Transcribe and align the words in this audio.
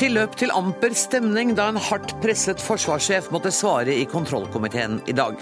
Tilløp 0.00 0.32
til 0.40 0.48
amper 0.56 0.94
stemning 0.96 1.50
da 1.52 1.66
en 1.68 1.78
hardt 1.90 2.14
presset 2.22 2.62
forsvarssjef 2.64 3.26
måtte 3.34 3.50
svare 3.52 3.92
i 3.92 4.06
kontrollkomiteen 4.08 5.02
i 5.12 5.12
dag. 5.12 5.36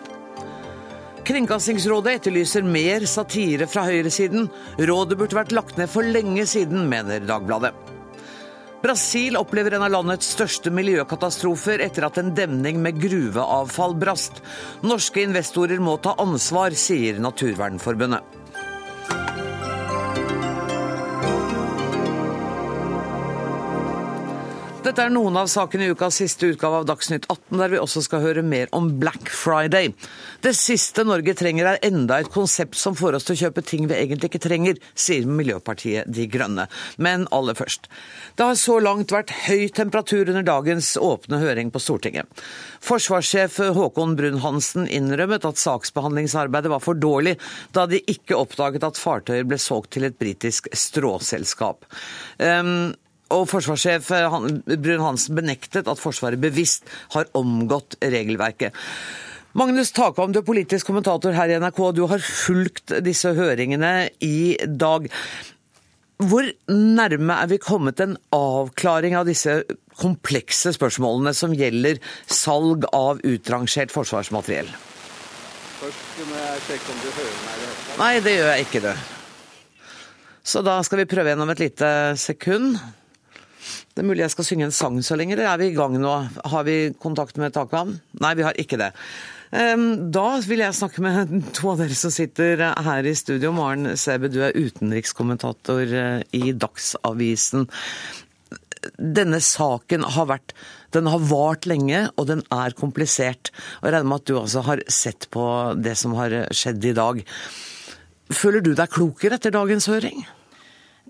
Kringkastingsrådet 1.28 2.16
etterlyser 2.18 2.66
mer 2.66 3.06
satire 3.06 3.68
fra 3.70 3.84
høyresiden. 3.86 4.48
Rådet 4.80 5.18
burde 5.20 5.38
vært 5.38 5.54
lagt 5.54 5.78
ned 5.78 5.92
for 5.92 6.02
lenge 6.02 6.42
siden, 6.50 6.88
mener 6.90 7.22
Dagbladet. 7.28 7.70
Brasil 8.82 9.38
opplever 9.38 9.76
en 9.76 9.84
av 9.86 9.92
landets 9.92 10.32
største 10.34 10.72
miljøkatastrofer 10.74 11.82
etter 11.84 12.08
at 12.08 12.18
en 12.18 12.34
demning 12.34 12.82
med 12.82 12.98
gruveavfall 13.02 13.94
brast. 13.98 14.42
Norske 14.86 15.22
investorer 15.22 15.78
må 15.82 15.98
ta 16.02 16.16
ansvar, 16.18 16.74
sier 16.74 17.22
Naturvernforbundet. 17.22 18.38
Dette 24.88 25.04
er 25.04 25.10
noen 25.12 25.34
av 25.36 25.50
sakene 25.52 25.84
i 25.84 25.92
ukas 25.92 26.16
siste 26.16 26.48
utgave 26.48 26.78
av 26.80 26.86
Dagsnytt 26.88 27.26
18, 27.28 27.58
der 27.60 27.68
vi 27.74 27.76
også 27.76 28.00
skal 28.06 28.22
høre 28.22 28.40
mer 28.40 28.70
om 28.72 28.86
Black 28.96 29.28
Friday. 29.28 29.90
Det 30.40 30.54
siste 30.56 31.02
Norge 31.04 31.34
trenger 31.36 31.66
er 31.68 31.80
enda 31.84 32.16
et 32.22 32.30
konsept 32.32 32.78
som 32.80 32.94
får 32.96 33.18
oss 33.18 33.26
til 33.28 33.34
å 33.34 33.40
kjøpe 33.42 33.60
ting 33.68 33.84
vi 33.90 33.98
egentlig 33.98 34.30
ikke 34.30 34.40
trenger, 34.46 34.78
sier 34.96 35.26
Miljøpartiet 35.28 36.08
De 36.08 36.24
Grønne. 36.32 36.64
Men 36.96 37.26
aller 37.36 37.58
først. 37.58 37.84
Det 38.38 38.46
har 38.48 38.56
så 38.56 38.78
langt 38.80 39.12
vært 39.12 39.34
høy 39.44 39.66
temperatur 39.76 40.30
under 40.32 40.46
dagens 40.46 40.88
åpne 40.96 41.42
høring 41.42 41.72
på 41.74 41.82
Stortinget. 41.84 42.40
Forsvarssjef 42.88 43.58
Håkon 43.76 44.14
Brun-Hansen 44.16 44.88
innrømmet 44.88 45.44
at 45.50 45.60
saksbehandlingsarbeidet 45.60 46.72
var 46.72 46.80
for 46.80 46.96
dårlig, 46.96 47.34
da 47.76 47.84
de 47.90 48.00
ikke 48.08 48.40
oppdaget 48.40 48.88
at 48.88 49.02
fartøyer 49.02 49.44
ble 49.44 49.60
solgt 49.60 49.92
til 49.98 50.08
et 50.08 50.16
britisk 50.16 50.72
stråselskap. 50.72 51.84
Um, 52.40 52.96
og 53.34 53.46
forsvarssjef 53.50 54.10
eh, 54.16 54.36
Brun-Hansen 54.74 55.36
benektet 55.38 55.88
at 55.90 56.00
Forsvaret 56.00 56.40
bevisst 56.40 56.88
har 57.14 57.28
omgått 57.38 57.98
regelverket. 58.02 58.76
Magnus 59.58 59.90
Takvam, 59.96 60.32
du 60.32 60.42
er 60.42 60.46
politisk 60.46 60.90
kommentator 60.90 61.34
her 61.34 61.50
i 61.50 61.56
NRK. 61.58 61.80
Du 61.96 62.04
har 62.10 62.22
fulgt 62.22 62.92
disse 63.04 63.32
høringene 63.34 64.10
i 64.22 64.58
dag. 64.68 65.08
Hvor 66.18 66.46
nærme 66.68 67.36
er 67.42 67.50
vi 67.50 67.60
kommet 67.62 68.00
en 68.02 68.16
avklaring 68.34 69.16
av 69.18 69.28
disse 69.28 69.60
komplekse 69.98 70.72
spørsmålene 70.76 71.32
som 71.34 71.54
gjelder 71.56 72.00
salg 72.26 72.86
av 72.94 73.22
utrangert 73.26 73.94
forsvarsmateriell? 73.94 74.70
Først 75.78 76.22
må 76.26 76.38
jeg 76.38 76.62
sjekke 76.66 76.92
om 76.92 77.02
du 77.02 77.08
hører 77.08 77.36
meg. 77.46 77.66
Nei, 78.02 78.12
det 78.22 78.34
gjør 78.34 78.52
jeg 78.52 78.66
ikke, 78.66 78.82
du. 78.82 78.92
Så 80.48 80.62
da 80.66 80.78
skal 80.86 81.02
vi 81.02 81.10
prøve 81.10 81.30
gjennom 81.30 81.52
et 81.52 81.62
lite 81.62 81.90
sekund. 82.18 82.78
Det 83.98 84.04
er 84.04 84.06
mulig 84.06 84.22
jeg 84.22 84.30
skal 84.30 84.46
synge 84.46 84.66
en 84.68 84.76
sang 84.76 85.00
så 85.02 85.16
lenge, 85.18 85.34
eller 85.34 85.48
er 85.50 85.58
vi 85.58 85.72
i 85.72 85.74
gang 85.74 85.96
nå? 85.98 86.12
Har 86.52 86.62
vi 86.68 86.92
kontakt 87.02 87.34
med 87.42 87.50
Takvam? 87.56 87.96
Nei, 88.22 88.30
vi 88.38 88.44
har 88.46 88.54
ikke 88.54 88.78
det. 88.78 88.92
Da 89.50 90.26
vil 90.46 90.62
jeg 90.62 90.76
snakke 90.78 91.02
med 91.02 91.32
to 91.56 91.72
av 91.72 91.82
dere 91.82 91.96
som 91.98 92.12
sitter 92.14 92.62
her 92.86 93.08
i 93.10 93.16
studio. 93.18 93.50
Maren 93.56 93.96
Sebe, 93.98 94.30
du 94.30 94.38
er 94.46 94.54
utenrikskommentator 94.54 95.82
eh, 95.82 96.22
i 96.30 96.54
Dagsavisen. 96.54 97.66
Denne 99.02 99.42
saken 99.42 100.06
har 100.14 100.30
vært 100.30 100.54
den 100.94 101.10
har 101.10 101.26
vart 101.28 101.66
lenge, 101.68 102.06
og 102.14 102.30
den 102.30 102.46
er 102.54 102.78
komplisert. 102.78 103.50
Og 103.80 103.90
Jeg 103.90 103.98
regner 103.98 104.12
med 104.14 104.22
at 104.22 104.30
du 104.30 104.38
også 104.38 104.62
har 104.70 104.86
sett 104.86 105.26
på 105.34 105.44
det 105.76 105.98
som 105.98 106.14
har 106.22 106.38
skjedd 106.54 106.86
i 106.86 106.94
dag. 106.96 107.26
Føler 108.30 108.62
du 108.62 108.76
deg 108.78 108.94
klokere 108.94 109.42
etter 109.42 109.58
dagens 109.58 109.90
høring? 109.90 110.22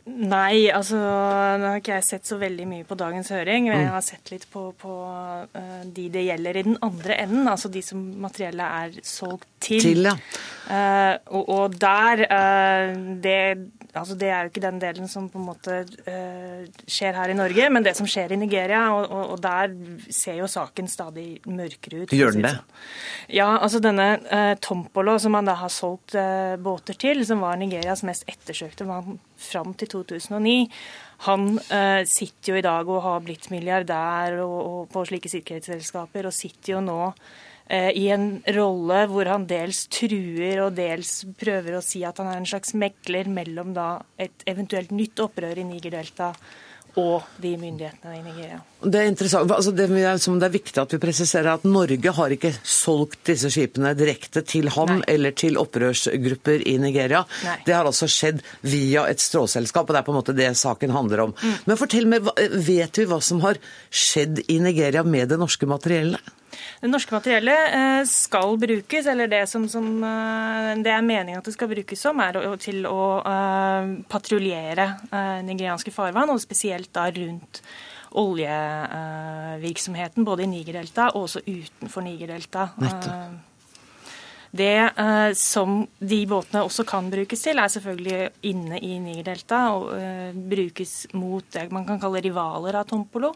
Nei, 0.09 0.69
altså 0.73 0.97
nå 0.97 1.69
har 1.69 1.81
ikke 1.83 1.99
jeg 1.99 2.07
sett 2.07 2.29
så 2.29 2.39
veldig 2.41 2.65
mye 2.71 2.85
på 2.89 2.97
dagens 2.99 3.29
høring. 3.35 3.69
Men 3.69 3.83
jeg 3.83 3.89
mm. 3.89 3.95
har 3.95 4.05
sett 4.07 4.31
litt 4.33 4.47
på, 4.51 4.71
på 4.79 4.95
uh, 5.53 5.83
de 5.85 6.07
det 6.15 6.25
gjelder 6.25 6.59
i 6.59 6.65
den 6.71 6.79
andre 6.85 7.19
enden, 7.25 7.49
altså 7.51 7.71
de 7.73 7.83
som 7.85 8.01
materiellet 8.23 8.65
er 8.65 9.07
solgt 9.07 9.49
til. 9.61 9.83
til 9.85 10.09
ja. 10.09 10.15
uh, 10.71 11.15
og, 11.37 11.53
og, 11.53 11.77
der 11.81 12.25
uh, 12.25 12.97
det, 13.21 13.37
altså 13.93 14.17
det 14.19 14.33
er 14.33 14.47
jo 14.47 14.53
ikke 14.53 14.65
den 14.65 14.81
delen 14.83 15.13
som 15.13 15.29
på 15.29 15.43
en 15.43 15.49
måte 15.51 15.79
skjer 16.89 17.19
her 17.19 17.33
i 17.33 17.37
Norge, 17.37 17.69
men 17.75 17.85
det 17.85 17.97
som 17.99 18.09
skjer 18.09 18.33
i 18.33 18.41
Nigeria. 18.41 18.87
Og, 18.97 19.13
og, 19.13 19.37
og 19.37 19.45
der 19.45 19.77
ser 20.09 20.41
jo 20.41 20.49
saken 20.51 20.89
stadig 20.89 21.29
mørkere 21.47 22.05
ut. 22.05 22.17
Gjør 22.17 22.39
den 22.39 22.49
det? 22.49 22.57
Sånn. 22.57 22.85
Ja, 23.39 23.51
altså 23.59 23.83
denne 23.85 24.57
Tompolo, 24.65 25.19
som 25.21 25.37
man 25.37 25.49
da 25.49 25.59
har 25.61 25.73
solgt 25.73 26.17
båter 26.65 26.97
til, 26.97 27.27
som 27.29 27.45
var 27.45 27.61
Nigerias 27.61 28.07
mest 28.09 28.25
ettersøkte 28.31 28.89
mann 28.89 29.19
fram 29.39 29.75
til 29.79 29.91
2009. 29.95 30.69
Han 31.27 31.51
eh, 31.59 32.03
sitter 32.09 32.53
jo 32.53 32.61
i 32.61 32.65
dag 32.65 32.89
og 32.91 33.03
har 33.05 33.23
blitt 33.25 33.51
milliardær 33.55 34.41
og, 34.45 34.59
og 34.59 34.81
på 34.93 35.05
slike 35.09 35.31
sikkerhetsselskaper, 35.33 36.29
og 36.29 36.37
sitter 36.37 36.77
jo 36.77 36.83
nå 36.85 37.01
eh, 37.71 37.91
i 37.99 38.09
en 38.15 38.29
rolle 38.59 39.03
hvor 39.11 39.31
han 39.33 39.49
dels 39.51 39.87
truer 39.95 40.65
og 40.67 40.77
dels 40.79 41.21
prøver 41.41 41.79
å 41.79 41.85
si 41.85 42.05
at 42.07 42.23
han 42.23 42.31
er 42.33 42.41
en 42.43 42.49
slags 42.49 42.75
mekler 42.79 43.31
mellom 43.31 43.75
da 43.77 43.91
et 44.21 44.47
eventuelt 44.51 44.95
nytt 44.95 45.27
opprør 45.27 45.59
i 45.59 45.67
Nigerdelta 45.67 46.33
og 46.97 47.27
de 47.43 47.53
myndighetene 47.61 48.17
i 48.17 48.23
Nigeria. 48.25 48.59
Det 48.79 49.01
er 49.01 49.09
interessant. 49.11 49.51
Altså 49.51 49.73
det, 49.75 49.89
det 49.91 50.47
er 50.47 50.55
viktig 50.55 50.81
at 50.83 50.95
vi 50.95 51.01
presiserer 51.03 51.51
at 51.53 51.67
Norge 51.69 52.13
har 52.15 52.35
ikke 52.35 52.53
solgt 52.63 53.21
disse 53.29 53.51
skipene 53.53 53.93
direkte 53.99 54.43
til 54.47 54.71
ham 54.75 54.99
Nei. 54.99 55.03
eller 55.15 55.37
til 55.39 55.59
opprørsgrupper 55.61 56.65
i 56.69 56.77
Nigeria. 56.83 57.25
Nei. 57.47 57.59
Det 57.67 57.77
har 57.77 57.89
altså 57.89 58.09
skjedd 58.11 58.43
via 58.67 59.07
et 59.11 59.23
stråselskap, 59.23 59.89
og 59.89 59.95
det 59.95 60.03
er 60.03 60.09
på 60.09 60.15
en 60.15 60.21
måte 60.21 60.37
det 60.39 60.51
saken 60.59 60.95
handler 60.95 61.27
om. 61.29 61.37
Mm. 61.37 61.55
Men 61.67 61.81
fortell 61.81 62.11
meg, 62.11 62.33
vet 62.69 63.03
vi 63.03 63.07
hva 63.11 63.21
som 63.25 63.43
har 63.45 63.61
skjedd 63.91 64.45
i 64.47 64.61
Nigeria 64.63 65.05
med 65.07 65.31
det 65.33 65.41
norske 65.41 65.69
materiellet? 65.71 66.35
Det 66.81 66.91
norske 66.91 67.15
materiellet 67.15 67.75
eh, 67.75 68.05
skal 68.09 68.59
brukes, 68.61 69.07
eller 69.11 69.27
det 69.31 69.47
som, 69.51 69.69
som 69.71 70.05
eh, 70.05 70.83
det 70.85 70.93
er 70.95 71.03
meningen 71.05 71.39
at 71.41 71.47
det 71.49 71.55
skal 71.57 71.71
brukes 71.73 72.01
som, 72.03 72.21
er 72.23 72.33
til 72.63 72.87
å 72.89 73.23
uh, 73.25 73.83
patruljere 74.11 74.87
nigerianske 75.45 75.91
farvann, 75.95 76.31
og 76.33 76.41
spesielt 76.43 76.91
da 76.95 77.11
rundt 77.13 77.63
oljevirksomheten, 78.19 80.25
både 80.25 80.43
i 80.45 80.51
Nigerdelta 80.51 81.05
og 81.13 81.23
også 81.27 81.41
utenfor 81.47 82.03
Nigerdelta. 82.07 82.63
Det 84.51 84.81
eh, 84.81 85.33
som 85.37 85.87
de 86.01 86.27
båtene 86.29 86.63
også 86.65 86.85
kan 86.89 87.11
brukes 87.13 87.43
til, 87.45 87.59
er 87.61 87.69
selvfølgelig 87.69 88.31
inne 88.49 88.79
i 88.81 88.99
Nigerdelta 89.03 89.73
og 89.77 89.93
eh, 89.99 90.33
brukes 90.33 91.07
mot 91.13 91.45
det 91.53 91.73
man 91.75 91.87
kan 91.89 92.01
kalle 92.01 92.21
rivaler 92.25 92.75
av 92.81 92.85
Tompolo. 92.89 93.31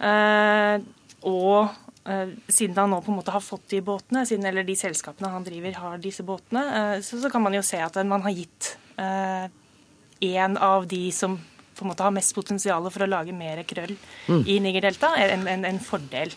Eh, 0.00 0.76
og 1.28 1.64
Eh, 1.64 1.89
siden 2.48 2.76
han 2.78 2.90
nå 2.92 3.00
på 3.04 3.12
en 3.12 3.18
måte 3.20 3.34
har 3.34 3.44
fått 3.44 3.68
de 3.72 3.80
båtene, 3.84 4.24
siden, 4.26 4.46
eller 4.48 4.66
de 4.66 4.76
selskapene 4.78 5.30
han 5.32 5.46
driver 5.46 5.76
har 5.82 6.00
disse 6.02 6.24
båtene, 6.26 6.64
eh, 6.78 6.96
så, 7.06 7.20
så 7.22 7.30
kan 7.32 7.44
man 7.44 7.56
jo 7.56 7.62
se 7.66 7.80
at 7.82 7.98
man 8.06 8.24
har 8.26 8.34
gitt 8.34 8.74
en 9.00 10.56
eh, 10.56 10.62
av 10.62 10.88
de 10.90 11.04
som 11.14 11.38
på 11.80 11.86
en 11.86 11.92
måte 11.92 12.04
har 12.04 12.12
mest 12.12 12.34
potensial 12.36 12.88
for 12.92 13.06
å 13.06 13.08
lage 13.08 13.32
mer 13.32 13.62
krøll 13.64 13.94
mm. 14.28 14.42
i 14.44 14.58
Nigerdelta, 14.60 15.14
en, 15.16 15.46
en, 15.48 15.64
en 15.64 15.80
fordel 15.80 16.34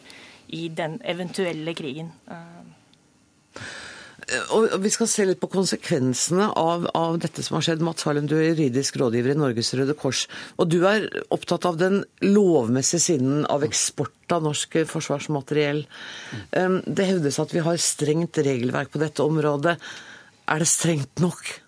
i 0.55 0.67
den 0.71 0.99
eventuelle 1.03 1.73
krigen. 1.75 2.13
Og 4.55 4.75
Vi 4.83 4.91
skal 4.93 5.09
se 5.09 5.25
litt 5.27 5.41
på 5.41 5.49
konsekvensene 5.51 6.49
av, 6.59 6.87
av, 6.97 7.17
dette 7.21 7.43
som 7.45 7.57
har 7.57 7.65
skjedd. 7.67 7.83
Mats 7.85 8.05
Harlem, 8.07 8.27
du 8.29 8.35
er 8.37 8.51
juridisk 8.51 8.97
rådgiver 9.01 9.33
i 9.33 9.39
Norges 9.39 9.73
Røde 9.77 9.95
Kors. 9.97 10.25
Og 10.57 10.69
du 10.71 10.79
er 10.89 11.07
opptatt 11.33 11.67
av 11.69 11.77
den 11.81 12.01
lovmessige 12.25 13.03
siden 13.07 13.43
av 13.51 13.65
eksport 13.67 14.33
av 14.33 14.45
norsk 14.45 14.79
forsvarsmateriell. 14.89 15.83
Um, 16.55 16.79
det 16.87 17.09
hevdes 17.11 17.41
at 17.43 17.53
vi 17.53 17.63
har 17.65 17.81
strengt 17.81 18.39
regelverk 18.41 18.93
på 18.93 19.01
dette 19.03 19.25
området. 19.25 19.77
Er 20.49 20.63
det 20.63 20.71
strengt 20.71 21.23
nok? 21.23 21.62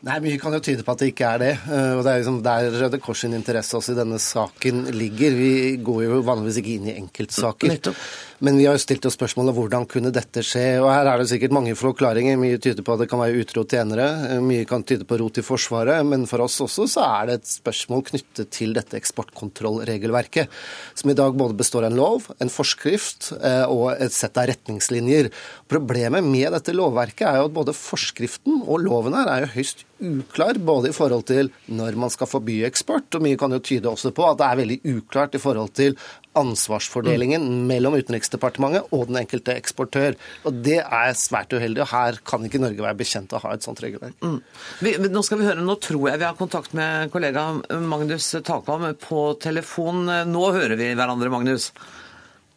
Nei, 0.00 0.14
Mye 0.24 0.38
kan 0.40 0.54
jo 0.56 0.62
tyde 0.64 0.80
på 0.80 0.94
at 0.94 1.02
det 1.02 1.10
ikke 1.10 1.28
er 1.28 1.40
det. 1.42 1.50
Eh, 1.68 1.90
og 1.98 2.06
Det 2.06 2.08
er 2.08 2.22
liksom 2.22 2.38
der 2.40 2.70
Røde 2.72 2.98
Kors 3.04 3.20
sin 3.20 3.36
interesse 3.36 3.76
også 3.76 3.92
i 3.92 3.98
denne 3.98 4.16
saken 4.16 4.86
ligger. 4.96 5.34
Vi 5.36 5.50
går 5.84 6.06
jo 6.06 6.20
vanligvis 6.24 6.60
ikke 6.62 6.72
inn 6.78 6.86
i 6.88 6.94
enkeltsaker. 6.96 7.68
Nettopp. 7.68 7.98
Men 8.40 8.56
vi 8.56 8.64
har 8.64 8.78
jo 8.78 8.80
stilt 8.80 9.04
oss 9.04 9.18
spørsmålet 9.18 9.52
hvordan 9.52 9.84
kunne 9.84 10.12
dette 10.16 10.40
skje. 10.40 10.78
Og 10.80 10.88
her 10.88 11.04
er 11.04 11.20
det 11.20 11.26
sikkert 11.28 11.52
mange 11.52 11.74
forklaringer. 11.76 12.38
Mye 12.40 12.56
tyder 12.56 12.80
på 12.86 12.94
at 12.96 13.02
det 13.02 13.10
kan 13.12 13.20
være 13.20 13.42
utro 13.42 13.66
tjenere. 13.68 14.06
Mye 14.40 14.64
kan 14.70 14.86
tyde 14.88 15.04
på 15.04 15.18
rot 15.20 15.42
i 15.42 15.44
Forsvaret. 15.44 16.00
Men 16.08 16.24
for 16.30 16.46
oss 16.46 16.56
også 16.64 16.88
så 16.88 17.04
er 17.04 17.28
det 17.28 17.36
et 17.42 17.52
spørsmål 17.52 18.06
knyttet 18.08 18.54
til 18.56 18.72
dette 18.78 18.96
eksportkontrollregelverket. 18.96 20.48
Som 20.96 21.12
i 21.12 21.18
dag 21.20 21.36
både 21.36 21.58
består 21.60 21.84
av 21.84 21.92
en 21.92 22.00
lov, 22.00 22.30
en 22.40 22.54
forskrift 22.56 23.34
eh, 23.36 23.66
og 23.68 24.00
et 24.00 24.16
sett 24.16 24.40
av 24.40 24.48
retningslinjer. 24.48 25.28
Problemet 25.68 26.24
med 26.24 26.56
dette 26.56 26.72
lovverket 26.72 27.28
er 27.28 27.42
jo 27.42 27.52
at 27.52 27.56
både 27.60 27.76
forskriften 27.76 28.64
og 28.64 28.80
loven 28.88 29.20
her 29.20 29.28
er 29.36 29.44
jo 29.44 29.52
høyst 29.58 29.84
uklar, 30.00 30.58
både 30.58 30.90
i 30.90 30.96
forhold 30.96 31.26
til 31.30 31.50
når 31.68 31.98
man 32.00 32.12
skal 32.12 32.28
forby 32.30 32.60
eksport, 32.68 33.08
og 33.14 33.24
mye 33.24 33.38
kan 33.40 33.54
jo 33.54 33.60
tyde 33.64 33.90
også 33.90 34.12
på 34.16 34.26
at 34.26 34.40
det 34.40 34.48
er 34.48 34.60
veldig 34.60 34.80
uklart 34.96 35.36
i 35.36 35.42
forhold 35.42 35.72
til 35.78 35.96
ansvarsfordelingen 36.38 37.42
mm. 37.42 37.62
mellom 37.66 37.96
Utenriksdepartementet 37.98 38.92
og 38.94 39.08
den 39.08 39.20
enkelte 39.22 39.54
eksportør. 39.58 40.18
Og 40.46 40.60
Det 40.66 40.78
er 40.80 41.16
svært 41.18 41.54
uheldig, 41.56 41.82
og 41.84 41.90
her 41.92 42.20
kan 42.26 42.44
ikke 42.46 42.62
Norge 42.62 42.84
være 42.84 43.00
bekjent 43.00 43.34
av 43.34 43.40
å 43.40 43.48
ha 43.48 43.54
et 43.56 43.66
sånt 43.66 43.82
regelverk. 43.82 44.14
Mm. 44.22 44.38
Vi, 44.84 44.94
nå 45.10 45.24
skal 45.26 45.40
vi 45.40 45.48
høre, 45.48 45.64
nå 45.64 45.78
tror 45.82 46.10
jeg 46.10 46.22
vi 46.22 46.28
har 46.28 46.38
kontakt 46.38 46.76
med 46.78 47.10
kollega 47.14 47.48
Magnus 47.82 48.30
Takvam 48.46 48.86
på 49.00 49.24
telefon. 49.42 50.06
Nå 50.30 50.44
hører 50.54 50.78
vi 50.78 50.92
hverandre, 50.94 51.32
Magnus? 51.32 51.72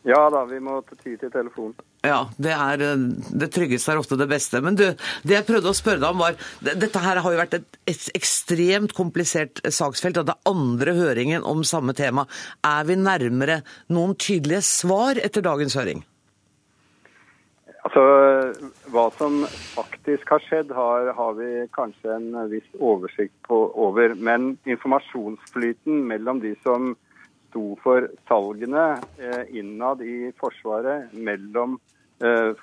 Ja 0.07 0.28
da, 0.31 0.44
vi 0.45 0.60
må 0.60 0.81
ty 1.00 1.16
til 1.16 1.31
telefonen. 1.31 1.75
Ja, 2.04 2.26
det, 2.36 2.52
er, 2.52 2.82
eh, 2.84 3.04
det 3.40 3.48
tryggeste 3.56 3.94
er 3.94 4.00
ofte 4.02 4.18
det 4.20 4.28
beste. 4.28 4.60
Men 4.64 4.76
du, 4.76 4.90
det 5.24 5.38
jeg 5.38 5.48
prøvde 5.48 5.72
å 5.72 5.78
spørre 5.78 6.02
deg 6.02 6.10
om 6.12 6.20
var 6.20 6.36
Dette 6.60 7.00
her 7.00 7.22
har 7.24 7.32
jo 7.32 7.40
vært 7.40 7.56
et, 7.56 7.78
et 7.88 8.08
ekstremt 8.20 8.92
komplisert 8.98 9.62
saksfelt, 9.72 10.20
og 10.20 10.28
det 10.28 10.36
andre 10.50 10.98
høringen 10.98 11.48
om 11.48 11.64
samme 11.64 11.96
tema. 11.96 12.26
Er 12.68 12.90
vi 12.90 12.98
nærmere 13.00 13.62
noen 13.96 14.18
tydelige 14.20 14.66
svar 14.68 15.22
etter 15.24 15.46
dagens 15.46 15.78
høring? 15.80 16.04
Altså, 17.88 18.04
Hva 18.92 19.06
som 19.16 19.40
faktisk 19.76 20.36
har 20.36 20.44
skjedd, 20.44 20.76
har, 20.76 21.08
har 21.16 21.40
vi 21.40 21.50
kanskje 21.76 22.18
en 22.18 22.28
viss 22.52 22.68
oversikt 22.84 23.36
på, 23.48 23.64
over. 23.80 24.16
Men 24.20 24.58
informasjonsflyten 24.68 26.04
mellom 26.12 26.44
de 26.44 26.52
som 26.68 26.92
sto 27.48 27.78
for 27.84 28.12
salgene 28.28 28.98
eh, 29.22 29.56
innad 29.56 30.04
i 30.04 30.34
Forsvaret, 30.40 31.14
mellom 31.16 31.78
eh, 31.78 31.93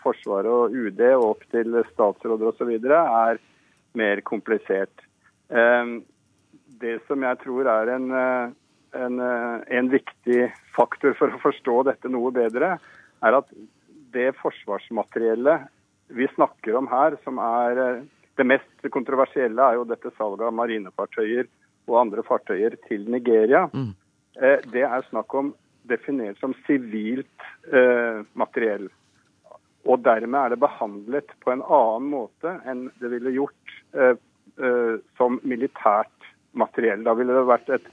Forsvaret 0.01 0.51
og 0.51 0.73
UD 0.73 1.03
og 1.11 1.27
opp 1.35 1.43
til 1.53 1.75
statsråder 1.91 2.53
osv., 2.53 2.71
er 2.81 3.41
mer 3.99 4.23
komplisert. 4.25 5.05
Eh, 5.51 5.97
det 6.81 6.97
som 7.09 7.27
jeg 7.27 7.41
tror 7.43 7.69
er 7.69 7.91
en, 7.97 8.07
en, 8.97 9.21
en 9.21 9.91
viktig 9.93 10.47
faktor 10.73 11.12
for 11.19 11.35
å 11.35 11.43
forstå 11.43 11.83
dette 11.91 12.09
noe 12.09 12.31
bedre, 12.33 12.79
er 13.21 13.37
at 13.37 13.51
det 14.15 14.31
forsvarsmateriellet 14.41 15.69
vi 16.17 16.27
snakker 16.35 16.79
om 16.79 16.89
her, 16.91 17.17
som 17.25 17.39
er 17.43 18.03
det 18.41 18.47
mest 18.47 18.91
kontroversielle, 18.93 19.63
er 19.63 19.79
jo 19.79 19.89
dette 19.89 20.13
salget 20.17 20.47
av 20.49 20.56
marinefartøyer 20.56 21.49
og 21.91 21.99
andre 22.01 22.25
fartøyer 22.27 22.77
til 22.89 23.06
Nigeria. 23.13 23.67
Mm. 23.73 23.93
Eh, 24.41 24.65
det 24.73 24.87
er 24.87 25.06
snakk 25.11 25.35
om 25.37 25.53
definert 25.91 26.39
som 26.41 26.55
sivilt 26.67 27.47
eh, 27.73 28.23
materiell. 28.39 28.89
Og 29.88 30.03
dermed 30.05 30.38
er 30.41 30.53
det 30.53 30.61
behandlet 30.61 31.32
på 31.41 31.53
en 31.55 31.62
annen 31.65 32.11
måte 32.12 32.56
enn 32.69 32.88
det 33.00 33.12
ville 33.15 33.32
gjort 33.35 33.75
eh, 33.97 34.17
eh, 34.61 34.97
som 35.17 35.38
militært 35.43 36.29
materiell. 36.53 37.05
Da 37.06 37.15
ville 37.17 37.37
det 37.37 37.47
vært 37.49 37.73
et 37.79 37.88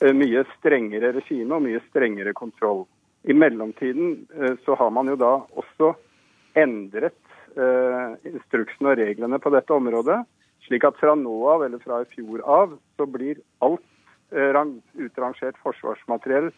eh, 0.00 0.14
mye 0.16 0.46
strengere 0.56 1.12
regime 1.18 1.58
og 1.58 1.66
mye 1.66 1.82
strengere 1.90 2.32
kontroll. 2.36 2.86
I 3.28 3.36
mellomtiden 3.36 4.14
eh, 4.32 4.56
så 4.64 4.78
har 4.80 4.94
man 4.96 5.12
jo 5.12 5.18
da 5.20 5.36
også 5.60 5.94
endret 6.58 7.16
instruksen 7.50 8.86
og 8.86 8.94
reglene 8.94 9.40
på 9.42 9.50
dette 9.50 9.74
området, 9.74 10.20
slik 10.62 10.84
at 10.86 11.00
fra 11.00 11.16
nå 11.18 11.32
av, 11.50 11.64
eller 11.66 11.82
fra 11.82 11.96
i 12.04 12.06
fjor 12.12 12.44
av, 12.46 12.76
så 12.94 13.06
blir 13.10 13.40
alt 13.66 13.82
Eh, 14.30 14.64
utrangert 14.94 15.56
forsvarsmateriell 15.58 16.52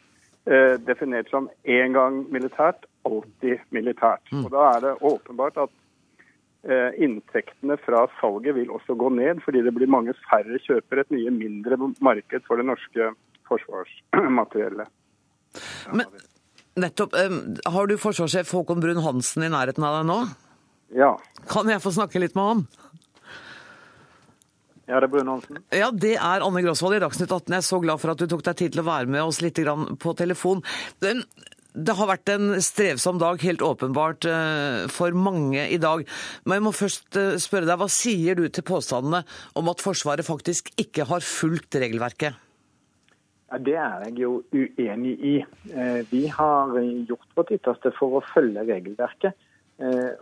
eh, 0.45 0.75
definert 0.85 1.31
som 1.33 1.47
én 1.65 1.95
gang 1.97 2.19
militært, 2.29 2.85
alltid 3.09 3.63
militært. 3.75 4.25
Mm. 4.33 4.45
Og 4.47 4.51
Da 4.55 4.65
er 4.71 4.85
det 4.85 4.93
åpenbart 5.11 5.61
at 5.65 5.73
eh, 6.69 6.91
inntektene 7.05 7.79
fra 7.83 8.07
salget 8.21 8.57
vil 8.59 8.73
også 8.75 8.97
gå 8.99 9.13
ned, 9.17 9.43
fordi 9.45 9.63
det 9.67 9.75
blir 9.77 9.91
mange 9.91 10.15
færre 10.29 10.61
kjøpere, 10.67 11.07
et 11.07 11.15
mye 11.15 11.35
mindre 11.35 11.79
marked 12.01 12.47
for 12.47 12.61
det 12.61 12.69
norske 12.69 13.13
forsvarsmateriellet. 13.51 14.93
Men 15.93 16.07
nettopp, 16.81 17.17
Har 17.69 17.87
du 17.87 17.99
forsvarssjef 18.01 18.53
Håkon 18.57 18.81
Brun-Hansen 18.81 19.45
i 19.45 19.53
nærheten 19.53 19.85
av 19.85 19.99
deg 20.01 20.09
nå? 20.09 20.21
Ja. 20.97 21.17
Kan 21.49 21.69
jeg 21.69 21.83
få 21.85 21.93
snakke 21.93 22.21
litt 22.21 22.37
med 22.37 22.49
ham? 22.49 22.65
Ja, 24.91 24.99
det 24.99 25.07
er 25.07 25.13
Brun 25.13 25.31
Hansen. 25.31 25.61
Ja, 25.73 25.89
det 25.95 26.17
er 26.19 26.45
Anne 26.45 26.63
Grosvold 26.65 26.99
i 26.99 27.03
Dagsnytt 27.03 27.31
18. 27.31 27.55
Jeg 27.55 27.63
er 27.63 27.65
så 27.65 27.79
glad 27.81 28.01
for 28.03 28.13
at 28.13 28.21
du 28.21 28.27
tok 28.29 28.43
deg 28.49 28.59
tid 28.59 28.75
til 28.75 28.83
å 28.83 28.89
være 28.89 29.09
med 29.09 29.23
oss 29.23 29.39
litt 29.45 29.61
på 30.03 30.15
telefon. 30.19 30.61
Det 31.73 31.95
har 31.97 32.09
vært 32.11 32.29
en 32.29 32.51
strevsom 32.61 33.17
dag, 33.17 33.41
helt 33.41 33.63
åpenbart, 33.65 34.27
eh, 34.29 34.89
for 34.93 35.15
mange 35.17 35.65
i 35.73 35.79
dag. 35.81 36.05
Men 36.45 36.59
jeg 36.59 36.65
må 36.67 36.73
først 36.77 37.17
eh, 37.17 37.39
spørre 37.41 37.65
deg, 37.65 37.79
hva 37.81 37.89
sier 37.89 38.37
du 38.37 38.45
til 38.49 38.67
påstandene 38.69 39.23
om 39.57 39.71
at 39.73 39.81
Forsvaret 39.81 40.27
faktisk 40.27 40.69
ikke 40.77 41.07
har 41.09 41.25
fulgt 41.25 41.79
regelverket? 41.81 42.37
Ja, 43.49 43.57
det 43.57 43.77
er 43.81 44.05
jeg 44.05 44.19
jo 44.21 44.43
uenig 44.53 45.15
i. 45.17 45.35
Eh, 45.73 46.03
vi 46.13 46.27
har 46.29 46.77
gjort 47.09 47.33
vårt 47.41 47.55
ytterste 47.57 47.95
for 47.97 48.21
å 48.21 48.25
følge 48.35 48.67
regelverket. 48.69 49.49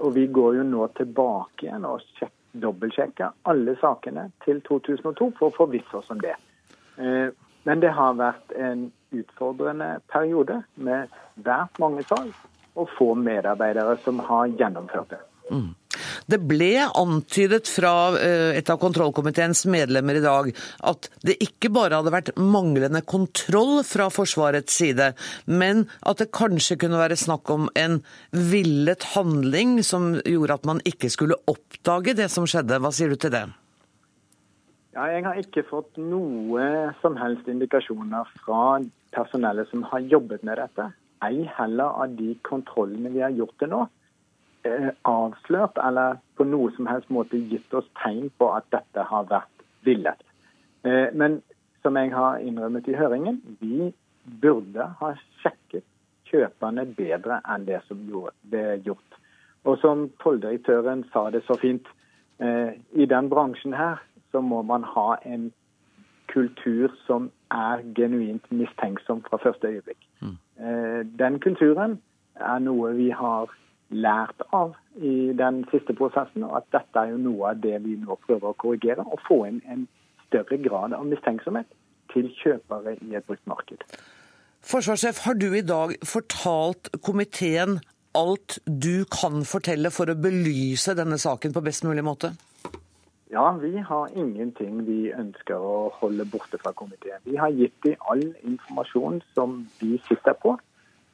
Og 0.00 0.14
vi 0.14 0.22
går 0.30 0.54
jo 0.56 0.62
nå 0.64 0.86
tilbake 0.96 1.66
igjen 1.66 1.82
og 1.84 2.00
dobbeltsjekker 2.62 3.34
alle 3.50 3.74
sakene 3.76 4.30
til 4.46 4.62
2002 4.64 5.26
for 5.36 5.50
å 5.50 5.52
forvisse 5.52 5.98
oss 5.98 6.08
om 6.14 6.22
det. 6.22 6.32
Men 6.96 7.82
det 7.82 7.90
har 7.92 8.16
vært 8.16 8.54
en 8.56 8.86
utfordrende 9.14 9.96
periode 10.12 10.62
med 10.76 11.10
svært 11.40 11.82
mange 11.82 12.04
salg 12.08 12.32
og 12.78 12.88
få 12.96 13.12
medarbeidere 13.18 13.98
som 14.04 14.22
har 14.24 14.50
gjennomført 14.58 15.16
det. 15.16 15.22
Mm. 15.50 15.70
Det 16.30 16.38
ble 16.46 16.84
antydet 16.86 17.68
fra 17.68 17.92
eh, 18.20 18.56
et 18.58 18.70
av 18.70 18.78
kontrollkomiteens 18.82 19.64
medlemmer 19.70 20.20
i 20.20 20.22
dag 20.22 20.50
at 20.86 21.08
det 21.26 21.34
ikke 21.42 21.72
bare 21.74 21.98
hadde 21.98 22.12
vært 22.14 22.32
manglende 22.38 23.02
kontroll 23.02 23.80
fra 23.86 24.06
Forsvarets 24.14 24.78
side, 24.80 25.10
men 25.50 25.88
at 26.06 26.22
det 26.22 26.30
kanskje 26.36 26.78
kunne 26.84 27.00
være 27.00 27.18
snakk 27.18 27.50
om 27.50 27.66
en 27.74 27.98
villet 28.30 29.10
handling 29.16 29.80
som 29.86 30.12
gjorde 30.22 30.60
at 30.60 30.70
man 30.70 30.84
ikke 30.86 31.10
skulle 31.10 31.40
oppdage 31.50 32.14
det 32.18 32.30
som 32.30 32.46
skjedde. 32.46 32.78
Hva 32.78 32.94
sier 32.94 33.10
du 33.10 33.18
til 33.18 33.34
det? 33.34 33.48
Ja, 34.90 35.04
jeg 35.06 35.22
har 35.22 35.36
ikke 35.38 35.62
fått 35.68 35.98
noe 36.02 36.62
som 36.98 37.14
helst 37.14 37.46
indikasjoner 37.46 38.26
fra 38.42 38.80
personellet 39.14 39.70
som 39.70 39.84
har 39.86 40.02
jobbet 40.02 40.42
med 40.42 40.58
dette. 40.58 40.88
Ei 41.22 41.44
heller 41.58 41.94
av 42.02 42.16
de 42.18 42.32
kontrollene 42.48 43.12
vi 43.14 43.22
har 43.22 43.30
gjort 43.30 43.54
til 43.62 43.70
nå. 43.70 43.84
Eh, 44.66 44.88
avslørt 45.06 45.78
eller 45.78 46.18
på 46.34 46.48
noe 46.48 46.72
som 46.74 46.90
helst 46.90 47.12
måte 47.14 47.38
gitt 47.52 47.70
oss 47.78 47.86
tegn 48.02 48.32
på 48.42 48.50
at 48.56 48.66
dette 48.74 49.06
har 49.12 49.30
vært 49.30 49.64
villet. 49.86 50.26
Eh, 50.82 51.14
men 51.14 51.38
som 51.84 51.94
jeg 51.96 52.10
har 52.10 52.42
innrømmet 52.42 52.90
i 52.90 52.98
høringen, 52.98 53.38
vi 53.62 53.92
burde 54.42 54.90
ha 54.98 55.14
sjekket 55.44 55.86
kjøperne 56.32 56.88
bedre 56.98 57.38
enn 57.46 57.70
det 57.70 57.78
som 57.86 58.02
ble 58.10 58.66
gjort. 58.82 59.18
Og 59.70 59.78
som 59.78 60.08
tolldirektøren 60.18 61.06
sa 61.14 61.28
det 61.30 61.46
så 61.46 61.54
fint, 61.62 61.86
eh, 62.42 62.74
i 62.90 63.06
den 63.06 63.30
bransjen 63.30 63.72
her 63.76 64.02
så 64.30 64.40
må 64.40 64.62
man 64.62 64.84
ha 64.84 65.14
en 65.26 65.50
kultur 66.30 66.92
som 67.06 67.30
er 67.50 67.82
genuint 67.96 68.44
mistenksom 68.54 69.24
fra 69.26 69.40
første 69.42 69.66
øyeblikk. 69.66 70.04
Mm. 70.20 70.36
Den 71.18 71.40
kulturen 71.40 71.98
er 72.36 72.62
noe 72.62 72.92
vi 72.94 73.10
har 73.10 73.50
lært 73.90 74.44
av 74.54 74.76
i 75.02 75.32
den 75.34 75.64
siste 75.72 75.94
prosessen, 75.98 76.44
og 76.46 76.60
at 76.60 76.68
dette 76.76 77.02
er 77.02 77.14
jo 77.14 77.18
noe 77.24 77.50
av 77.50 77.62
det 77.64 77.80
vi 77.82 77.96
nå 77.98 78.16
prøver 78.26 78.52
å 78.52 78.58
korrigere. 78.62 79.02
Og 79.02 79.22
få 79.26 79.42
inn 79.48 79.60
en 79.66 79.86
større 80.28 80.60
grad 80.62 80.94
av 80.94 81.06
mistenksomhet 81.10 81.66
til 82.14 82.30
kjøpere 82.42 82.96
i 83.00 83.16
et 83.18 83.26
brukt 83.26 83.46
marked. 83.50 83.82
Forsvarssjef, 84.70 85.24
har 85.24 85.38
du 85.40 85.48
i 85.56 85.64
dag 85.66 85.96
fortalt 86.06 86.92
komiteen 87.02 87.80
alt 88.18 88.58
du 88.66 89.06
kan 89.10 89.44
fortelle 89.46 89.90
for 89.94 90.10
å 90.10 90.18
belyse 90.18 90.94
denne 90.98 91.18
saken 91.18 91.54
på 91.54 91.62
best 91.64 91.86
mulig 91.86 92.04
måte? 92.04 92.34
Ja, 93.32 93.52
vi 93.52 93.78
har 93.78 94.08
ingenting 94.18 94.80
vi 94.86 95.12
ønsker 95.14 95.62
å 95.62 95.90
holde 96.00 96.24
borte 96.26 96.58
fra 96.58 96.72
komiteen. 96.74 97.20
Vi 97.22 97.36
har 97.38 97.52
gitt 97.54 97.76
dem 97.86 98.00
all 98.10 98.24
informasjon 98.42 99.20
som 99.36 99.60
vi 99.78 100.00
sitter 100.08 100.34
på. 100.34 100.56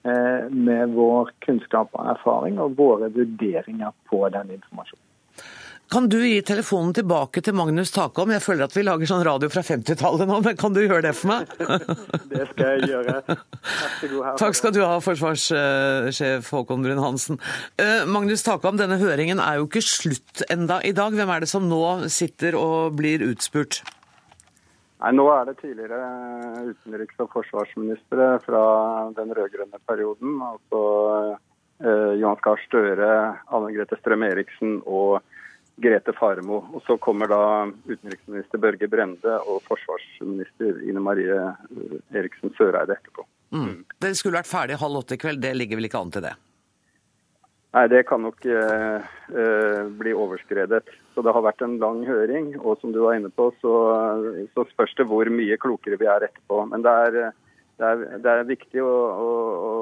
Eh, 0.06 0.48
med 0.50 0.94
vår 0.96 1.34
kunnskap 1.44 1.92
og 1.92 2.08
erfaring 2.14 2.60
og 2.62 2.78
våre 2.78 3.10
vurderinger 3.12 3.92
på 4.08 4.22
den 4.32 4.54
informasjonen. 4.54 5.02
Kan 5.86 6.08
du 6.10 6.18
gi 6.18 6.40
telefonen 6.42 6.90
tilbake 6.96 7.40
til 7.46 7.54
Magnus 7.54 7.92
Takholm? 7.94 8.32
Jeg 8.34 8.42
føler 8.42 8.66
at 8.66 8.74
vi 8.74 8.82
lager 8.82 9.06
sånn 9.06 9.22
radio 9.26 9.46
fra 9.52 9.62
50-tallet 9.62 10.26
nå, 10.26 10.38
men 10.42 10.56
kan 10.58 10.74
du 10.74 10.80
gjøre 10.82 11.04
det 11.06 11.12
for 11.14 11.30
meg? 11.30 11.52
det 12.32 12.48
skal 12.50 12.72
jeg 12.72 12.90
gjøre. 12.90 13.36
Takk 14.40 14.58
skal 14.58 14.74
du 14.74 14.80
ha, 14.82 14.96
forsvarssjef 15.04 16.50
Håkon 16.50 16.82
Brun-Hansen. 16.82 17.38
Eh, 17.78 18.02
Magnus 18.10 18.42
Takholm, 18.46 18.80
denne 18.80 18.98
høringen 18.98 19.38
er 19.42 19.60
jo 19.60 19.68
ikke 19.68 19.84
slutt 19.86 20.42
enda 20.50 20.80
i 20.82 20.90
dag. 20.96 21.14
Hvem 21.14 21.30
er 21.36 21.46
det 21.46 21.50
som 21.52 21.70
nå 21.70 21.84
sitter 22.10 22.58
og 22.58 22.98
blir 22.98 23.22
utspurt? 23.28 23.84
Nei, 25.04 25.12
Nå 25.14 25.28
er 25.30 25.46
det 25.46 25.58
tidligere 25.60 26.02
utenriks- 26.66 27.22
og 27.22 27.30
forsvarsministre 27.30 28.30
fra 28.42 28.64
den 29.14 29.30
rød-grønne 29.38 29.78
perioden. 29.86 30.34
Altså 30.50 30.82
eh, 31.78 32.18
Johan 32.18 32.42
Gahr 32.42 32.66
Støre, 32.66 33.14
Anne 33.54 33.72
Grete 33.76 34.02
Strøm-Eriksen 34.02 34.80
og 34.82 35.20
Grete 35.76 36.12
Faremo. 36.16 36.62
Og 36.72 36.82
så 36.86 36.96
kommer 37.02 37.28
da 37.28 37.42
utenriksminister 37.84 38.60
Børge 38.60 38.88
Brende 38.88 39.36
og 39.44 39.60
forsvarsminister 39.68 40.80
Ine 40.88 41.02
Marie 41.04 41.36
eh, 41.36 41.98
Eriksen 42.16 42.54
Søreide 42.56 42.96
etterpå. 42.96 43.26
Mm. 43.52 43.84
Dere 44.02 44.16
skulle 44.18 44.40
vært 44.40 44.50
ferdig 44.50 44.80
halv 44.80 45.02
åtte 45.02 45.18
i 45.18 45.20
kveld, 45.20 45.42
det 45.44 45.54
ligger 45.56 45.78
vel 45.78 45.88
ikke 45.90 46.00
an 46.00 46.12
til 46.14 46.24
det? 46.24 46.34
Nei, 47.76 47.84
det 47.92 48.06
kan 48.08 48.22
nok 48.24 48.46
eh, 48.48 49.08
eh, 49.36 49.82
bli 50.00 50.14
overskredet. 50.16 50.88
Så 51.12 51.24
det 51.24 51.32
har 51.36 51.44
vært 51.44 51.60
en 51.64 51.76
lang 51.82 52.06
høring. 52.08 52.54
Og 52.62 52.80
som 52.80 52.94
du 52.94 53.02
var 53.04 53.18
inne 53.18 53.28
på, 53.28 53.50
så, 53.60 53.72
så 54.56 54.64
spørs 54.72 54.96
det 54.96 55.04
hvor 55.10 55.28
mye 55.28 55.58
klokere 55.60 55.98
vi 56.00 56.08
er 56.08 56.24
etterpå. 56.24 56.62
Men 56.70 56.86
det 56.86 56.94
er, 57.08 57.18
det 57.76 57.90
er, 57.90 58.06
det 58.24 58.32
er 58.32 58.48
viktig 58.48 58.80
å, 58.80 58.94
å, 59.12 59.28
å, 59.68 59.74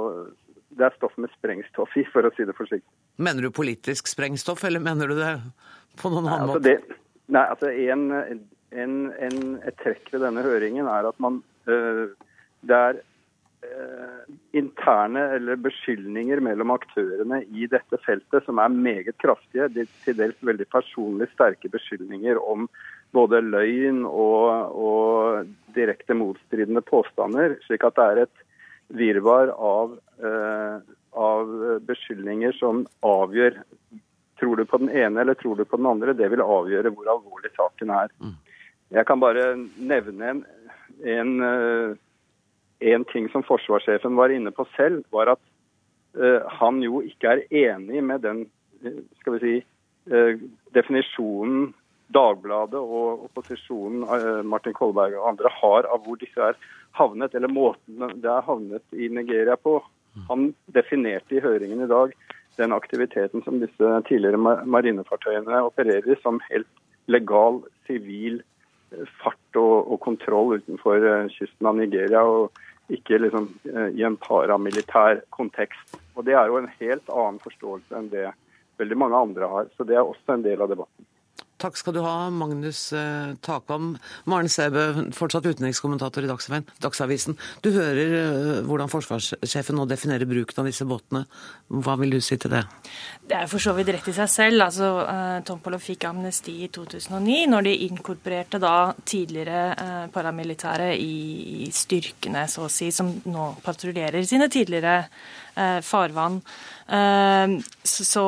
Det 0.74 0.88
er 0.88 0.96
stoff 0.98 1.14
med 1.22 1.30
sprengstoff 1.36 1.94
i, 1.94 2.02
for 2.10 2.26
å 2.26 2.34
si 2.34 2.48
det 2.48 2.58
forsiktig. 2.58 2.90
Mener 3.22 3.46
du 3.46 3.54
politisk 3.54 4.10
sprengstoff, 4.10 4.66
eller 4.66 4.82
mener 4.82 5.14
du 5.14 5.14
det 5.20 5.36
på 6.00 6.12
noen 6.12 6.28
annen 6.28 6.50
altså 6.50 6.60
måte? 6.60 6.76
Altså 6.76 7.00
nei, 7.34 7.46
altså 7.54 7.70
en, 7.70 8.04
en, 8.84 8.94
en, 9.26 9.40
Et 9.64 9.76
trekk 9.80 10.12
ved 10.12 10.24
denne 10.26 10.44
høringen 10.44 10.88
er 10.90 11.08
at 11.08 11.20
man 11.22 11.40
øh, 11.70 12.06
Det 12.64 12.76
er 12.76 12.98
øh, 13.64 14.34
interne 14.56 15.24
eller 15.36 15.60
beskyldninger 15.60 16.42
mellom 16.44 16.74
aktørene 16.74 17.42
i 17.44 17.68
dette 17.70 18.00
feltet 18.06 18.46
som 18.46 18.60
er 18.62 18.72
meget 18.72 19.16
kraftige. 19.20 19.68
De, 19.72 19.86
til 20.04 20.18
dels 20.18 20.40
veldig 20.40 20.66
personlig 20.72 21.28
sterke 21.34 21.68
beskyldninger 21.72 22.40
om 22.40 22.68
både 23.14 23.42
løgn 23.44 24.02
og, 24.08 24.74
og 24.74 25.52
direkte 25.76 26.16
motstridende 26.18 26.82
påstander. 26.82 27.58
Slik 27.66 27.84
at 27.86 28.00
det 28.00 28.08
er 28.08 28.22
et 28.24 28.44
virvar 28.94 29.52
av, 29.54 29.94
øh, 30.24 30.80
av 31.14 31.54
beskyldninger 31.86 32.56
som 32.58 32.84
avgjør 33.06 33.62
Tror 34.44 34.56
du 34.60 34.64
på 34.68 34.78
den 34.82 34.90
ene 34.92 35.20
eller 35.20 35.34
tror 35.40 35.56
du 35.56 35.64
på 35.64 35.78
den 35.80 35.86
andre? 35.88 36.12
Det 36.12 36.28
vil 36.28 36.42
avgjøre 36.44 36.90
hvor 36.92 37.08
alvorlig 37.08 37.48
saken 37.56 37.92
er. 37.96 38.10
Jeg 38.92 39.06
kan 39.08 39.20
bare 39.22 39.54
nevne 39.80 40.26
en, 40.30 40.42
en, 41.00 41.30
eh, 41.46 41.94
en 42.92 43.06
ting 43.08 43.30
som 43.32 43.44
forsvarssjefen 43.46 44.18
var 44.18 44.34
inne 44.34 44.52
på 44.52 44.66
selv, 44.76 45.06
var 45.14 45.32
at 45.32 45.40
uh, 46.20 46.44
han 46.60 46.82
jo 46.84 47.00
ikke 47.00 47.32
er 47.32 47.42
enig 47.48 48.04
med 48.04 48.20
den 48.26 48.44
eh, 48.84 49.00
skal 49.22 49.38
vi 49.38 49.40
si, 49.40 49.54
uh, 50.12 50.36
definisjonen 50.76 51.72
Dagbladet 52.14 52.78
og 52.78 53.24
opposisjonen, 53.30 54.04
uh, 54.04 54.44
Martin 54.44 54.76
Kolberg 54.76 55.16
og 55.16 55.30
andre, 55.32 55.50
har 55.62 55.88
av 55.88 56.04
hvor 56.04 56.20
disse 56.20 56.36
er 56.52 56.60
havnet, 57.00 57.32
eller 57.34 57.48
måten 57.48 58.20
det 58.20 58.28
er 58.28 58.44
havnet 58.44 58.84
i 58.92 59.08
Nigeria 59.08 59.56
på. 59.56 59.78
Han 60.28 60.50
definerte 60.70 61.34
i 61.34 61.42
høringen 61.42 61.80
i 61.82 61.90
dag 61.90 62.12
den 62.58 62.74
aktiviteten 62.76 63.42
som 63.44 63.60
disse 63.62 64.00
tidligere 64.08 64.40
marinefartøyene 64.66 65.62
opererer 65.66 66.10
i, 66.12 66.18
som 66.22 66.42
helt 66.50 66.68
legal 67.10 67.60
sivil 67.88 68.40
eh, 68.92 69.08
fart 69.20 69.60
og, 69.60 69.90
og 69.92 70.00
kontroll 70.04 70.58
utenfor 70.58 71.04
uh, 71.04 71.32
kysten 71.34 71.68
av 71.68 71.76
Nigeria, 71.78 72.22
og 72.24 72.94
ikke 72.94 73.20
liksom 73.20 73.50
uh, 73.70 73.88
i 73.92 74.04
en 74.06 74.16
paramilitær 74.20 75.24
kontekst. 75.34 75.98
Og 76.14 76.24
Det 76.28 76.36
er 76.38 76.48
jo 76.48 76.60
en 76.60 76.70
helt 76.80 77.10
annen 77.10 77.42
forståelse 77.42 77.98
enn 77.98 78.12
det 78.12 78.30
veldig 78.78 78.98
mange 78.98 79.18
andre 79.28 79.50
har. 79.50 79.68
Så 79.76 79.86
det 79.86 79.98
er 79.98 80.06
også 80.06 80.36
en 80.36 80.46
del 80.46 80.62
av 80.62 80.72
debatten. 80.72 81.06
Takk 81.64 81.80
skal 81.80 81.96
du 81.96 82.02
ha, 82.04 82.16
Magnus 82.30 82.86
Takom. 83.42 83.64
Takam. 83.64 83.98
Maren 84.24 84.48
Sæbø, 84.48 85.10
fortsatt 85.14 85.46
utenrikskommentator 85.46 86.24
i 86.24 86.30
Dagsavisen. 86.82 87.36
Du 87.62 87.70
hører 87.74 88.14
eh, 88.18 88.62
hvordan 88.66 88.90
forsvarssjefen 88.92 89.76
nå 89.78 89.86
definerer 89.90 90.28
bruken 90.28 90.60
av 90.62 90.68
disse 90.68 90.86
båtene. 90.88 91.24
Hva 91.68 91.96
vil 92.00 92.14
du 92.14 92.20
si 92.20 92.38
til 92.40 92.54
det? 92.54 92.64
Det 93.24 93.36
er 93.38 93.50
for 93.50 93.62
så 93.62 93.74
vidt 93.76 93.92
rett 93.94 94.08
i 94.10 94.16
seg 94.16 94.30
selv. 94.30 94.66
Altså, 94.66 94.90
eh, 95.04 95.38
Tom 95.46 95.62
Polo 95.64 95.80
fikk 95.82 96.08
amnesti 96.10 96.58
i 96.64 96.70
2009 96.74 97.46
når 97.52 97.68
de 97.68 97.76
inkorporerte 97.88 98.60
da 98.62 98.92
tidligere 99.04 100.08
paramilitære 100.14 100.92
i 101.00 101.70
styrkene, 101.72 102.46
så 102.50 102.66
å 102.66 102.72
si, 102.72 102.90
som 102.94 103.10
nå 103.24 103.48
patruljerer 103.64 104.24
sine 104.28 104.50
tidligere 104.52 105.04
farvann. 105.54 106.40
Ehm, 106.92 107.58
så 107.84 108.24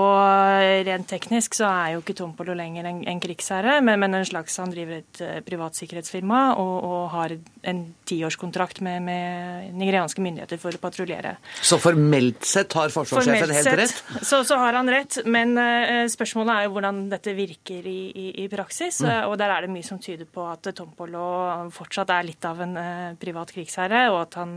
rent 0.87 1.09
teknisk 1.11 1.59
så 1.59 1.69
er 1.69 1.95
jo 1.95 2.03
ikke 2.05 2.17
Tompolo 2.17 2.55
lenger 2.57 2.89
en, 2.89 3.03
en 3.09 3.21
krigsherre, 3.21 3.81
men, 3.85 4.01
men, 4.01 4.17
en 4.17 4.29
slags 4.29 4.57
han 4.63 4.73
driver 4.73 5.03
et 5.03 5.21
privatsikkerhetsfirma 5.45 5.67
privat 5.67 5.79
sikkerhetsfirma 5.79 6.41
og, 6.61 6.75
og, 6.85 7.03
har 7.13 7.35
en 7.67 7.83
tiårskontrakt 8.07 8.81
med, 8.85 9.03
med 9.07 9.75
nigerianske 9.79 10.23
myndigheter 10.23 10.61
for 10.61 10.75
å 10.75 10.81
patruljere. 10.83 11.37
Så 11.63 11.79
formelt 11.83 12.45
sett 12.47 12.73
har 12.77 12.93
forsvarssjefen 12.95 13.55
helt 13.55 13.73
rett? 13.81 14.03
Så, 14.23 14.43
så 14.47 14.59
har 14.61 14.77
han 14.79 14.91
rett, 14.91 15.19
men 15.27 15.57
uh, 15.59 16.05
spørsmålet 16.11 16.53
er 16.55 16.67
jo 16.67 16.75
hvordan 16.77 17.03
dette 17.13 17.35
virker 17.37 17.87
i, 17.87 17.99
i, 18.11 18.27
i 18.45 18.49
praksis. 18.53 19.01
Mm. 19.03 19.11
Uh, 19.11 19.23
og 19.31 19.37
der 19.41 19.55
er 19.55 19.67
det 19.67 19.73
mye 19.75 19.87
som 19.87 20.01
tyder 20.03 20.29
på 20.31 20.47
at 20.51 20.71
Tompolo 20.77 21.27
fortsatt 21.75 22.13
er 22.15 22.29
litt 22.29 22.47
av 22.47 22.63
en 22.65 22.77
privat 23.21 23.53
krigsherre, 23.55 24.07
og 24.13 24.21
at 24.27 24.39
han 24.41 24.57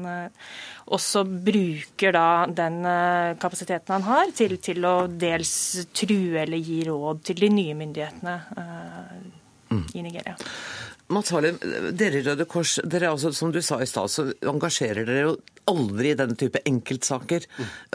også 0.89 1.23
bruker 1.25 2.15
da 2.15 2.27
den 2.49 2.81
kapasiteten 3.41 3.95
han 3.97 4.07
har, 4.07 4.31
til, 4.35 4.57
til 4.63 4.85
å 4.87 4.95
dels 5.09 5.53
true 5.93 6.41
eller 6.41 6.57
gi 6.57 6.81
råd 6.87 7.23
til 7.29 7.43
de 7.45 7.49
nye 7.53 7.75
myndighetene 7.77 8.35
uh, 8.57 9.17
mm. 9.73 9.83
i 9.93 10.05
Nigeria. 10.05 10.35
Mats 11.09 11.31
Harlem, 11.33 11.57
dere 11.97 12.19
i 12.19 12.25
Røde 12.25 12.45
Kors, 12.49 12.75
dere 12.85 13.07
er 13.07 13.15
altså, 13.15 13.31
som 13.33 13.53
du 13.53 13.61
sa 13.65 13.79
i 13.81 13.87
stad, 13.89 14.11
så 14.13 14.27
engasjerer 14.45 15.07
dere 15.07 15.23
jo 15.25 15.37
aldri 15.69 16.11
i 16.11 16.17
denne 16.17 16.37
type 16.37 16.61
enkeltsaker. 16.69 17.47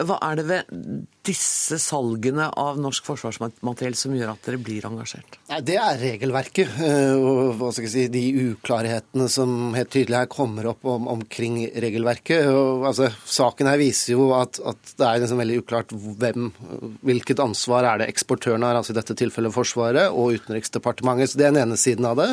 Hva 0.03 0.17
er 0.27 0.41
det 0.41 0.47
ved 0.49 0.73
disse 1.25 1.79
salgene 1.81 2.47
av 2.59 2.77
norsk 2.81 3.05
forsvarsmateriell 3.07 3.97
som 3.97 4.13
gjør 4.15 4.33
at 4.33 4.47
dere 4.47 4.59
blir 4.61 4.85
engasjert? 4.87 5.39
Ja, 5.49 5.59
det 5.65 5.77
er 5.81 5.99
regelverket 6.01 6.79
eh, 6.81 7.15
og 7.15 7.55
hva 7.59 7.71
skal 7.73 7.87
jeg 7.87 7.93
si, 7.93 8.05
de 8.13 8.51
uklarhetene 8.51 9.27
som 9.31 9.73
helt 9.77 9.91
tydelig 9.93 10.19
her 10.21 10.29
kommer 10.31 10.69
opp 10.71 10.85
om, 10.89 11.07
omkring 11.11 11.59
regelverket. 11.81 12.49
Og, 12.51 12.85
altså, 12.89 13.09
saken 13.25 13.69
her 13.69 13.79
viser 13.81 14.15
jo 14.15 14.29
at, 14.37 14.59
at 14.61 14.93
det 14.99 15.07
er 15.07 15.23
liksom 15.23 15.41
veldig 15.41 15.59
uklart 15.63 15.93
hvem, 15.95 16.49
hvilket 17.05 17.41
ansvar 17.43 17.89
er 17.91 18.03
det 18.03 18.09
eksportøren 18.13 18.65
har, 18.65 18.79
altså 18.79 18.95
i 18.95 18.99
dette 18.99 19.17
tilfellet 19.17 19.55
Forsvaret 19.55 20.13
og 20.13 20.39
Utenriksdepartementet. 20.39 21.33
Så 21.33 21.41
Det 21.41 21.47
er 21.47 21.55
den 21.55 21.63
ene 21.63 21.79
siden 21.79 22.07
av 22.09 22.19
det. 22.19 22.29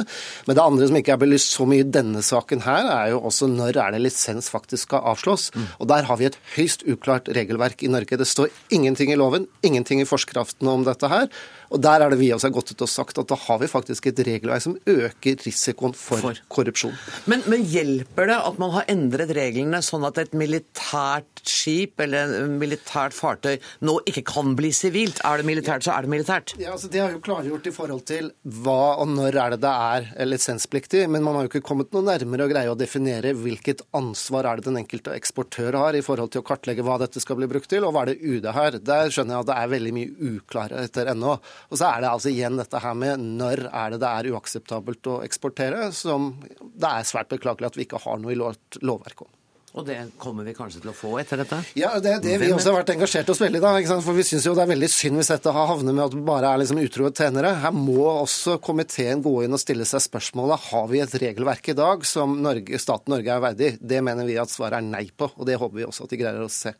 Men 0.47 0.59
det 0.59 0.67
andre 0.67 0.91
som 0.91 1.01
ikke 1.01 1.17
er 1.17 1.23
belyst 1.23 1.57
så 1.57 1.69
mye 1.69 1.85
i 1.85 1.91
denne 1.99 2.25
saken 2.25 2.65
her, 2.67 2.89
er 2.93 3.13
jo 3.15 3.23
også 3.29 3.49
når 3.53 3.79
er 3.83 3.95
det 3.95 4.03
lisens 4.07 4.51
faktisk 4.53 4.89
skal 4.89 5.05
avslås. 5.13 5.51
Mm. 5.55 5.69
Og 5.79 5.89
Der 5.93 6.09
har 6.09 6.19
vi 6.19 6.29
et 6.31 6.39
høyst 6.57 6.87
uklart 6.89 7.29
regelverk 7.29 7.83
i 7.85 7.91
Norge. 7.93 8.19
Det 8.19 8.29
står 8.29 8.51
ingen 8.71 8.82
ingenting 8.83 9.13
i 9.13 9.19
loven, 9.19 9.47
ingenting 9.63 10.03
i 10.03 10.09
forskraften 10.09 10.69
om 10.69 10.85
dette 10.87 11.09
her. 11.09 11.29
Og 11.73 11.81
Der 11.83 12.05
er 12.05 12.13
det 12.13 12.21
vi 12.21 12.31
også 12.35 12.51
har 12.51 12.57
gått 12.59 12.75
ut 12.75 12.85
og 12.85 12.91
sagt 12.91 13.21
at 13.23 13.31
da 13.31 13.39
har 13.47 13.61
vi 13.63 13.71
faktisk 13.71 14.11
et 14.11 14.21
regelverk 14.27 14.65
som 14.65 14.77
øker 14.87 15.39
risikoen 15.47 15.95
for, 15.97 16.21
for. 16.21 16.41
korrupsjon. 16.53 16.95
Men, 17.31 17.45
men, 17.49 17.65
hjelper 17.73 18.29
det 18.29 18.37
at 18.37 18.59
man 18.61 18.75
har 18.75 18.89
endret 18.93 19.33
reglene 19.37 19.81
sånn 19.85 20.05
at 20.05 20.19
et 20.21 20.35
militært 20.37 21.43
skip 21.49 22.01
eller 22.03 22.35
et 22.43 22.57
militært 22.61 23.17
fartøy 23.17 23.57
nå 23.87 23.97
ikke 24.11 24.25
kan 24.35 24.53
bli 24.59 24.73
sivilt? 24.77 25.23
Er 25.25 25.41
det 25.41 25.49
militært, 25.49 25.87
så 25.87 25.95
er 25.97 26.05
det 26.05 26.13
militært? 26.13 26.55
Ja, 26.61 26.75
altså 26.77 26.91
Det 26.93 27.01
har 27.01 27.15
jo 27.15 27.23
klargjort 27.25 27.69
i 27.71 27.75
forhold 27.75 28.05
til 28.11 28.31
hva 28.63 28.99
og 29.03 29.09
når 29.15 29.39
er 29.39 29.55
det 29.55 29.63
det 29.63 29.71
er 29.71 30.27
lisenspliktig, 30.27 31.05
men 31.11 31.23
man 31.23 31.37
har 31.37 31.47
jo 31.47 31.53
ikke 31.53 31.65
kommet 31.65 31.93
noe 31.95 32.05
nærmere 32.07 32.47
å 32.47 32.51
greie 32.51 32.71
å 32.73 32.79
definere 32.79 33.35
hvilket 33.39 33.85
ansvar 33.97 34.49
er 34.49 34.59
det 34.59 34.69
den 34.69 34.81
enkelte 34.83 35.15
eksportør 35.15 35.79
har 35.79 35.97
i 35.97 36.03
forhold 36.05 36.33
til 36.35 36.43
å 36.43 36.47
kartlegge 36.47 36.85
hva 36.87 36.99
dette 37.03 37.23
skal 37.23 37.39
bli 37.39 37.49
brukt 37.51 37.71
til, 37.71 37.87
og 37.87 37.95
hva 37.95 38.05
er 38.05 38.13
det 38.13 38.21
UD 38.21 38.49
har. 38.57 38.79
Der 38.83 39.13
skjønner 39.13 39.37
jeg 39.37 39.47
at 39.47 39.51
det 39.53 39.59
er 39.59 39.73
veldig 39.77 39.95
mye 39.97 40.33
uklarheter 40.33 41.13
ennå. 41.15 41.37
Og 41.71 41.79
så 41.79 41.91
er 41.91 42.03
det 42.03 42.11
altså 42.13 42.33
igjen 42.33 42.59
dette 42.61 42.81
her 42.83 42.97
med 42.99 43.23
når 43.43 43.67
er 43.69 43.95
det 43.95 44.03
det 44.03 44.11
er 44.11 44.33
uakseptabelt 44.33 45.13
å 45.13 45.21
eksportere, 45.27 45.91
som 45.97 46.33
det 46.43 46.89
er 46.89 47.07
svært 47.09 47.33
beklagelig 47.33 47.73
at 47.73 47.79
vi 47.79 47.87
ikke 47.87 48.03
har 48.03 48.21
noe 48.21 48.35
i 48.35 48.41
lovverk 48.41 49.25
om. 49.27 49.33
Og 49.73 49.87
det 49.89 49.97
kommer 50.21 50.45
vi 50.45 50.53
kanskje 50.53 50.83
til 50.83 50.91
å 50.91 50.95
få 50.97 51.15
etter 51.23 51.41
dette? 51.41 51.57
Ja, 51.81 51.95
det 52.03 52.11
er 52.13 52.19
det 52.21 52.35
vi 52.43 52.51
også 52.53 52.75
har 52.75 52.83
vært 52.83 52.93
engasjert 52.93 53.31
oss 53.33 53.41
veldig 53.41 53.63
da. 53.63 53.71
For 54.05 54.13
vi 54.19 54.25
syns 54.29 54.45
jo 54.45 54.53
det 54.57 54.67
er 54.67 54.73
veldig 54.75 54.91
synd 54.93 55.17
hvis 55.17 55.33
dette 55.33 55.55
havnet 55.57 55.97
med 55.97 56.05
at 56.05 56.13
det 56.13 56.25
bare 56.27 56.51
er 56.51 56.61
liksom 56.61 56.81
utro 56.83 57.09
tjenere. 57.09 57.55
Her 57.63 57.73
må 57.73 58.05
også 58.11 58.59
komiteen 58.65 59.25
gå 59.25 59.33
inn 59.47 59.57
og 59.57 59.63
stille 59.63 59.89
seg 59.89 60.05
spørsmålet 60.05 60.69
har 60.69 60.91
vi 60.93 61.01
et 61.01 61.17
regelverk 61.25 61.73
i 61.73 61.79
dag 61.79 62.05
som 62.09 62.37
Norge, 62.45 62.83
staten 62.85 63.17
Norge 63.17 63.33
er 63.33 63.45
verdig. 63.47 63.71
Det 63.81 64.05
mener 64.05 64.29
vi 64.29 64.37
at 64.43 64.53
svaret 64.53 64.83
er 64.83 64.91
nei 64.91 65.07
på, 65.09 65.33
og 65.33 65.49
det 65.49 65.57
håper 65.57 65.81
vi 65.81 65.89
også 65.89 66.05
at 66.05 66.13
de 66.13 66.21
greier 66.21 66.45
å 66.45 66.53
se. 66.53 66.75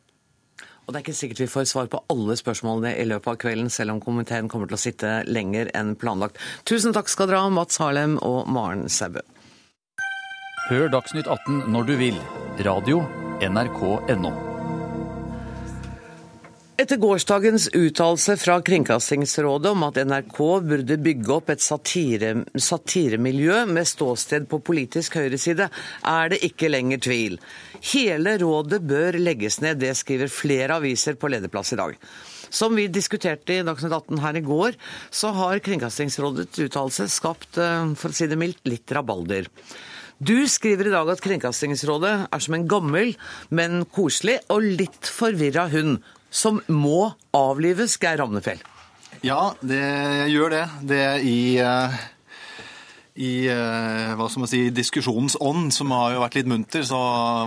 Og 0.83 0.93
Det 0.93 0.99
er 0.99 1.05
ikke 1.05 1.15
sikkert 1.15 1.43
vi 1.43 1.49
får 1.51 1.67
svar 1.71 1.89
på 1.91 2.01
alle 2.11 2.35
spørsmålene 2.39 2.95
i 2.99 3.07
løpet 3.07 3.31
av 3.31 3.39
kvelden, 3.39 3.69
selv 3.71 3.95
om 3.95 4.01
komiteen 4.03 4.49
kommer 4.51 4.67
til 4.67 4.77
å 4.77 4.83
sitte 4.83 5.15
lenger 5.29 5.71
enn 5.77 5.95
planlagt. 5.95 6.39
Tusen 6.67 6.95
takk 6.95 7.11
skal 7.11 7.31
dere 7.31 7.43
ha, 7.45 7.51
Mats 7.53 7.79
Harlem 7.79 8.17
og 8.21 8.49
Maren 8.51 8.89
Sæbø. 8.91 9.23
Hør 10.69 10.89
Dagsnytt 10.91 11.27
18 11.27 11.67
når 11.71 11.91
du 11.91 11.93
vil. 11.99 12.23
Radio 12.63 13.03
NRK 13.43 13.79
NRK.no. 14.07 14.52
Etter 16.83 16.97
gårsdagens 16.99 17.69
uttalelse 17.73 18.33
fra 18.37 18.57
Kringkastingsrådet 18.61 19.69
om 19.71 19.85
at 19.85 19.95
NRK 20.03 20.39
burde 20.65 20.97
bygge 20.99 21.31
opp 21.31 21.51
et 21.53 21.61
satire, 21.63 22.33
satiremiljø 22.59 23.61
med 23.69 23.87
ståsted 23.87 24.49
på 24.51 24.57
politisk 24.67 25.15
høyreside, 25.15 25.69
er 26.03 26.33
det 26.33 26.41
ikke 26.43 26.67
lenger 26.73 26.99
tvil. 27.05 27.37
Hele 27.93 28.33
rådet 28.41 28.81
bør 28.83 29.15
legges 29.15 29.61
ned, 29.63 29.79
det 29.79 29.93
skriver 29.95 30.27
flere 30.27 30.75
aviser 30.81 31.15
på 31.15 31.29
lederplass 31.31 31.71
i 31.71 31.77
dag. 31.79 31.95
Som 32.51 32.75
vi 32.75 32.89
diskuterte 32.91 33.55
i 33.55 33.63
Dagsnytt 33.63 33.95
18 34.01 34.19
her 34.25 34.39
i 34.41 34.43
går, 34.43 34.75
så 35.07 35.31
har 35.37 35.63
Kringkastingsrådets 35.63 36.65
uttalelse 36.65 37.07
skapt, 37.13 37.61
eh, 37.63 37.93
for 37.95 38.11
å 38.11 38.17
si 38.17 38.27
det 38.27 38.39
mildt, 38.41 38.59
litt 38.67 38.91
rabalder. 38.91 39.47
Du 40.19 40.35
skriver 40.51 40.91
i 40.91 40.97
dag 40.97 41.07
at 41.15 41.23
Kringkastingsrådet 41.23 42.27
er 42.27 42.43
som 42.43 42.59
en 42.59 42.67
gammel, 42.67 43.15
men 43.51 43.85
koselig 43.85 44.41
og 44.51 44.67
litt 44.67 45.07
forvirra 45.07 45.69
hund 45.71 46.03
som 46.33 46.61
må 46.67 47.13
avlives, 47.37 47.99
Geir 48.01 48.19
Ramnefjell? 48.23 48.63
Ja, 49.23 49.53
det 49.61 49.85
gjør 50.33 50.57
det. 50.57 50.65
Det 50.89 51.05
er 51.05 51.29
i 51.29 51.37
uh 51.61 52.01
i 53.13 53.45
uh, 53.45 54.13
hva 54.17 54.25
skal 54.25 54.41
man 54.41 54.49
si, 54.49 54.59
diskusjonens 54.73 55.35
ånd, 55.43 55.69
som 55.75 55.91
har 55.93 56.15
jo 56.15 56.21
vært 56.23 56.39
litt 56.39 56.49
munter, 56.49 56.81
så 56.87 56.97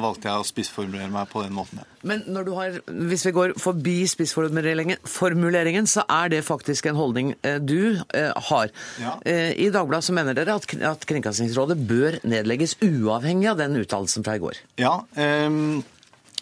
valgte 0.03 0.31
jeg 0.31 0.43
å 0.43 0.47
spissformulere 0.47 1.11
meg 1.11 1.27
på 1.33 1.43
den 1.43 1.57
måten. 1.57 1.83
Men 2.07 2.23
når 2.31 2.47
du 2.47 2.53
har, 2.55 2.77
hvis 3.11 3.27
vi 3.27 3.33
går 3.35 3.57
forbi 3.59 3.97
spissformuleringen, 4.07 5.91
så 5.91 6.07
er 6.07 6.31
det 6.37 6.45
faktisk 6.47 6.87
en 6.87 7.01
holdning 7.01 7.35
uh, 7.41 7.59
du 7.59 7.99
har. 8.15 8.71
Ja. 9.03 9.17
I 9.27 9.69
Dagbladet 9.75 10.07
så 10.07 10.15
mener 10.15 10.37
dere 10.37 10.55
at 10.57 11.07
Kringkastingsrådet 11.09 11.77
bør 11.89 12.21
nedlegges 12.27 12.77
uavhengig 12.85 13.51
av 13.51 13.59
den 13.59 13.81
uttalelsen 13.81 14.27
fra 14.27 14.39
i 14.39 14.43
går. 14.43 14.63
Ja, 14.81 15.01
um 15.19 15.83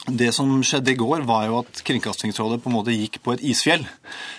det 0.04 0.32
som 0.36 0.58
skjedde 0.60 0.92
i 0.92 0.98
går, 1.00 1.22
var 1.24 1.46
jo 1.48 1.60
at 1.62 1.80
Kringkastingsrådet 1.86 2.60
på 2.60 2.68
en 2.68 2.76
måte 2.76 2.92
gikk 2.92 3.22
på 3.24 3.32
et 3.34 3.44
isfjell. 3.48 3.86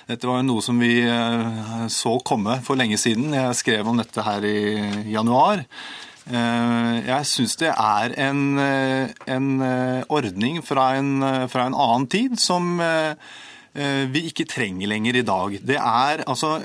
Dette 0.06 0.28
var 0.30 0.38
jo 0.42 0.50
noe 0.52 0.62
som 0.62 0.78
vi 0.78 1.00
eh, 1.02 1.86
så 1.90 2.20
komme 2.26 2.60
for 2.66 2.78
lenge 2.78 3.00
siden. 3.02 3.34
Jeg 3.34 3.58
skrev 3.58 3.90
om 3.90 3.98
dette 3.98 4.26
her 4.28 4.46
i 4.46 4.60
januar. 5.10 5.64
Eh, 6.30 6.92
jeg 7.08 7.30
syns 7.32 7.58
det 7.64 7.72
er 7.74 8.14
en, 8.28 8.44
eh, 8.62 9.16
en 9.26 9.50
ordning 10.06 10.62
fra 10.66 10.92
en, 11.00 11.18
fra 11.50 11.66
en, 11.66 11.78
annen 11.88 12.08
tid 12.14 12.38
som 12.42 12.78
vi 13.76 14.22
ikke 14.30 14.46
trenger 14.48 14.88
lenger 14.88 15.18
i 15.20 15.26
dag. 15.28 15.58
Det 15.68 15.76
er 15.76 16.22
altså 16.24 16.62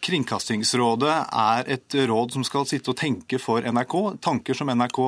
Kringkastingsrådet 0.00 1.16
er 1.28 1.66
et 1.74 1.96
råd 2.08 2.32
som 2.32 2.46
skal 2.46 2.64
sitte 2.64 2.94
og 2.94 2.96
tenke 2.96 3.36
for 3.36 3.60
NRK. 3.60 3.96
Tanker 4.24 4.56
som 4.56 4.72
NRK 4.72 5.00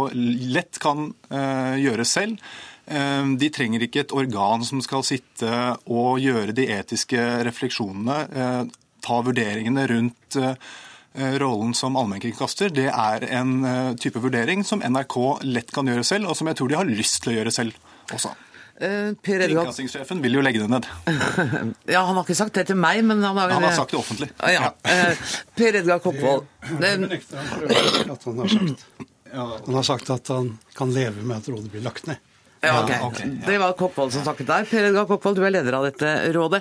lett 0.52 0.76
kan 0.82 1.08
gjøre 1.32 2.04
selv. 2.04 2.36
Ehm, 2.90 3.36
de 3.38 3.50
trenger 3.54 3.84
ikke 3.86 4.02
et 4.02 4.14
organ 4.16 4.64
som 4.66 4.82
skal 4.82 5.04
sitte 5.06 5.50
og 5.86 6.18
gjøre 6.22 6.54
de 6.56 6.66
etiske 6.74 7.20
refleksjonene, 7.46 8.16
eh, 8.34 8.62
ta 9.02 9.18
vurderingene 9.22 9.86
rundt 9.90 10.38
eh, 10.40 10.54
rollen 11.38 11.74
som 11.78 11.96
allmennkringkaster. 11.98 12.72
Det 12.74 12.88
er 12.90 13.26
en 13.38 13.64
eh, 13.64 13.92
type 14.02 14.22
vurdering 14.22 14.64
som 14.66 14.82
NRK 14.82 15.18
lett 15.46 15.70
kan 15.74 15.86
gjøre 15.86 16.06
selv, 16.06 16.30
og 16.30 16.38
som 16.38 16.50
jeg 16.50 16.58
tror 16.58 16.72
de 16.72 16.80
har 16.80 16.90
lyst 16.90 17.22
til 17.22 17.34
å 17.34 17.36
gjøre 17.40 17.54
selv 17.54 17.78
også. 18.12 18.34
Kringkastingssjefen 18.82 20.18
vil 20.24 20.34
jo 20.34 20.42
legge 20.42 20.58
det 20.64 20.66
ned. 20.72 20.86
ja, 21.92 22.00
Han 22.02 22.16
har 22.16 22.24
ikke 22.24 22.34
sagt 22.34 22.56
det 22.56 22.64
til 22.72 22.78
meg, 22.80 23.04
men 23.06 23.20
han 23.22 23.36
har, 23.38 23.52
han 23.54 23.62
har 23.62 23.76
sagt 23.76 23.92
det 23.94 24.00
offentlig. 24.00 24.26
Ja. 24.50 24.72
Per 25.54 25.78
Edgar 25.78 26.00
Koppvold. 26.02 26.48
Han 29.30 29.76
har 29.76 29.86
sagt 29.86 30.10
at 30.10 30.32
han 30.34 30.56
kan 30.74 30.90
leve 30.96 31.22
med 31.22 31.36
at 31.36 31.52
rådet 31.52 31.70
blir 31.70 31.84
lagt 31.84 32.10
ned. 32.10 32.18
Ja, 32.62 32.84
okay. 32.84 33.00
okay. 33.02 33.30
Det 33.46 33.58
var 33.58 33.72
Koppvold 33.74 34.12
som 34.14 34.22
snakket 34.22 34.46
der. 34.46 34.66
Per 34.70 34.84
Edgar 34.86 35.06
Koppvold, 35.10 35.34
du 35.34 35.42
er 35.42 35.50
leder 35.50 35.74
av 35.74 35.82
dette 35.88 36.10
rådet. 36.30 36.60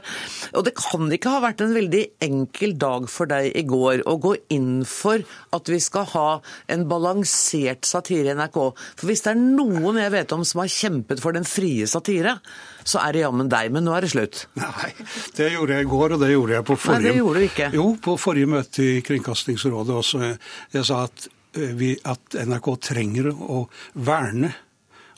Og 0.58 0.64
det 0.66 0.72
kan 0.74 1.12
ikke 1.14 1.30
ha 1.30 1.42
vært 1.44 1.60
en 1.62 1.76
veldig 1.76 2.02
enkel 2.26 2.74
dag 2.82 3.06
for 3.12 3.30
deg 3.30 3.52
i 3.54 3.62
går 3.70 4.02
å 4.10 4.16
gå 4.24 4.32
inn 4.56 4.82
for 4.90 5.22
at 5.54 5.70
vi 5.70 5.78
skal 5.84 6.08
ha 6.16 6.26
en 6.74 6.88
balansert 6.90 7.86
satire 7.86 8.32
i 8.32 8.38
NRK. 8.40 8.58
For 8.98 9.12
hvis 9.12 9.22
det 9.28 9.36
er 9.36 9.44
noen 9.44 10.00
jeg 10.02 10.14
vet 10.16 10.34
om 10.34 10.42
som 10.48 10.64
har 10.64 10.72
kjempet 10.74 11.22
for 11.22 11.38
den 11.38 11.46
frie 11.46 11.86
satire, 11.86 12.34
så 12.82 13.04
er 13.04 13.14
det 13.14 13.24
jammen 13.28 13.54
deg. 13.54 13.70
Men 13.70 13.86
nå 13.86 13.94
er 13.94 14.08
det 14.08 14.12
slutt. 14.16 14.42
Nei, 14.58 14.90
det 15.38 15.52
gjorde 15.54 15.78
jeg 15.78 15.86
i 15.86 15.92
går, 15.94 16.18
og 16.18 16.26
det 16.26 16.32
gjorde 16.34 16.58
jeg 16.58 16.68
på 16.72 16.80
forrige, 16.88 16.98
Nei, 16.98 17.12
det 17.12 17.22
gjorde 17.22 17.46
du 17.46 17.48
ikke. 17.52 17.70
Jo, 17.78 17.88
på 18.10 18.18
forrige 18.26 18.54
møte 18.58 18.90
i 18.90 18.98
Kringkastingsrådet 19.06 20.02
også. 20.02 20.34
Jeg 20.74 20.90
sa 20.90 21.06
at, 21.06 21.30
eh, 21.54 21.78
vi, 21.78 21.94
at 22.10 22.42
NRK 22.42 22.74
trenger 22.90 23.30
å 23.38 23.68
verne 23.94 24.56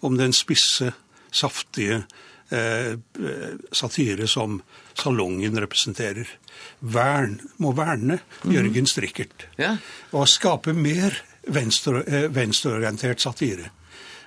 om 0.04 0.18
den 0.20 0.34
spisse, 0.36 0.92
saftige 1.34 2.04
eh, 2.54 2.94
satire 3.72 4.28
som 4.30 4.60
salongen 4.94 5.58
representerer. 5.60 6.30
Vern, 6.80 7.40
må 7.58 7.74
verne. 7.78 8.20
Jørgen 8.46 8.90
Strikkert. 8.90 9.48
Ja. 9.58 9.78
Og 10.14 10.28
skape 10.30 10.76
mer 10.78 11.16
venstre, 11.48 12.04
eh, 12.06 12.28
venstreorientert 12.34 13.24
satire. 13.24 13.72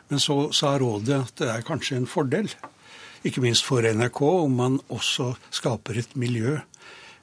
Men 0.09 0.23
så 0.23 0.53
sa 0.55 0.77
rådet 0.79 1.21
at 1.21 1.37
det 1.37 1.51
er 1.51 1.67
kanskje 1.67 2.01
en 2.01 2.11
fordel, 2.11 2.51
ikke 3.27 3.43
minst 3.43 3.65
for 3.67 3.83
NRK, 3.83 4.23
om 4.23 4.53
man 4.55 4.81
også 4.89 5.33
skaper 5.51 5.99
et 5.99 6.13
miljø 6.19 6.59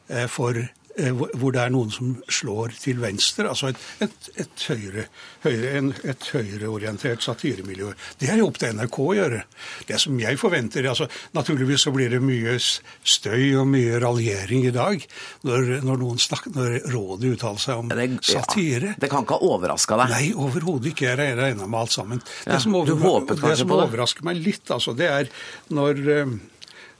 eh, 0.10 0.28
for 0.28 0.58
Eh, 0.58 0.68
hvor 0.94 1.54
det 1.54 1.62
er 1.64 1.72
noen 1.74 1.90
som 1.94 2.12
slår 2.30 2.76
til 2.78 3.00
venstre. 3.02 3.48
Altså 3.50 3.72
et, 3.72 3.80
et, 4.06 4.28
et, 4.44 4.66
høyre, 4.70 5.06
høyre, 5.46 5.82
et 6.12 6.28
høyreorientert 6.36 7.26
satiremiljø. 7.26 7.90
Det 8.22 8.30
er 8.30 8.42
jo 8.42 8.50
opp 8.52 8.60
til 8.62 8.76
NRK 8.78 9.00
å 9.02 9.16
gjøre. 9.18 9.42
Det 9.90 10.00
som 10.02 10.20
jeg 10.22 10.40
forventer 10.42 10.90
altså 10.90 11.08
Naturligvis 11.34 11.86
så 11.88 11.94
blir 11.94 12.12
det 12.14 12.20
mye 12.24 12.56
støy 12.60 13.56
og 13.60 13.68
mye 13.72 13.98
raljering 14.02 14.68
i 14.68 14.74
dag 14.76 15.02
når, 15.48 15.80
når, 15.86 16.00
noen 16.04 16.22
snakker, 16.22 16.54
når 16.54 16.78
rådet 16.94 17.34
uttaler 17.38 17.64
seg 17.64 17.82
om 17.82 17.92
det, 17.92 18.08
satire. 18.28 18.94
Ja, 18.94 19.02
det 19.02 19.10
kan 19.12 19.26
ikke 19.26 19.40
ha 19.40 19.52
overraska 19.56 19.98
deg? 20.04 20.14
Nei, 20.14 20.32
overhodet 20.38 20.94
ikke. 20.94 21.10
Jeg 21.14 21.38
regna 21.40 21.68
med 21.68 21.80
alt 21.80 21.96
sammen. 21.96 22.22
Det 22.22 22.54
ja, 22.54 22.62
som, 22.62 22.76
over, 22.78 23.34
det 23.34 23.60
som 23.60 23.78
overrasker 23.80 24.26
meg 24.28 24.42
litt, 24.44 24.66
altså, 24.74 24.94
det 24.98 25.10
er 25.10 25.32
når, 25.74 26.02
eh, 26.14 26.36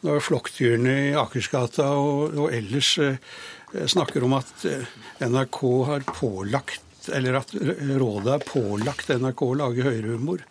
når 0.08 0.24
flokkdyrene 0.26 0.96
i 1.10 1.18
Akersgata 1.20 1.92
og, 2.00 2.40
og 2.46 2.56
ellers 2.56 2.96
eh, 3.04 3.20
Eh, 3.20 3.63
snakker 3.88 4.24
om 4.24 4.38
at 4.38 4.66
eh, 4.70 4.90
NRK 5.24 5.60
har 5.90 6.08
pålagt, 6.08 7.10
eller 7.14 7.40
at 7.42 7.54
rådet 7.54 8.32
har 8.32 8.46
pålagt 8.48 9.12
NRK 9.14 9.46
å 9.46 9.54
lage 9.60 9.86
høyrehumor. 9.86 10.44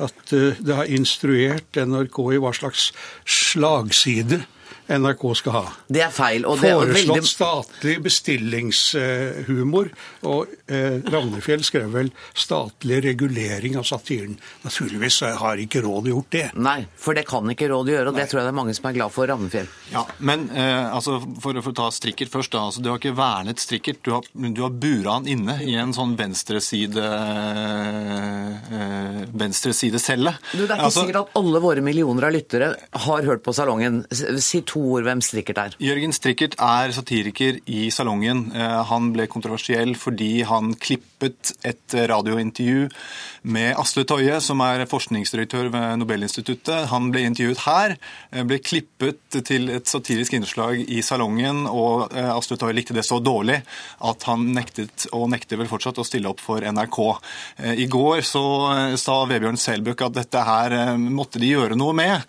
At 0.00 0.32
eh, 0.36 0.58
det 0.58 0.78
har 0.78 0.90
instruert 0.90 1.78
NRK 1.78 2.20
i 2.34 2.40
hva 2.42 2.54
slags 2.56 2.90
slagside 3.24 4.42
NRK 4.98 5.22
skal 5.38 5.52
ha. 5.54 5.62
Det 5.86 6.02
er 6.02 6.10
feil. 6.10 6.44
Og 6.48 6.58
det 6.58 6.72
Foreslått 6.74 7.16
veldig... 7.16 7.28
statlig 7.28 7.96
bestillingshumor. 8.02 9.90
Og 10.26 10.54
eh, 10.66 10.98
Ravnefjell 11.06 11.62
skrev 11.66 11.92
vel 11.94 12.10
'statlig 12.34 12.98
regulering 13.04 13.78
av 13.78 13.86
satiren'. 13.86 14.38
Naturligvis 14.66 15.20
har 15.38 15.62
ikke 15.62 15.82
rådet 15.84 16.10
gjort 16.14 16.30
det. 16.34 16.46
Nei, 16.58 16.86
for 16.98 17.14
det 17.14 17.26
kan 17.28 17.46
ikke 17.52 17.68
rådet 17.70 17.94
gjøre, 17.94 18.08
og 18.10 18.14
Nei. 18.16 18.22
det 18.22 18.30
tror 18.30 18.40
jeg 18.40 18.48
det 18.48 18.52
er 18.52 18.58
mange 18.58 18.74
som 18.74 18.90
er 18.90 18.96
glad 18.98 19.14
for. 19.14 19.30
Ravnefjell. 19.30 19.68
Ja, 19.92 20.04
Men 20.18 20.50
eh, 20.50 20.94
altså, 20.94 21.20
for, 21.40 21.54
for, 21.62 21.70
å 21.70 21.78
ta 21.82 21.90
strikkert 21.94 22.32
først, 22.32 22.52
da. 22.56 22.66
Altså, 22.70 22.82
du 22.82 22.90
har 22.90 22.98
ikke 22.98 23.14
vernet 23.18 23.62
strikkert. 23.62 24.02
Du 24.02 24.10
har, 24.16 24.26
du 24.34 24.62
har 24.64 24.74
bura 24.74 25.18
han 25.18 25.30
inne 25.30 25.60
i 25.62 25.76
en 25.78 25.94
sånn 25.94 26.16
venstreside 26.18 27.04
øh, 27.04 28.50
venstresidecelle. 29.38 30.34
Du, 30.50 30.64
det 30.64 30.66
er 30.66 30.74
ikke 30.74 30.90
altså, 30.90 31.04
sikkert 31.04 31.22
at 31.22 31.38
alle 31.38 31.62
våre 31.62 31.84
millioner 31.84 32.26
av 32.26 32.34
lyttere 32.34 32.74
har 33.06 33.28
hørt 33.28 33.46
på 33.46 33.54
Salongen. 33.54 34.02
Si 34.10 34.64
to 34.66 34.79
ord 34.80 35.06
hvem 35.06 35.22
Strikkert 35.24 35.60
er. 35.60 35.76
Jørgen 35.82 36.14
Strikkert 36.16 36.56
er 36.60 36.94
satiriker 36.94 37.60
i 37.70 37.88
Salongen. 37.94 38.48
Eh, 38.56 38.76
han 38.90 39.10
ble 39.14 39.28
kontroversiell 39.30 39.94
fordi 39.98 40.42
han 40.48 40.74
klippet 40.80 41.54
et 41.66 41.96
radiointervju 42.10 42.88
med 43.50 43.74
Asle 43.80 44.04
Toje, 44.08 44.36
som 44.44 44.60
er 44.64 44.86
forskningsdirektør 44.88 45.70
ved 45.72 46.00
Nobelinstituttet. 46.00 46.88
Han 46.92 47.10
ble 47.12 47.24
intervjuet 47.28 47.64
her, 47.66 47.96
eh, 48.32 48.44
ble 48.44 48.60
klippet 48.64 49.40
til 49.46 49.70
et 49.70 49.88
satirisk 49.88 50.36
innslag 50.36 50.82
i 50.88 51.00
Salongen, 51.04 51.66
og 51.68 52.12
eh, 52.14 52.30
Asle 52.32 52.58
Toje 52.60 52.76
likte 52.76 52.96
det 52.96 53.06
så 53.08 53.20
dårlig 53.22 53.60
at 54.10 54.28
han 54.28 54.48
nektet, 54.56 55.08
og 55.16 55.28
nekter 55.32 55.60
vel 55.60 55.70
fortsatt, 55.70 56.00
å 56.00 56.06
stille 56.06 56.30
opp 56.30 56.40
for 56.40 56.64
NRK. 56.64 56.98
I 57.80 57.86
går 57.90 58.22
så 58.24 58.42
sa 59.00 59.16
Vebjørn 59.28 59.58
Selbøk 59.60 60.04
at 60.06 60.14
dette 60.16 60.42
her 60.44 60.74
måtte 61.00 61.40
de 61.42 61.50
gjøre 61.50 61.76
noe 61.78 61.92
med. 61.96 62.22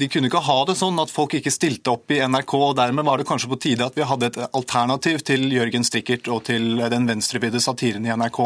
De 0.00 0.08
kunne 0.10 0.28
ikke 0.28 0.42
ha 0.44 0.58
det 0.68 0.76
sånn 0.80 0.98
at 1.02 1.12
folk 1.12 1.36
ikke 1.38 1.52
stilte 1.70 1.94
opp 1.94 2.10
i 2.10 2.20
NRK. 2.26 2.54
og 2.54 2.76
Dermed 2.78 3.06
var 3.06 3.18
det 3.18 3.28
kanskje 3.28 3.50
på 3.50 3.60
tide 3.62 3.86
at 3.86 3.96
vi 3.96 4.06
hadde 4.06 4.30
et 4.30 4.38
alternativ 4.50 5.22
til 5.22 5.50
Jørgen 5.52 5.84
Stikkert 5.86 6.28
og 6.28 6.44
til 6.50 6.80
den 6.90 7.06
venstrevidde 7.06 7.60
satiren 7.60 8.06
i 8.06 8.14
NRK. 8.14 8.40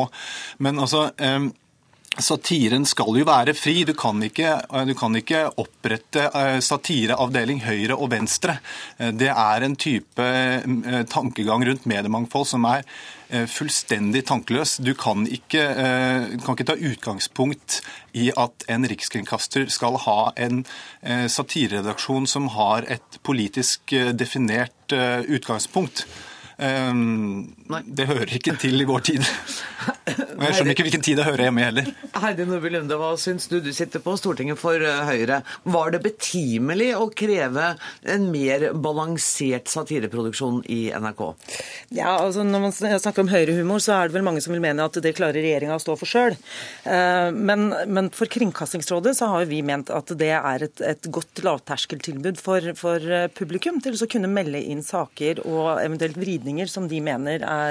Men 0.58 0.78
altså... 0.78 1.10
Satiren 2.22 2.84
skal 2.86 3.16
jo 3.18 3.24
være 3.26 3.56
fri. 3.58 3.82
Du 3.86 3.90
kan 3.98 4.22
ikke, 4.22 4.54
du 4.86 4.92
kan 4.94 5.16
ikke 5.18 5.48
opprette 5.58 6.28
eh, 6.30 6.58
satireavdeling 6.62 7.64
høyre 7.64 7.96
og 7.98 8.12
venstre. 8.12 8.60
Eh, 8.98 9.10
det 9.10 9.32
er 9.32 9.66
en 9.66 9.74
type 9.74 10.22
eh, 10.22 11.02
tankegang 11.10 11.64
rundt 11.66 11.88
mediemangfold 11.90 12.46
som 12.52 12.66
er 12.70 12.86
fullstendig 13.50 14.20
tankeløs. 14.28 14.76
Du 14.84 14.92
kan 14.94 15.24
ikke, 15.26 15.62
kan 16.44 16.54
ikke 16.54 16.66
ta 16.68 16.76
utgangspunkt 16.76 17.80
i 18.14 18.28
at 18.30 18.66
en 18.70 18.86
rikskringkaster 18.86 19.64
skal 19.74 19.96
ha 20.04 20.28
en 20.38 20.60
satireredaksjon 21.02 22.28
som 22.30 22.46
har 22.54 22.86
et 22.94 23.18
politisk 23.26 23.96
definert 24.14 24.94
utgangspunkt. 24.94 26.04
Det 27.64 28.04
hører 28.04 28.28
ikke 28.36 28.58
til 28.60 28.82
i 28.82 28.84
vår 28.88 29.04
tid. 29.08 29.24
Og 30.34 30.42
jeg 30.42 30.56
skjønner 30.56 30.74
ikke 30.74 30.84
hvilken 30.84 31.04
tid 31.04 31.16
det 31.16 31.24
hører 31.24 31.46
hjemme 31.46 31.62
i 31.62 31.64
heller. 31.64 31.86
Heidi 32.20 32.44
Nordby 32.48 32.70
Lunde, 32.74 32.96
hva 33.00 33.14
syns 33.20 33.46
du? 33.48 33.56
Du 33.64 33.70
sitter 33.74 34.02
på 34.04 34.14
Stortinget 34.20 34.58
for 34.60 34.76
eh, 34.76 35.00
Høyre. 35.08 35.40
Var 35.64 35.94
det 35.94 36.00
betimelig 36.04 36.90
å 36.98 37.06
kreve 37.16 37.70
en 38.14 38.26
mer 38.32 38.66
balansert 38.84 39.70
satireproduksjon 39.72 40.60
i 40.72 40.80
NRK? 40.92 41.22
Ja, 41.96 42.18
altså 42.18 42.44
Når 42.44 42.64
man 42.66 42.74
snakker 42.74 43.24
om 43.24 43.32
høyrehumor, 43.32 43.80
så 43.82 43.96
er 43.96 44.10
det 44.10 44.18
vel 44.18 44.26
mange 44.26 44.42
som 44.44 44.54
vil 44.54 44.62
mene 44.64 44.84
at 44.84 44.98
det 45.00 45.14
klarer 45.16 45.40
regjeringa 45.40 45.78
å 45.78 45.82
stå 45.82 45.96
for 46.00 46.10
sjøl. 46.10 46.36
Eh, 46.84 47.30
men, 47.32 47.70
men, 47.88 48.12
for 48.14 48.30
Kringkastingsrådet 48.30 49.16
så 49.18 49.30
har 49.32 49.48
vi 49.50 49.62
ment 49.64 49.92
at 49.94 50.12
det 50.20 50.32
er 50.36 50.68
et, 50.68 50.84
et 50.84 51.10
godt 51.14 51.44
lavterskeltilbud 51.46 52.40
for, 52.42 52.74
for, 52.78 53.00
eh, 53.08 53.30
publikum 53.32 53.80
til 53.84 53.96
å 53.96 54.10
kunne 54.10 54.30
melde 54.30 54.60
inn 54.60 54.84
saker 54.84 55.44
og 55.48 55.80
eventuelt 55.80 56.20
vridninger 56.20 56.68
som 56.70 56.90
de 56.90 57.00
mener 57.04 57.40
er, 57.40 57.63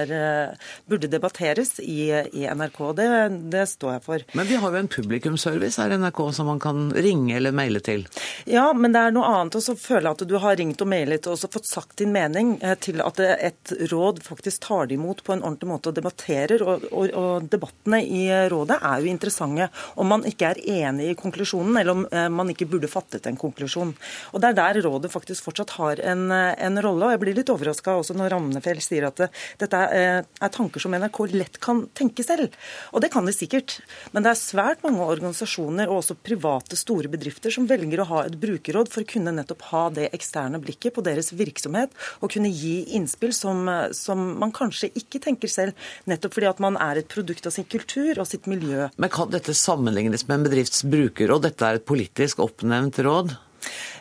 burde 0.89 1.09
debatteres 1.11 1.77
i, 1.79 2.09
i 2.11 2.45
NRK. 2.47 2.79
Det, 2.97 3.07
det, 3.53 3.65
står 3.69 3.95
jeg 3.95 4.03
for. 4.05 4.25
Men 4.37 4.47
vi 4.49 4.57
har 4.59 4.73
jo 4.73 4.81
en 4.81 4.89
publikumsservice 4.91 5.81
her 5.81 5.93
i 5.93 5.99
NRK 6.01 6.21
som 6.35 6.49
man 6.49 6.61
kan 6.63 6.89
ringe 6.95 7.35
eller 7.37 7.55
maile 7.55 7.81
til? 7.83 8.05
Ja, 8.49 8.65
men 8.73 8.95
det 8.95 9.01
er 9.01 9.15
noe 9.15 9.29
annet 9.29 9.57
å 9.59 9.75
føle 9.79 10.13
at 10.13 10.23
du 10.27 10.35
har 10.41 10.57
ringt 10.59 10.81
og 10.83 10.89
mailet 10.89 11.27
og 11.27 11.37
også 11.37 11.51
fått 11.53 11.69
sagt 11.69 11.97
din 12.01 12.13
mening, 12.15 12.55
eh, 12.61 12.75
til 12.79 13.01
at 13.03 13.19
et 13.23 13.73
råd 13.91 14.23
faktisk 14.25 14.67
tar 14.67 14.89
det 14.89 14.97
imot 14.97 15.23
på 15.23 15.35
en 15.35 15.43
ordentlig 15.43 15.71
måte 15.71 15.91
og 15.91 15.97
debatterer. 15.97 16.63
Og, 16.63 16.87
og, 16.91 17.13
og 17.19 17.49
debattene 17.51 18.01
i 18.03 18.25
rådet 18.51 18.79
er 18.79 19.03
jo 19.03 19.11
interessante 19.11 19.69
om 19.99 20.09
man 20.09 20.25
ikke 20.29 20.53
er 20.53 20.61
enig 20.83 21.11
i 21.11 21.17
konklusjonen, 21.19 21.77
eller 21.79 21.95
om 21.95 22.05
eh, 22.09 22.29
man 22.33 22.51
ikke 22.53 22.69
burde 22.71 22.91
fattet 22.91 23.27
en 23.29 23.39
konklusjon. 23.39 23.93
Og 24.33 24.43
Det 24.43 24.51
er 24.51 24.59
der 24.59 24.81
rådet 24.85 25.11
faktisk 25.13 25.49
fortsatt 25.49 25.75
har 25.79 26.01
en, 26.03 26.29
en 26.31 26.81
rolle. 26.83 27.05
og 27.05 27.15
Jeg 27.15 27.23
blir 27.23 27.37
litt 27.39 27.51
overraska 27.53 27.97
også 27.99 28.17
når 28.17 28.33
Ramnefjell 28.33 28.81
sier 28.83 29.07
at 29.09 29.19
det, 29.21 29.29
dette 29.61 29.72
er, 29.77 30.25
er 30.27 30.53
tanker 30.53 30.83
som 30.83 30.93
NRK 30.95 31.19
lett 31.33 31.59
kan 31.63 31.83
tenke 31.97 32.25
selv. 32.25 32.53
Og 32.91 33.03
det 33.03 33.11
kan 33.13 33.25
de 33.27 33.33
sikkert. 33.35 33.77
Men 34.13 34.25
det 34.25 34.33
er 34.33 34.39
svært 34.39 34.83
mange 34.85 35.05
organisasjoner 35.05 35.89
og 35.89 36.01
også 36.01 36.17
private 36.19 36.77
store 36.79 37.11
bedrifter 37.11 37.53
som 37.53 37.67
velger 37.69 38.03
å 38.03 38.09
ha 38.11 38.23
et 38.27 38.37
brukerråd 38.39 38.91
for 38.93 39.03
å 39.03 39.09
kunne 39.09 39.33
nettopp 39.35 39.67
ha 39.71 39.83
det 39.95 40.09
eksterne 40.15 40.61
blikket 40.63 40.95
på 40.95 41.05
deres 41.05 41.33
virksomhet 41.35 41.93
og 42.21 42.33
kunne 42.33 42.51
gi 42.51 42.95
innspill 42.97 43.33
som, 43.35 43.65
som 43.95 44.21
man 44.39 44.53
kanskje 44.55 44.91
ikke 44.99 45.21
tenker 45.23 45.51
selv, 45.51 45.77
nettopp 46.09 46.37
fordi 46.37 46.49
at 46.49 46.61
man 46.63 46.77
er 46.81 47.01
et 47.01 47.09
produkt 47.11 47.47
av 47.49 47.55
sin 47.55 47.67
kultur 47.69 48.19
og 48.19 48.29
sitt 48.29 48.49
miljø. 48.49 48.89
Men 48.97 49.13
kan 49.13 49.31
dette 49.33 49.55
sammenlignes 49.57 50.27
med 50.27 50.39
en 50.39 50.47
bedrifts 50.49 50.85
brukerråd? 50.87 51.47
Dette 51.47 51.67
er 51.67 51.79
et 51.79 51.89
politisk 51.89 52.43
oppnevnt 52.43 53.01
råd? 53.03 53.35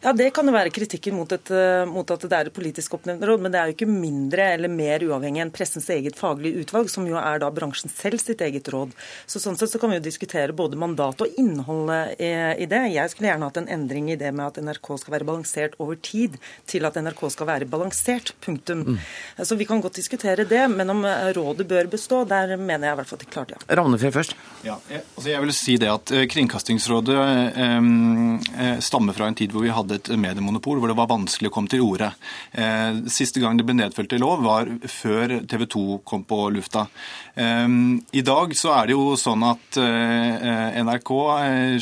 Ja, 0.02 0.12
Det 0.12 0.32
kan 0.34 0.48
jo 0.48 0.52
være 0.54 0.70
kritikken 0.74 1.14
mot, 1.14 1.30
et, 1.30 1.50
eh, 1.54 1.84
mot, 1.86 2.10
at 2.10 2.24
det 2.26 2.32
er 2.34 2.48
et 2.50 2.54
politisk 2.54 2.96
oppnevnt 2.96 3.22
råd, 3.22 3.40
men 3.40 3.52
det 3.52 3.58
er 3.60 3.70
jo 3.70 3.74
ikke 3.76 3.86
mindre 3.86 4.48
eller 4.56 4.68
mer 4.68 4.98
uavhengig 5.06 5.42
enn 5.44 5.52
pressens 5.54 5.86
eget 5.94 6.16
faglige 6.18 6.58
utvalg, 6.64 6.90
som 6.90 7.06
jo 7.06 7.14
er 7.20 7.38
da 7.38 7.50
bransjen 7.54 7.90
selv 7.92 8.18
sitt 8.18 8.42
eget 8.42 8.66
råd. 8.66 8.90
Så 9.30 9.38
Sånn 9.42 9.56
sett 9.58 9.70
så 9.70 9.78
kan 9.78 9.90
vi 9.90 10.00
jo 10.00 10.02
diskutere 10.02 10.54
både 10.54 10.78
mandat 10.78 11.22
og 11.22 11.38
innholdet 11.38 12.18
i, 12.18 12.66
det. 12.66 12.80
Jeg 12.94 13.10
skulle 13.10 13.30
gjerne 13.30 13.46
hatt 13.46 13.58
en 13.58 13.68
endring 13.68 14.10
i 14.10 14.16
det 14.18 14.32
med 14.34 14.46
at 14.46 14.58
NRK 14.62 14.98
skal 14.98 15.14
være 15.14 15.26
balansert 15.28 15.78
over 15.78 15.94
tid, 15.94 16.34
til 16.66 16.86
at 16.86 16.98
NRK 16.98 17.22
skal 17.30 17.46
være 17.46 17.70
balansert. 17.70 18.34
Punktum. 18.42 18.82
Mm. 18.82 18.98
Så 19.46 19.58
vi 19.58 19.66
kan 19.70 19.80
godt 19.82 19.98
diskutere 19.98 20.46
det, 20.48 20.64
men 20.70 20.90
om 20.90 21.04
eh, 21.06 21.30
rådet 21.36 21.66
bør 21.70 21.90
bestå, 21.90 22.24
der 22.26 22.56
mener 22.56 22.88
jeg 22.88 22.96
i 22.96 23.00
hvert 23.00 23.10
fall 23.10 23.20
at 23.20 23.26
de 23.26 23.30
klarte 23.30 23.54
ja. 23.58 23.62
Ravnefjell 23.78 24.14
først. 24.14 24.36
Ja, 24.66 24.78
jeg, 24.90 25.06
altså 25.16 25.30
jeg 25.30 25.46
vil 25.46 25.54
si 25.54 25.78
det 25.78 25.90
at 25.94 26.14
eh, 26.14 26.26
Kringkastingsrådet 26.30 27.18
eh, 27.54 28.78
stammer 28.82 29.14
fra 29.14 29.30
en 29.30 29.38
tid 29.38 29.54
hvor 29.54 29.66
vi 29.66 29.74
hadde 29.74 29.91
et 29.96 30.12
mediemonopol 30.18 30.80
hvor 30.80 30.90
det 30.90 30.98
var 30.98 31.10
vanskelig 31.10 31.50
å 31.50 31.54
komme 31.54 31.70
til 31.72 31.84
orde. 31.84 32.12
Eh, 32.52 33.02
siste 33.12 33.40
gang 33.42 33.58
det 33.58 33.66
ble 33.66 33.76
nedfelt 33.78 34.12
i 34.12 34.20
lov, 34.20 34.42
var 34.44 34.70
før 34.90 35.38
TV 35.48 35.66
2 35.74 35.84
kom 36.08 36.24
på 36.28 36.38
lufta. 36.54 36.86
Eh, 37.34 37.66
I 38.12 38.24
dag 38.26 38.54
så 38.58 38.74
er 38.76 38.90
det 38.90 38.96
jo 38.96 39.16
sånn 39.18 39.44
at 39.46 39.78
eh, 39.80 40.80
NRK 40.82 41.12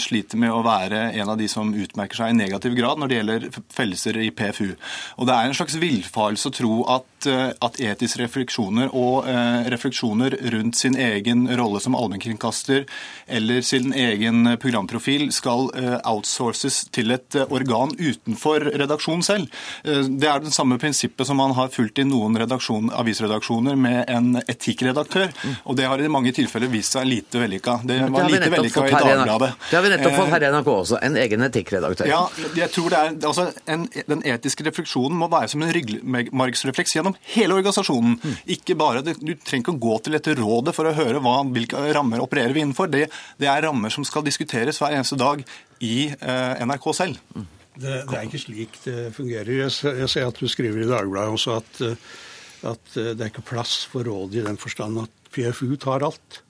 sliter 0.00 0.40
med 0.40 0.54
å 0.54 0.62
være 0.66 1.10
en 1.20 1.32
av 1.34 1.38
de 1.40 1.48
som 1.50 1.72
utmerker 1.74 2.22
seg 2.22 2.32
i 2.32 2.38
negativ 2.38 2.76
grad 2.78 3.00
når 3.00 3.10
det 3.10 3.18
gjelder 3.20 3.48
fellelser 3.74 4.20
i 4.20 4.30
PFU. 4.34 4.70
Og 5.18 5.28
Det 5.30 5.36
er 5.36 5.48
en 5.48 5.58
slags 5.58 5.78
villfarelse 5.80 6.50
å 6.50 6.54
tro 6.54 6.74
at, 6.96 7.28
at 7.62 7.80
etiske 7.80 8.22
refleksjoner 8.24 8.92
og 8.96 9.26
refleksjoner 9.70 10.36
rundt 10.54 10.78
sin 10.78 10.96
egen 10.98 11.46
rolle 11.58 11.80
som 11.82 11.96
allmennkringkaster 11.98 12.86
eller 13.30 13.60
sin 13.66 13.92
egen 13.96 14.54
programprofil 14.60 15.28
skal 15.34 15.68
outsources 16.08 16.82
til 16.94 17.14
et 17.14 17.36
organ 17.48 17.92
utenfor 18.00 18.66
redaksjonen 18.80 19.24
selv. 19.26 19.60
Eh, 19.84 20.02
det 20.20 20.28
er 20.30 20.42
det 20.44 20.52
samme 20.54 20.78
prinsippet 20.80 21.28
som 21.28 21.38
man 21.40 21.54
har 21.58 21.70
fulgt 21.72 22.00
i 22.00 22.06
noen 22.08 22.38
avisredaksjoner 22.40 23.76
med 23.78 24.10
en 24.10 24.40
etikkredaktør. 24.46 25.30
Og 25.64 25.76
det 25.78 25.88
har 25.88 26.00
i 26.00 26.10
mange 26.12 26.32
tilfeller 26.36 26.70
vist 26.72 26.96
seg 26.96 27.08
lite 27.08 27.40
vellykka. 27.42 27.80
Det 27.84 28.00
var 28.08 28.26
det 28.26 28.38
lite 28.38 28.52
vellykka 28.54 28.86
i 28.88 28.94
Dagbladet. 28.94 29.50
Det 29.70 29.76
har 29.76 29.84
vi 29.84 29.92
nettopp 29.94 30.16
fått 30.18 30.32
her 30.34 30.46
i 30.46 30.50
NRK 30.54 30.70
også. 30.74 31.00
En 31.06 31.18
egen 31.20 31.46
etikkredaktør. 31.46 32.10
Ja, 32.10 32.22
jeg 32.58 32.70
tror 32.74 32.90
det 32.92 33.00
er, 33.00 33.14
altså, 33.30 33.48
en, 33.70 33.86
Den 34.10 34.24
etiske 34.26 34.64
refleksjonen 34.66 35.18
må 35.20 35.28
være 35.32 35.50
som 35.52 35.62
en 35.64 35.72
ryggmargsrefleks 35.74 36.96
gjennom 36.96 37.16
hele 37.34 37.58
organisasjonen. 37.58 38.18
Ikke 38.50 38.76
bare, 38.78 39.04
Du 39.04 39.34
trenger 39.36 39.64
ikke 39.64 39.76
å 39.76 39.82
gå 39.86 39.98
til 40.04 40.16
dette 40.16 40.36
rådet 40.38 40.74
for 40.76 40.88
å 40.88 40.94
høre 40.96 41.22
hva, 41.22 41.40
hvilke 41.54 41.82
rammer 41.94 42.22
opererer 42.24 42.54
vi 42.56 42.64
innenfor. 42.64 42.90
Det, 42.92 43.06
det 43.40 43.50
er 43.50 43.66
rammer 43.66 43.92
som 43.92 44.06
skal 44.06 44.24
diskuteres 44.26 44.80
hver 44.80 44.96
eneste 44.96 45.18
dag 45.20 45.44
i 45.84 46.10
eh, 46.10 46.66
NRK 46.66 46.92
selv. 46.96 47.20
Det, 47.76 48.02
det, 48.08 48.16
er 48.16 48.26
ikke 48.26 48.42
slik 48.42 48.76
det 48.84 48.98
fungerer. 49.14 49.52
Jeg, 49.62 49.72
jeg 50.02 50.10
ser 50.10 50.26
at 50.26 50.40
du 50.40 50.48
skriver 50.50 50.82
i 50.82 50.88
Dagbladet 50.90 51.36
også 51.36 51.58
at, 51.60 51.82
eh, 51.86 52.06
at, 52.72 52.94
eh, 52.96 53.12
det 53.14 53.24
er 53.24 53.30
ikke 53.30 53.46
plass 53.52 53.84
for 53.90 54.06
rådet 54.06 54.40
i 54.40 54.46
den 54.46 54.58
forstand 54.60 54.98
at 55.04 55.30
PFU 55.30 55.76
tar 55.80 56.04
alt. 56.06 56.42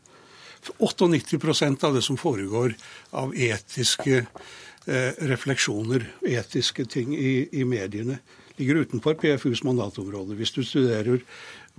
98% 0.60 1.84
av 1.88 1.94
det 1.96 2.02
som 2.04 2.18
foregår 2.20 2.74
av 3.16 3.32
etiske 3.32 4.18
eh, 4.20 5.12
refleksjoner, 5.28 6.04
etiske 6.28 6.84
ting 6.84 7.14
i, 7.16 7.48
i, 7.52 7.64
mediene, 7.64 8.18
ligger 8.58 8.82
utenfor 8.84 9.16
PFUs 9.20 9.64
mandatområde. 9.64 10.36
Hvis 10.36 10.52
du 10.56 10.62
studerer 10.64 11.22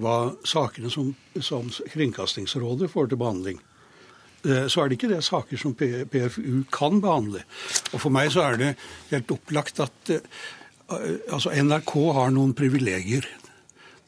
hva 0.01 0.31
sakene 0.47 0.89
som, 0.89 1.11
som 1.37 1.69
Kringkastingsrådet 1.93 2.89
får 2.93 3.11
til 3.11 3.21
behandling, 3.21 3.61
Eh, 3.61 3.70
så 4.41 4.81
er 4.81 4.89
det 4.89 4.97
ikke 4.97 5.11
det 5.11 5.21
saker 5.25 5.59
som 5.61 5.75
PFU 5.75 6.63
kan 6.73 7.01
behandle. 7.03 7.43
Og 7.91 8.01
For 8.01 8.13
meg 8.13 8.31
så 8.33 8.47
er 8.47 8.59
det 8.61 8.71
helt 9.11 9.31
opplagt 9.35 9.81
at 9.83 10.13
eh, 10.15 10.25
altså 11.31 11.53
NRK 11.53 11.93
har 12.17 12.33
noen 12.33 12.55
privilegier. 12.57 13.27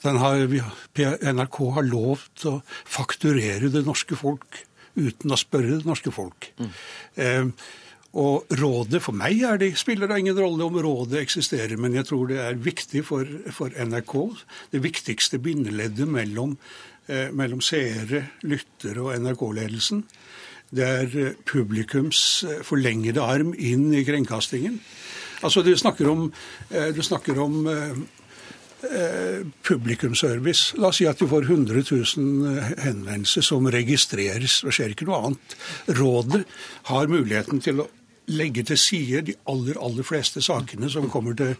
Har, 0.03 0.41
NRK 0.43 1.59
har 1.77 1.85
lov 1.87 2.25
til 2.35 2.57
å 2.57 2.61
fakturere 2.67 3.71
det 3.71 3.85
norske 3.87 4.17
folk 4.19 4.65
uten 4.99 5.33
å 5.33 5.39
spørre 5.39 5.79
det 5.79 5.87
norske 5.87 6.11
folk. 6.13 6.49
Mm. 6.59 6.73
Eh, 7.15 7.69
og 8.13 8.51
rådet, 8.59 9.01
For 9.01 9.15
meg 9.17 9.41
er 9.41 9.57
det, 9.57 9.71
spiller 9.79 10.07
det 10.07 10.19
ingen 10.21 10.37
rolle 10.37 10.67
om 10.67 10.75
rådet 10.77 11.23
eksisterer, 11.23 11.79
men 11.81 11.95
jeg 11.97 12.05
tror 12.05 12.27
det 12.29 12.37
er 12.43 12.59
viktig 12.61 13.01
for, 13.07 13.25
for 13.49 13.73
NRK. 13.73 14.13
Det 14.69 14.83
viktigste 14.83 15.39
bindeleddet 15.41 16.05
mellom, 16.05 16.53
eh, 17.07 17.31
mellom 17.33 17.61
seere, 17.61 18.27
lyttere 18.45 19.01
og 19.01 19.15
NRK-ledelsen. 19.17 20.03
Det 20.73 20.85
er 20.87 21.15
eh, 21.21 21.37
publikums 21.45 22.43
eh, 22.47 22.61
forlengede 22.65 23.21
arm 23.21 23.53
inn 23.53 23.91
i 23.93 24.03
kringkastingen. 24.07 24.79
Altså, 25.43 25.61
Du 25.61 25.75
snakker 25.77 26.09
om, 26.09 26.31
eh, 26.71 26.93
du 26.95 27.01
snakker 27.01 27.39
om 27.39 27.67
publikumsservice. 29.63 30.75
La 30.75 30.89
oss 30.89 30.97
si 30.99 31.05
at 31.07 31.15
du 31.15 31.23
får 31.31 31.45
100 31.47 31.85
000 31.87 32.81
henvendelser 32.83 33.45
som 33.47 33.69
registreres. 33.71 34.57
Det 34.59 34.73
skjer 34.75 34.91
ikke 34.91 35.07
noe 35.07 35.21
annet. 35.29 35.55
Rådet 35.95 36.41
har 36.89 37.07
muligheten 37.07 37.63
til 37.63 37.79
å 37.79 37.87
legge 38.27 38.65
til 38.67 38.77
side 38.77 39.21
de 39.29 39.37
aller, 39.47 39.79
aller 39.79 40.03
fleste 40.03 40.43
sakene 40.43 40.91
som 40.91 41.07
kommer 41.07 41.31
til, 41.39 41.55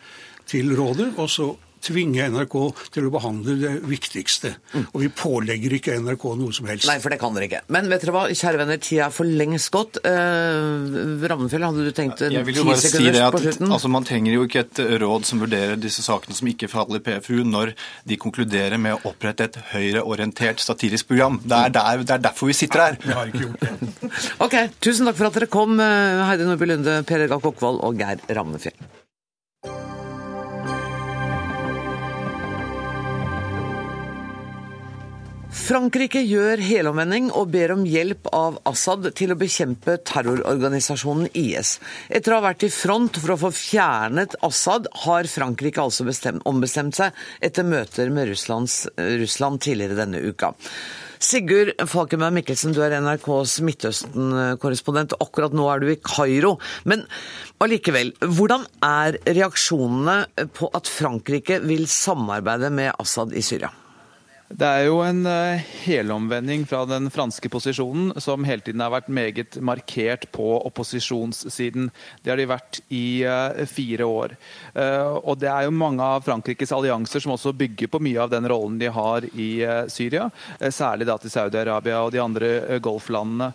til 0.51 0.75
rådet, 0.75 1.13
og 1.15 1.31
så 1.31 1.47
tvinge 1.83 2.27
NRK 2.33 2.55
til 2.93 3.07
å 3.07 3.11
behandle 3.13 3.55
det 3.59 3.73
viktigste. 3.89 4.53
Og 4.93 5.01
vi 5.03 5.09
pålegger 5.13 5.77
ikke 5.77 5.97
NRK 6.01 6.25
noe 6.39 6.55
som 6.55 6.67
helst. 6.69 6.87
Nei, 6.89 6.99
for 7.03 7.13
det 7.13 7.19
kan 7.21 7.35
dere 7.35 7.49
ikke. 7.49 7.63
Men 7.73 7.89
vet 7.91 8.05
dere 8.05 8.15
hva, 8.15 8.25
kjære 8.31 8.61
venner, 8.61 8.81
tida 8.83 9.07
er 9.07 9.15
for 9.15 9.29
lengst 9.29 9.71
gått. 9.73 9.99
Uh, 10.05 11.23
Rammenfjell, 11.29 11.65
hadde 11.67 11.87
du 11.87 11.93
tenkt 11.95 12.21
ti 12.23 12.29
sekunder 12.31 13.19
si 13.19 13.29
på 13.35 13.43
slutten? 13.43 13.73
Altså, 13.73 13.91
man 13.93 14.07
trenger 14.07 14.37
jo 14.37 14.47
ikke 14.47 14.63
et 14.65 14.83
råd 15.03 15.27
som 15.27 15.43
vurderer 15.43 15.79
disse 15.79 16.05
sakene 16.05 16.37
som 16.37 16.49
ikke 16.51 16.71
faller 16.71 17.01
i 17.01 17.05
PFU, 17.05 17.43
når 17.47 17.73
de 18.09 18.19
konkluderer 18.21 18.79
med 18.81 18.97
å 18.97 19.13
opprette 19.13 19.49
et 19.49 19.59
høyreorientert 19.73 20.63
satirisk 20.63 21.11
program. 21.11 21.39
Det 21.43 21.59
er, 21.59 21.75
der, 21.75 22.03
det 22.07 22.17
er 22.17 22.25
derfor 22.29 22.51
vi 22.51 22.57
sitter 22.57 22.87
her. 22.87 22.99
Vi 23.03 23.11
har 23.11 23.29
ikke 23.29 23.43
gjort 23.43 23.63
det. 23.63 24.11
ok, 24.45 24.55
tusen 24.83 25.09
takk 25.09 25.19
for 25.19 25.29
at 25.29 25.37
dere 25.37 25.51
kom, 25.51 25.75
eh, 25.83 26.23
Heidi 26.29 26.47
Nordby 26.47 26.69
Lunde, 26.69 26.99
Per 27.07 27.25
Edgar 27.25 27.43
Kokkvold 27.43 27.83
og 27.83 27.99
Geir 27.99 28.23
Rammefjell. 28.37 29.02
Frankrike 35.63 36.19
gjør 36.27 36.59
helomvending 36.59 37.29
og 37.39 37.53
ber 37.53 37.71
om 37.71 37.85
hjelp 37.87 38.27
av 38.35 38.57
Assad 38.67 39.05
til 39.15 39.31
å 39.31 39.37
bekjempe 39.39 39.93
terrororganisasjonen 40.09 41.29
IS. 41.39 41.77
Etter 42.11 42.33
å 42.33 42.39
ha 42.41 42.43
vært 42.49 42.65
i 42.67 42.69
front 42.73 43.15
for 43.15 43.31
å 43.31 43.37
få 43.45 43.51
fjernet 43.55 44.35
Assad, 44.43 44.89
har 45.05 45.29
Frankrike 45.31 45.79
altså 45.79 46.03
bestemt, 46.03 46.43
ombestemt 46.49 46.97
seg 46.97 47.15
etter 47.39 47.63
møter 47.63 48.11
med 48.11 48.27
Russlands, 48.33 48.81
Russland 48.97 49.61
tidligere 49.63 49.95
denne 50.01 50.19
uka. 50.25 50.51
Sigurd 51.23 51.71
Falkenberg 51.87 52.35
Mikkelsen, 52.35 52.73
du 52.75 52.81
er 52.83 52.97
NRKs 52.97 53.53
Midtøsten-korrespondent. 53.63 55.15
Akkurat 55.23 55.55
nå 55.55 55.69
er 55.71 55.79
du 55.79 55.93
i 55.93 55.95
Kairo. 56.03 56.57
Men 56.83 57.05
allikevel, 57.63 58.11
hvordan 58.19 58.67
er 58.83 59.15
reaksjonene 59.29 60.49
på 60.59 60.67
at 60.75 60.91
Frankrike 60.91 61.61
vil 61.63 61.87
samarbeide 61.87 62.73
med 62.75 62.91
Assad 62.97 63.31
i 63.31 63.45
Syria? 63.45 63.71
Det 64.53 64.67
er 64.69 64.83
jo 64.85 64.99
en 65.01 65.23
eh, 65.25 65.63
helomvending 65.81 66.67
fra 66.69 66.83
den 66.85 67.07
franske 67.13 67.49
posisjonen, 67.49 68.11
som 68.21 68.43
hele 68.45 68.61
tiden 68.61 68.83
har 68.83 68.91
vært 68.93 69.09
meget 69.09 69.55
markert 69.65 70.27
på 70.35 70.45
opposisjonssiden. 70.69 71.87
Det 72.21 72.29
har 72.29 72.37
de 72.37 72.45
vært 72.51 72.77
i 72.93 73.23
uh, 73.25 73.63
fire 73.65 74.05
år. 74.05 74.35
Uh, 74.75 75.17
og 75.23 75.39
det 75.41 75.49
er 75.49 75.65
jo 75.65 75.73
mange 75.73 76.05
av 76.05 76.21
Frankrikes 76.27 76.73
allianser 76.75 77.23
som 77.23 77.33
også 77.33 77.55
bygger 77.57 77.89
på 77.89 78.03
mye 78.05 78.21
av 78.21 78.29
den 78.35 78.45
rollen 78.51 78.77
de 78.77 78.91
har 78.93 79.25
i 79.33 79.49
Syria. 79.89 80.29
særlig 80.69 81.09
da 81.09 81.17
til 81.17 81.33
Saudi-Arabia 81.33 82.03
og 82.03 82.13
de 82.13 82.21
andre 82.21 82.79
golflandene. 82.83 83.53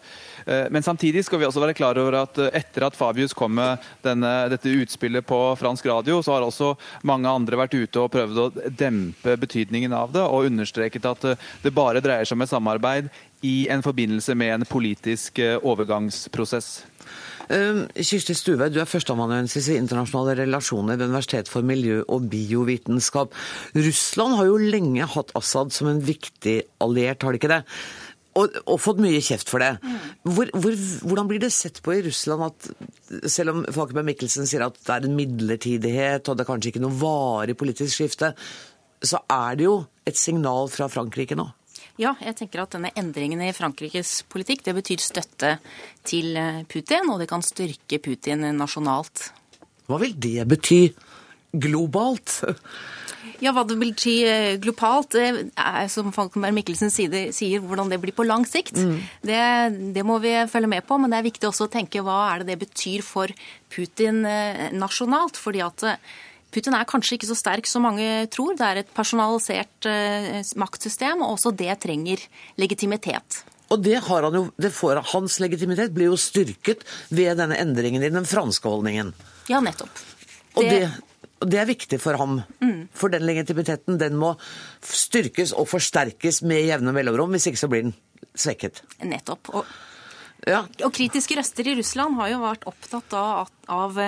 Men 0.49 0.85
samtidig 0.85 1.25
skal 1.27 1.43
vi 1.43 1.47
også 1.49 1.61
være 1.61 1.77
klar 1.77 1.99
over 2.01 2.15
at 2.23 2.39
etter 2.57 2.87
at 2.87 2.97
Fabius 2.97 3.35
kom 3.37 3.53
med 3.59 3.85
denne, 4.05 4.31
dette 4.49 4.73
utspillet 4.81 5.27
på 5.29 5.39
fransk 5.61 5.87
radio, 5.91 6.23
så 6.25 6.37
har 6.37 6.47
også 6.47 6.71
mange 7.09 7.29
andre 7.29 7.59
vært 7.61 7.77
ute 7.77 8.01
og 8.01 8.13
prøvd 8.15 8.41
å 8.41 8.49
dempe 8.73 9.37
betydningen 9.41 9.93
av 9.93 10.15
det 10.15 10.25
og 10.25 10.49
understreket 10.49 11.09
at 11.11 11.27
det 11.65 11.75
bare 11.77 12.01
dreier 12.05 12.25
seg 12.25 12.39
om 12.39 12.47
et 12.47 12.53
samarbeid 12.55 13.11
i 13.45 13.69
en 13.71 13.85
forbindelse 13.85 14.35
med 14.39 14.55
en 14.55 14.69
politisk 14.69 15.43
overgangsprosess. 15.61 16.79
Kirsti 17.49 18.35
Stuve, 18.37 18.67
du 18.69 18.77
er 18.83 18.89
førsteamanuensis 18.89 19.71
i 19.73 19.79
internasjonale 19.81 20.35
relasjoner 20.43 20.99
ved 20.99 21.09
Universitet 21.09 21.49
for 21.49 21.65
miljø 21.65 22.03
og 22.05 22.27
biovitenskap. 22.29 23.33
Russland 23.77 24.37
har 24.37 24.51
jo 24.51 24.59
lenge 24.61 25.09
hatt 25.15 25.33
Assad 25.39 25.73
som 25.73 25.89
en 25.89 26.03
viktig 26.05 26.61
alliert, 26.85 27.25
har 27.25 27.33
de 27.33 27.41
ikke 27.41 27.55
det? 27.55 27.63
Og, 28.37 28.55
og, 28.69 28.77
fått 28.79 29.01
mye 29.03 29.21
kjeft 29.25 29.49
for 29.51 29.63
det. 29.65 29.73
Hvor, 30.23 30.51
hvor, 30.55 30.75
hvordan 31.11 31.29
blir 31.31 31.41
det 31.43 31.51
sett 31.55 31.81
på 31.83 31.97
i 31.97 32.03
Russland 32.05 32.45
at 32.45 32.69
selv 33.31 33.55
om 33.55 33.63
Falkenberg 33.65 34.11
Mikkelsen 34.13 34.47
sier 34.47 34.67
at 34.67 34.77
det 34.79 34.95
er 34.95 35.07
en 35.09 35.17
midlertidighet 35.19 36.29
og 36.29 36.37
det 36.37 36.45
er 36.45 36.51
kanskje 36.51 36.73
ikke 36.75 36.83
noe 36.85 36.99
varig 37.01 37.57
politisk 37.59 37.97
skifte, 37.97 38.35
så 39.03 39.23
er 39.33 39.59
det 39.59 39.67
jo 39.67 39.79
et 40.07 40.19
signal 40.19 40.71
fra 40.71 40.91
Frankrike 40.93 41.39
nå? 41.39 41.49
Ja, 41.99 42.13
jeg 42.23 42.37
tenker 42.39 42.63
at 42.63 42.77
denne 42.77 42.93
endringen 42.99 43.41
i 43.43 43.51
Frankrikes 43.57 44.21
politikk 44.31 44.63
det 44.69 44.77
betyr 44.77 45.03
støtte 45.03 45.57
til 46.07 46.39
Putin, 46.71 47.11
og 47.11 47.19
det 47.19 47.27
kan 47.31 47.43
styrke 47.43 47.99
Putin 48.03 48.47
nasjonalt. 48.55 49.33
Hva 49.89 49.99
vil 50.03 50.15
det 50.15 50.45
bety 50.47 50.83
globalt? 51.53 52.41
Ja, 53.43 53.53
Hva 53.55 53.63
det 53.67 53.77
vil 53.79 53.93
si 53.99 54.15
eh, 54.27 54.57
globalt, 54.63 55.15
er, 55.19 55.87
som 55.93 56.11
Falkenberg 56.15 56.57
Mikkelsen 56.57 56.91
sier, 56.91 57.61
hvordan 57.63 57.91
det 57.93 58.01
blir 58.03 58.15
på 58.17 58.27
lang 58.27 58.47
sikt. 58.49 58.79
Mm. 58.79 58.97
Det, 59.23 59.43
det, 59.95 60.05
må 60.07 60.19
vi 60.23 60.35
følge 60.51 60.71
med 60.71 60.87
på, 60.87 60.99
men 60.99 61.13
det 61.13 61.21
er 61.21 61.29
viktig 61.29 61.51
også 61.51 61.69
å 61.69 61.73
tenke 61.73 62.03
hva 62.05 62.19
er 62.33 62.43
det 62.43 62.53
det 62.53 62.63
betyr 62.65 63.05
for 63.07 63.31
Putin 63.71 64.25
eh, 64.27 64.69
nasjonalt. 64.75 65.39
fordi 65.39 65.63
at 65.67 65.87
eh, 65.87 66.17
Putin 66.55 66.75
er 66.75 66.89
kanskje 66.89 67.19
ikke 67.19 67.29
så 67.29 67.37
sterk 67.39 67.69
som 67.69 67.85
mange 67.85 68.27
tror. 68.33 68.57
Det 68.59 68.65
er 68.65 68.81
et 68.81 68.93
personalisert 68.97 69.85
maktsystem, 70.57 71.21
og 71.21 71.35
også 71.35 71.53
det 71.53 71.75
trenger 71.85 72.23
legitimitet. 72.57 73.43
Og 73.69 73.83
det 73.85 73.99
har 74.07 74.25
han 74.25 74.39
jo, 74.39 74.47
det 74.57 74.71
får, 74.73 75.03
Hans 75.13 75.37
legitimitet 75.45 75.93
blir 75.93 76.09
jo 76.09 76.17
styrket 76.17 76.87
ved 77.13 77.37
denne 77.37 77.59
endringen 77.61 78.01
i 78.01 78.09
den 78.09 78.25
franske 78.25 78.65
holdningen. 78.65 79.13
Ja, 79.53 79.61
nettopp. 79.61 79.93
Det, 79.93 80.57
og 80.57 80.65
Det 80.73 80.89
er 81.47 81.69
viktig 81.69 82.01
for 82.03 82.19
ham. 82.21 82.41
Mm. 82.63 82.89
For 82.95 83.13
den 83.13 83.27
legitimiteten 83.29 83.99
den 84.01 84.19
må 84.19 84.35
styrkes 84.85 85.55
og 85.57 85.69
forsterkes 85.71 86.43
med 86.47 86.67
jevne 86.67 86.95
mellomrom. 86.97 87.35
Hvis 87.37 87.51
ikke 87.51 87.63
så 87.63 87.71
blir 87.71 87.89
den 87.89 87.97
svekket. 88.39 88.83
Nettopp. 89.05 89.51
Og, 89.55 89.73
ja. 90.47 90.65
og 90.85 90.93
kritiske 90.95 91.39
røster 91.39 91.67
i 91.69 91.79
Russland 91.79 92.19
har 92.21 92.33
jo 92.35 92.45
vært 92.45 92.69
opptatt 92.71 93.19
av, 93.19 93.51
av, 93.69 94.01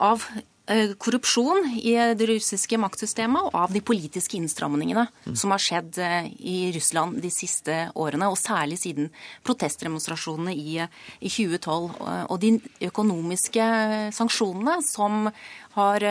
av 0.00 0.28
Eh, 0.68 0.96
korrupsjon 0.98 1.68
i 1.78 1.92
det 2.18 2.26
russiske 2.26 2.74
maktsystemet 2.82 3.44
og 3.46 3.54
av 3.54 3.70
de 3.70 3.78
politiske 3.86 4.34
innstramningene 4.34 5.04
mm. 5.06 5.36
som 5.38 5.52
har 5.54 5.62
skjedd 5.62 6.00
eh, 6.02 6.26
i 6.42 6.56
Russland 6.74 7.20
de 7.22 7.30
siste 7.30 7.76
årene, 7.94 8.26
og 8.26 8.34
særlig 8.40 8.80
siden 8.80 9.06
protestdemonstrasjonene 9.46 10.56
i, 10.58 10.80
i 10.82 11.30
2012. 11.30 11.86
Og 12.34 12.40
de 12.42 12.50
økonomiske 12.88 13.68
sanksjonene 14.16 14.80
som 14.88 15.28
har, 15.76 16.04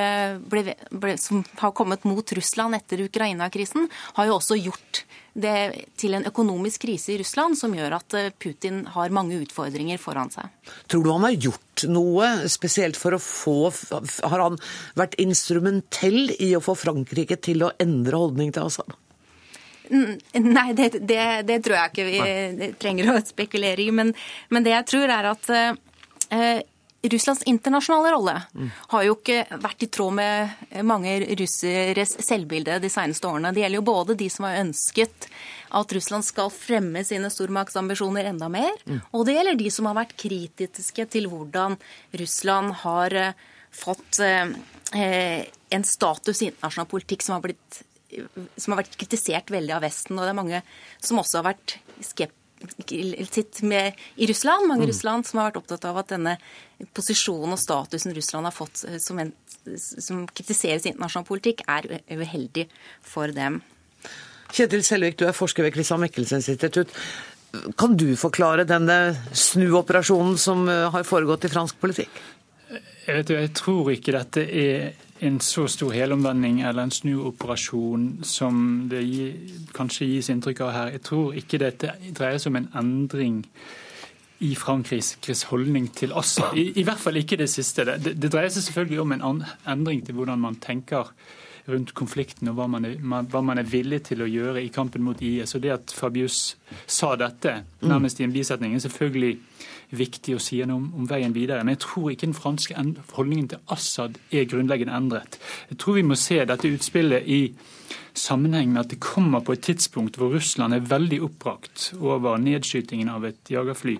ble, 0.45 0.75
ble, 0.89 1.17
som 1.21 1.43
har 1.60 1.73
kommet 1.78 2.06
mot 2.08 2.34
Russland 2.38 2.78
etter 2.78 3.01
Ukraina-krisen, 3.06 3.89
har 4.17 4.30
jo 4.30 4.39
også 4.39 4.58
gjort 4.62 5.06
det 5.36 5.86
til 5.99 6.15
en 6.15 6.25
økonomisk 6.30 6.86
krise 6.86 7.12
i 7.12 7.17
Russland 7.19 7.58
som 7.60 7.73
gjør 7.75 7.97
at 7.97 8.15
eh, 8.15 8.32
Putin 8.39 8.86
har 8.93 9.13
mange 9.15 9.36
utfordringer 9.43 9.99
foran 9.99 10.32
seg. 10.32 10.51
Tror 10.88 11.04
du 11.04 11.12
han 11.12 11.25
har 11.28 11.36
gjort 11.36 11.86
noe 11.91 12.30
spesielt 12.51 12.95
for 12.95 13.17
å 13.17 13.19
få 13.19 13.56
Har 14.23 14.39
han 14.39 14.56
vært 14.95 15.17
instrumentell 15.19 16.32
i 16.39 16.54
å 16.56 16.63
få 16.63 16.78
Frankrike 16.80 17.36
til 17.43 17.65
å 17.67 17.73
endre 17.84 18.21
holdning 18.21 18.54
til 18.56 18.69
Assad? 18.69 18.95
Nei, 19.91 20.69
det, 20.73 20.88
det, 21.04 21.25
det 21.45 21.60
tror 21.65 21.78
jeg 21.78 21.91
ikke 21.91 22.08
vi 22.08 22.71
trenger 22.80 23.12
å 23.12 23.19
spekulere 23.28 23.84
i. 23.84 23.91
Men, 23.93 24.15
men 24.49 24.65
det 24.65 24.73
jeg 24.73 24.89
tror 24.93 25.13
er 25.17 25.30
at 25.34 25.51
eh, 25.51 26.63
Russlands 27.11 27.43
internasjonale 27.49 28.11
rolle 28.13 28.35
har 28.91 29.03
jo 29.05 29.15
ikke 29.17 29.59
vært 29.61 29.85
i 29.85 29.89
tråd 29.91 30.15
med 30.17 30.81
mange 30.87 31.17
russeres 31.39 32.15
selvbilde 32.25 32.79
de 32.83 32.91
seneste 32.91 33.27
årene. 33.29 33.51
Det 33.55 33.63
gjelder 33.63 33.81
jo 33.81 33.87
både 33.89 34.17
de 34.19 34.29
som 34.31 34.47
har 34.47 34.61
ønsket 34.63 35.27
at 35.75 35.95
Russland 35.97 36.25
skal 36.25 36.53
fremme 36.53 37.03
sine 37.07 37.31
stormaktsambisjoner 37.33 38.29
enda 38.29 38.49
mer, 38.51 38.71
og 39.11 39.25
det 39.27 39.35
gjelder 39.35 39.59
de 39.59 39.73
som 39.73 39.89
har 39.89 39.97
vært 39.97 40.15
kritiske 40.19 41.07
til 41.11 41.27
hvordan 41.31 41.75
Russland 42.21 42.77
har 42.85 43.17
eh, 43.19 43.43
fått 43.75 44.21
eh, 44.23 45.43
en 45.75 45.83
status 45.83 46.41
i 46.41 46.49
internasjonal 46.51 46.87
politikk 46.87 47.25
som 47.25 47.35
har, 47.35 47.43
blitt, 47.43 47.81
som 48.55 48.73
har 48.73 48.83
vært 48.83 48.95
kritisert 49.01 49.51
veldig 49.51 49.75
av 49.75 49.83
Vesten. 49.83 50.15
Og 50.15 50.23
det 50.23 50.31
er 50.31 50.39
mange 50.39 50.63
som 51.03 51.19
også 51.19 51.41
har 51.41 51.49
vært 51.51 51.77
skeptiske 51.99 52.44
sitt 53.31 53.61
med 53.61 53.93
i 54.15 54.27
Russland, 54.27 54.67
mange 54.67 54.83
i 54.83 54.85
mm. 54.85 54.91
Russland 54.91 55.27
som 55.27 55.39
har 55.39 55.49
vært 55.49 55.59
opptatt 55.61 55.85
av 55.89 55.99
at 56.01 56.11
denne 56.13 56.37
posisjonen 56.95 57.55
og 57.55 57.61
statusen 57.61 58.15
Russland 58.15 58.47
har 58.47 58.55
fått 58.55 58.85
eh, 58.87 58.97
som, 59.01 59.19
en, 59.19 59.31
som 59.77 60.25
kritiseres 60.27 60.85
i 60.85 60.93
internasjonal 60.93 61.27
politikk, 61.27 61.65
er 61.67 61.87
uheldig 62.09 62.67
for 63.05 63.33
dem. 63.35 63.61
Kjetil 64.55 64.85
Selvik, 64.85 65.17
du 65.19 65.25
er 65.27 65.35
forsker 65.35 65.65
ved 65.65 65.75
Christian 65.75 66.03
Michelsens 66.03 66.49
institutt. 66.51 66.93
Kan 67.79 67.95
du 67.97 68.09
forklare 68.19 68.67
denne 68.67 69.15
snuoperasjonen 69.31 70.37
som 70.39 70.67
eh, 70.69 70.87
har 70.91 71.07
foregått 71.07 71.47
i 71.47 71.53
fransk 71.53 71.79
politikk? 71.81 72.21
Jeg, 73.05 73.19
vet, 73.19 73.29
jeg 73.29 73.51
tror 73.57 73.91
ikke 73.93 74.15
dette 74.15 74.41
er 74.49 75.04
en 75.19 75.39
så 75.39 75.67
stor 75.71 75.93
helomvending 75.95 76.62
eller 76.62 76.84
en 76.84 76.91
snuoperasjon 76.91 78.19
som 78.28 78.88
det 78.91 79.04
gi, 79.08 79.30
kanskje 79.75 80.10
gis 80.10 80.30
inntrykk 80.34 80.62
av 80.65 80.71
her. 80.75 80.91
Jeg 80.97 81.04
tror 81.08 81.38
ikke 81.39 81.62
dette 81.62 81.93
dreier 82.17 82.41
seg 82.41 82.51
om 82.51 82.60
en 82.60 82.69
endring 82.82 83.39
i 84.43 84.51
Frankrikes 84.60 85.45
holdning 85.51 85.88
til 85.95 86.12
Assad. 86.15 86.58
I, 86.60 86.73
I, 86.75 86.84
hvert 86.84 86.99
fall 86.99 87.21
ikke 87.21 87.39
det 87.39 87.47
siste. 87.49 87.86
Det, 87.88 88.17
det 88.19 88.32
dreier 88.34 88.51
seg 88.51 88.67
selvfølgelig 88.67 89.01
om 89.06 89.15
en 89.15 89.43
endring 89.71 90.04
til 90.06 90.17
hvordan 90.19 90.41
man 90.43 90.60
tenker 90.60 91.13
rundt 91.71 91.95
konflikten 91.97 92.51
og 92.51 92.60
hva 92.60 92.67
man, 92.69 92.86
er, 92.86 92.99
hva 93.01 93.41
man, 93.41 93.58
er, 93.58 93.69
villig 93.69 94.04
til 94.12 94.21
å 94.21 94.30
gjøre 94.30 94.62
i 94.62 94.71
kampen 94.73 95.06
mot 95.06 95.21
IS. 95.21 95.56
Og 95.56 95.63
Det 95.63 95.71
at 95.73 95.95
Fabius 95.95 96.58
sa 96.86 97.15
dette 97.17 97.62
nærmest 97.82 98.19
i 98.19 98.28
en 98.28 98.36
bisetning, 98.36 98.75
er 98.75 98.84
selvfølgelig 98.84 99.38
viktig 99.91 100.36
å 100.36 100.41
si 100.41 100.62
noe 100.65 100.80
om, 100.80 100.88
om, 100.95 101.08
veien 101.10 101.34
videre. 101.36 101.63
Men 101.63 101.76
jeg 101.76 101.84
tror 101.86 102.12
ikke 102.12 102.28
den 102.28 102.38
franske 102.38 102.86
holdningen 103.15 103.50
til 103.54 103.74
Assad 103.74 104.19
er 104.32 104.48
grunnleggende 104.50 104.95
endret. 104.98 105.39
Jeg 105.69 105.80
tror 105.82 106.00
vi 106.00 106.06
må 106.08 106.17
se 106.19 106.41
dette 106.45 106.71
utspillet 106.71 107.28
i 107.28 107.41
sammenheng 108.15 108.71
med 108.74 108.86
at 108.86 108.93
det 108.93 109.02
kommer 109.04 109.43
på 109.43 109.56
et 109.56 109.65
tidspunkt 109.67 110.17
hvor 110.19 110.34
Russland 110.34 110.74
er 110.74 110.88
veldig 110.88 111.19
oppbrakt 111.28 111.91
over 112.00 112.39
nedskytingen 112.41 113.12
av 113.12 113.28
et 113.28 113.52
jagerfly, 113.52 113.98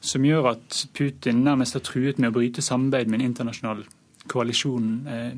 som 0.00 0.26
gjør 0.26 0.52
at 0.52 0.82
Putin 0.94 1.42
nærmest 1.46 1.78
har 1.78 1.84
truet 1.86 2.20
med 2.20 2.30
å 2.30 2.36
bryte 2.36 2.64
samarbeid 2.64 3.08
med 3.08 3.20
en 3.20 3.30
internasjonal 3.30 3.82
koalisjon 4.28 4.92
eh, 5.08 5.32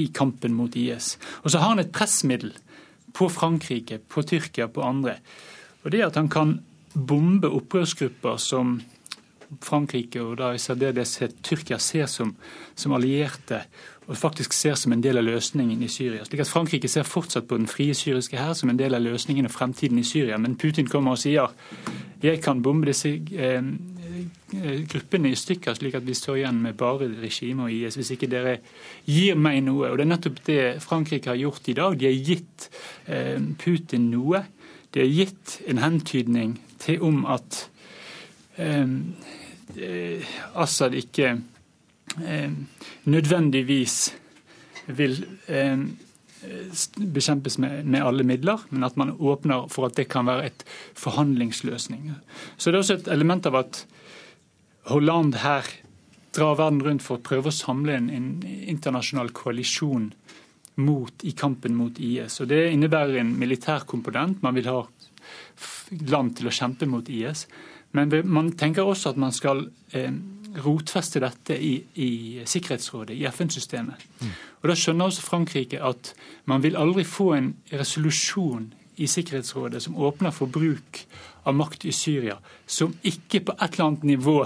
i 0.00 0.08
kampen 0.14 0.54
mot 0.56 0.74
IS. 0.76 1.16
Og 1.44 1.52
så 1.52 1.60
har 1.60 1.74
han 1.74 1.82
et 1.82 1.92
pressmiddel 1.92 2.54
på 3.14 3.28
Frankrike, 3.28 3.98
på 3.98 4.22
Tyrkia, 4.22 4.70
på 4.70 4.84
andre. 4.86 5.18
Og 5.84 5.92
det 5.92 6.00
er 6.00 6.08
at 6.08 6.18
han 6.18 6.30
kan 6.30 6.58
bombe 6.94 7.50
opprørsgrupper 7.50 8.38
som 8.40 8.80
Frankrike 9.62 10.22
og 10.22 10.36
da 10.38 10.52
i 10.54 10.60
særdeleshet 10.62 11.40
Tyrkia 11.42 11.78
ser 11.82 12.06
som, 12.10 12.34
som, 12.78 12.92
allierte 12.94 13.64
og 14.06 14.16
faktisk 14.18 14.52
ser 14.54 14.74
som 14.78 14.92
en 14.92 15.02
del 15.02 15.18
av 15.18 15.26
løsningen 15.26 15.82
i 15.82 15.88
Syria. 15.90 16.24
Slik 16.26 16.42
at 16.42 16.50
Frankrike 16.50 16.88
ser 16.90 17.06
fortsatt 17.06 17.46
på 17.48 17.58
den 17.58 17.70
frie 17.70 17.94
syriske 17.94 18.38
hær 18.38 18.56
som 18.58 18.70
en 18.70 18.78
del 18.78 18.94
av 18.94 19.04
løsningen 19.04 19.46
og 19.46 19.54
fremtiden 19.54 19.98
i 19.98 20.06
Syria. 20.06 20.38
Men 20.38 20.56
Putin 20.58 20.90
kommer 20.90 21.14
og 21.14 21.22
sier 21.22 21.50
jeg 22.22 22.42
kan 22.44 22.62
bombe 22.62 22.90
disse 22.90 23.08
eh, 23.08 23.62
eh 24.52 24.80
gruppene 24.90 25.30
i 25.30 25.38
stykker, 25.38 25.74
slik 25.74 25.94
at 25.94 26.06
vi 26.06 26.14
står 26.14 26.42
igjen 26.42 26.62
med 26.62 26.76
bare 26.76 27.08
regimet 27.22 27.64
og 27.64 27.72
IS, 27.72 27.96
hvis 27.96 28.10
ikke 28.16 28.28
dere 28.28 28.58
gir 29.06 29.38
meg 29.38 29.62
noe. 29.64 29.90
Og 29.90 29.98
Det 29.98 30.04
er 30.04 30.10
nettopp 30.10 30.40
det 30.46 30.62
Frankrike 30.82 31.30
har 31.30 31.40
gjort 31.40 31.68
i 31.68 31.78
dag. 31.78 31.98
De 31.98 32.10
har 32.10 32.18
gitt 32.28 32.70
eh, 33.06 33.38
Putin 33.58 34.10
noe 34.10 34.44
det 34.90 35.00
har 35.00 35.06
gitt 35.06 35.60
en 35.70 35.78
hentydning 35.78 36.56
til 36.82 37.02
om 37.06 37.22
at 37.30 37.68
Assad 40.54 40.96
ikke 40.98 41.28
eh, 42.24 42.50
nødvendigvis 43.04 44.14
vil 44.86 45.20
eh, 45.48 45.78
bekjempes 46.96 47.58
med, 47.58 47.84
med, 47.84 48.02
alle 48.02 48.24
midler, 48.24 48.64
men 48.70 48.84
at 48.84 48.96
man 48.96 49.14
åpner 49.18 49.68
for 49.70 49.86
at 49.86 49.96
det 49.96 50.08
kan 50.08 50.26
være 50.26 50.46
et 50.50 50.64
forhandlingsløsning. 50.94 52.10
Så 52.56 52.70
det 52.70 52.78
er 52.78 52.84
også 52.84 52.98
et 53.00 53.12
element 53.12 53.46
av 53.46 53.60
at 53.62 53.84
Hollande 54.90 55.38
her 55.38 55.66
drar 56.34 56.56
verden 56.56 56.80
rundt 56.82 57.04
for 57.04 57.18
å 57.18 57.22
prøve 57.22 57.50
å 57.50 57.54
samle 57.54 57.94
en, 57.98 58.08
en 58.10 58.30
internasjonal 58.42 59.28
koalisjon 59.36 60.08
mot, 60.80 61.24
i 61.26 61.34
kampen 61.36 61.76
mot 61.76 61.98
IS. 62.00 62.40
Og 62.40 62.48
Det 62.48 62.70
innebærer 62.72 63.20
en 63.20 63.34
militær 63.38 63.84
komponent. 63.86 64.42
Man 64.42 64.56
vil 64.56 64.70
ha 64.70 64.80
land 66.08 66.36
til 66.38 66.48
å 66.48 66.54
kjempe 66.54 66.88
mot 66.88 67.08
IS. 67.12 67.46
Men 67.92 68.12
man 68.24 68.52
tenker 68.58 68.86
også 68.86 69.14
at 69.14 69.18
man 69.18 69.32
skal 69.34 69.64
eh, 69.92 70.12
rotfeste 70.64 71.22
dette 71.22 71.56
i, 71.58 71.72
i 71.94 72.10
Sikkerhetsrådet, 72.46 73.16
i 73.16 73.26
FN-systemet. 73.30 74.06
Mm. 74.20 74.34
Og 74.62 74.68
Da 74.68 74.76
skjønner 74.76 75.10
også 75.10 75.24
Frankrike 75.24 75.80
at 75.82 76.12
man 76.50 76.62
vil 76.62 76.78
aldri 76.78 77.04
få 77.04 77.32
en 77.36 77.54
resolusjon 77.72 78.72
i 79.00 79.06
Sikkerhetsrådet 79.06 79.82
som 79.82 79.96
åpner 79.96 80.34
for 80.34 80.50
bruk 80.50 81.04
av 81.48 81.56
makt 81.56 81.86
i 81.88 81.94
Syria, 81.94 82.36
som 82.66 82.92
ikke 83.02 83.40
på 83.46 83.56
et 83.56 83.72
eller 83.72 83.86
annet 83.86 84.04
nivå 84.12 84.38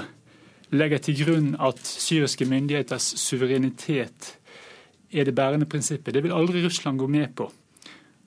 legger 0.74 1.02
til 1.02 1.18
grunn 1.24 1.50
at 1.62 1.80
syriske 1.82 2.46
myndigheters 2.48 3.14
suverenitet 3.20 4.34
er 5.14 5.26
det 5.26 5.34
bærende 5.34 5.66
prinsippet. 5.66 6.14
Det 6.14 6.22
vil 6.22 6.34
aldri 6.34 6.64
Russland 6.64 6.98
gå 6.98 7.06
med 7.06 7.34
på. 7.36 7.50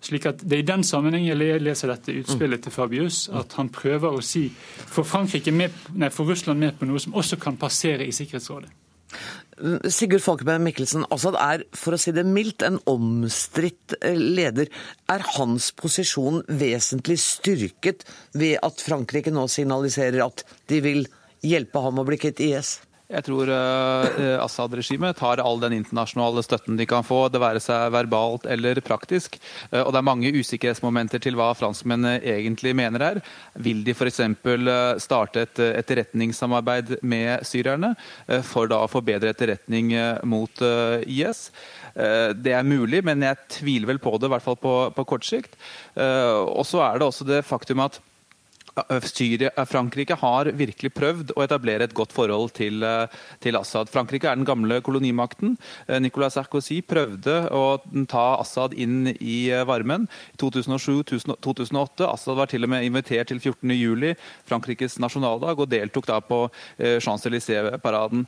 Slik 0.03 0.27
at 0.29 0.43
Det 0.43 0.59
er 0.59 0.61
i 0.61 0.67
den 0.67 0.83
sammenheng 0.85 1.25
jeg 1.25 1.61
leser 1.61 1.89
dette 1.89 2.13
utspillet 2.21 2.61
til 2.63 2.71
Fabius, 2.71 3.27
at 3.33 3.55
han 3.57 3.71
prøver 3.73 4.13
å 4.13 4.21
si 4.21 4.47
for, 4.53 5.03
med, 5.51 5.73
nei, 5.97 6.09
for 6.13 6.29
Russland 6.29 6.61
med 6.61 6.77
på 6.77 6.85
noe 6.85 7.01
som 7.01 7.17
også 7.17 7.39
kan 7.41 7.57
passere 7.57 8.05
i 8.05 8.13
Sikkerhetsrådet. 8.13 8.69
Sigurd 9.89 10.21
Falkenberg 10.21 10.61
Mikkelsen, 10.61 11.05
Assad 11.09 11.37
er 11.41 11.63
for 11.73 11.95
å 11.95 11.99
si 12.01 12.11
det 12.13 12.27
mildt 12.27 12.61
en 12.67 12.77
omstridt 12.89 13.95
eh, 14.03 14.13
leder. 14.13 14.69
Er 15.09 15.23
hans 15.37 15.71
posisjon 15.73 16.43
vesentlig 16.59 17.17
styrket 17.23 18.05
ved 18.37 18.59
at 18.61 18.83
Frankrike 18.83 19.33
nå 19.33 19.47
signaliserer 19.49 20.21
at 20.27 20.45
de 20.69 20.81
vil 20.85 21.07
hjelpe 21.41 21.81
ham 21.81 22.03
å 22.03 22.05
bli 22.05 22.19
kvitt 22.21 22.43
IS? 22.43 22.77
Jeg 23.07 23.23
tror 23.23 23.47
uh, 23.47 24.43
Assad-regimet 24.43 25.15
tar 25.15 25.39
all 25.39 25.61
den 25.61 25.77
internasjonale 25.77 26.41
støtten 26.43 26.75
de 26.75 26.83
kan 26.89 27.05
få, 27.07 27.21
det 27.31 27.39
være 27.39 27.61
seg 27.63 27.93
verbalt 27.95 28.43
eller 28.51 28.81
praktisk. 28.83 29.37
Uh, 29.71 29.85
og 29.85 29.93
det 29.93 30.01
er 30.01 30.07
mange 30.09 30.31
usikkerhetsmomenter 30.35 31.21
til 31.23 31.37
hva 31.39 31.53
franskmennene 31.55 32.19
egentlig 32.19 32.73
mener 32.75 33.05
her. 33.05 33.21
Vil 33.63 33.79
de 33.87 33.95
f.eks. 33.95 34.19
Uh, 34.43 34.99
starte 34.99 35.45
et 35.45 35.61
etterretningssamarbeid 35.69 36.97
med 37.07 37.47
syrerne 37.47 37.93
uh, 37.95 38.41
for 38.43 38.67
da 38.67 38.81
å 38.83 38.91
få 38.91 38.99
bedre 39.07 39.31
etterretning 39.31 39.93
mot 40.27 40.61
IS? 41.07 41.47
Det 41.97 42.51
er 42.53 42.67
mulig, 42.67 42.99
men 43.07 43.23
jeg 43.23 43.39
tviler 43.55 43.89
vel 43.89 44.01
på 44.03 44.11
det, 44.19 44.27
i 44.27 44.33
hvert 44.35 44.43
fall 44.43 44.57
på, 44.59 44.73
på 44.93 45.05
kort 45.09 45.25
sikt. 45.25 45.55
Og 45.97 46.61
så 46.67 46.83
er 46.85 46.99
det 46.99 47.07
også 47.07 47.25
det 47.25 47.39
faktum 47.47 47.81
at 47.81 47.97
Syria, 49.01 49.51
Frankrike 49.65 50.15
har 50.21 50.49
virkelig 50.57 50.91
prøvd 50.93 51.33
å 51.35 51.43
etablere 51.45 51.87
et 51.87 51.95
godt 51.97 52.13
forhold 52.13 52.51
til, 52.57 52.83
til, 53.41 53.57
Assad. 53.57 53.89
Frankrike 53.89 54.29
er 54.29 54.37
den 54.37 54.45
gamle 54.47 54.79
kolonimakten. 54.85 55.55
Nicolas 56.03 56.37
Sarkozy 56.37 56.79
prøvde 56.85 57.39
å 57.53 57.79
ta 58.09 58.25
Assad 58.37 58.75
inn 58.77 59.09
i 59.17 59.49
varmen 59.65 60.05
i 60.33 60.37
2007-2008. 60.41 62.05
Assad 62.05 62.37
var 62.37 62.51
til 62.51 62.67
og 62.67 62.71
med 62.73 62.85
invitert 62.85 63.31
til 63.31 63.41
14.07, 63.41 64.13
Frankrikes 64.47 64.99
nasjonaldag, 65.01 65.57
og 65.57 65.71
deltok 65.71 66.09
da 66.09 66.19
på 66.21 66.43
Champs-Élysées-paraden. 66.77 68.27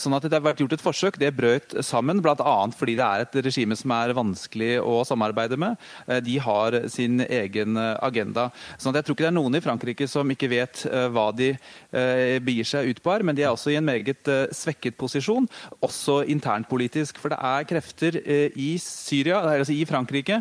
Sånn 0.00 0.16
at 0.16 0.28
det 0.28 0.38
har 0.38 0.46
vært 0.46 0.64
gjort 0.64 0.76
et 0.78 0.86
forsøk. 0.86 1.20
Det 1.20 1.34
brøt 1.36 1.76
sammen, 1.84 2.22
bl.a. 2.24 2.56
fordi 2.78 2.96
det 2.96 3.06
er 3.06 3.26
et 3.26 3.38
regime 3.44 3.76
som 3.78 3.92
er 3.98 4.16
vanskelig 4.16 4.72
å 4.80 5.02
samarbeide 5.08 5.60
med. 5.60 5.76
De 6.24 6.38
har 6.42 6.80
sin 6.92 7.20
egen 7.28 7.76
agenda. 7.76 8.48
Sånn 8.78 8.94
at 8.94 9.02
jeg 9.02 9.10
tror 9.10 9.18
ikke 9.18 9.26
det 9.28 9.32
er 9.34 9.38
noen 9.40 9.58
i 9.58 9.62
Frankrike 9.62 9.81
Frankrike 9.82 10.06
som 10.06 10.30
ikke 10.30 10.50
vet 10.52 10.84
eh, 10.86 11.08
hva 11.10 11.30
de 11.34 11.48
eh, 11.50 12.38
begir 12.44 12.66
seg 12.68 12.92
ut 12.92 13.00
på 13.02 13.10
her, 13.10 13.24
men 13.26 13.34
de 13.34 13.42
er 13.42 13.50
også 13.50 13.72
i 13.72 13.78
en 13.80 13.86
meget 13.86 14.28
eh, 14.30 14.52
svekket 14.54 14.94
posisjon, 14.96 15.48
også 15.82 16.22
internpolitisk. 16.30 17.18
For 17.18 17.32
det 17.32 17.40
er 17.42 17.66
krefter 17.66 18.18
i 18.22 18.76
Syria, 18.78 19.40
altså 19.42 19.74
i 19.74 19.84
Frankrike, 19.88 20.38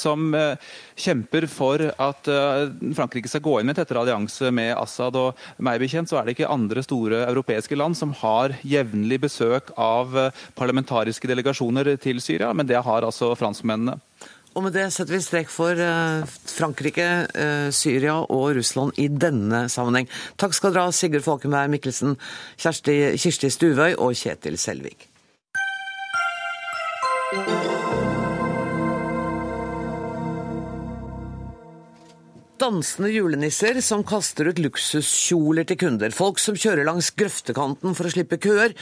som 0.00 0.32
kjemper 0.98 1.46
for 1.50 1.82
at 1.90 2.28
Frankrike 2.96 3.30
skal 3.30 3.42
gå 3.44 3.56
inn 3.60 3.68
med 3.68 3.78
tettere 3.78 4.02
allianse 4.02 4.50
med 4.54 4.72
Assad. 4.78 5.16
Og 5.18 5.38
meg 5.62 5.80
bekjent 5.82 6.10
så 6.10 6.18
er 6.20 6.26
det 6.26 6.36
ikke 6.36 6.50
andre 6.50 6.82
store 6.84 7.22
europeiske 7.28 7.78
land 7.78 7.98
som 7.98 8.14
har 8.22 8.56
jevnlig 8.66 9.20
besøk 9.26 9.72
av 9.80 10.16
parlamentariske 10.58 11.30
delegasjoner 11.30 11.94
til 12.02 12.22
Syria, 12.24 12.52
men 12.56 12.68
det 12.68 12.80
har 12.82 13.06
altså 13.06 13.32
franskmennene. 13.38 13.98
Og 14.54 14.64
med 14.66 14.74
det 14.74 14.88
setter 14.90 15.14
vi 15.14 15.20
strek 15.22 15.52
for 15.52 15.78
eh, 15.78 16.24
Frankrike, 16.50 17.06
eh, 17.38 17.68
Syria 17.74 18.16
og 18.26 18.56
Russland 18.58 18.98
i 18.98 19.06
denne 19.08 19.68
sammenheng. 19.70 20.10
Takk 20.40 20.56
skal 20.56 20.74
dere 20.74 20.88
ha, 20.88 20.94
Sigurd 20.94 21.26
Falkenberg 21.26 21.70
Mikkelsen, 21.70 22.16
Kjersti, 22.58 22.98
Kirsti 23.20 23.52
Stuvøy 23.54 23.94
og 23.94 24.18
Kjetil 24.18 24.58
Selvik. 24.58 25.06
Dansende 32.60 33.08
julenisser 33.08 33.78
som 33.80 34.02
kaster 34.04 34.50
ut 34.50 34.58
luksuskjoler 34.60 35.64
til 35.64 35.78
kunder. 35.80 36.12
Folk 36.12 36.36
som 36.42 36.58
kjører 36.58 36.84
langs 36.84 37.08
grøftekanten 37.16 37.94
for 37.96 38.04
å 38.04 38.12
slippe 38.12 38.36
køer. 38.36 38.74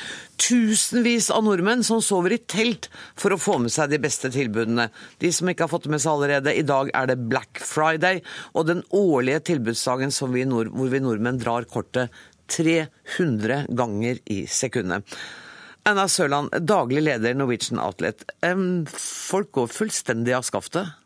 Tusenvis 0.42 1.28
av 1.30 1.44
nordmenn 1.46 1.84
som 1.86 2.02
sover 2.02 2.34
i 2.34 2.40
telt 2.42 2.88
for 3.14 3.30
å 3.30 3.38
få 3.38 3.60
med 3.62 3.70
seg 3.70 3.92
de 3.92 4.02
beste 4.02 4.32
tilbudene. 4.34 4.88
De 5.22 5.30
som 5.30 5.46
ikke 5.46 5.68
har 5.68 5.70
fått 5.70 5.86
det 5.86 5.94
med 5.94 6.02
seg 6.02 6.16
allerede, 6.16 6.56
i 6.58 6.66
dag 6.66 6.90
er 6.90 7.06
det 7.06 7.20
Black 7.30 7.62
Friday 7.62 8.18
og 8.50 8.66
den 8.66 8.82
årlige 8.90 9.44
tilbudsdagen 9.52 10.10
vi 10.34 10.46
hvor 10.50 10.90
vi 10.90 11.04
nordmenn 11.04 11.38
drar 11.38 11.70
kortet 11.70 12.10
300 12.50 13.68
ganger 13.78 14.18
i 14.26 14.44
sekundet. 14.50 15.06
Anna 15.86 16.10
Sørland, 16.10 16.50
daglig 16.66 17.06
leder 17.06 17.38
Norwegian 17.38 17.78
Outlet. 17.78 18.26
Folk 18.90 19.54
går 19.54 19.70
fullstendig 19.70 20.34
av 20.34 20.50
skaftet? 20.50 20.98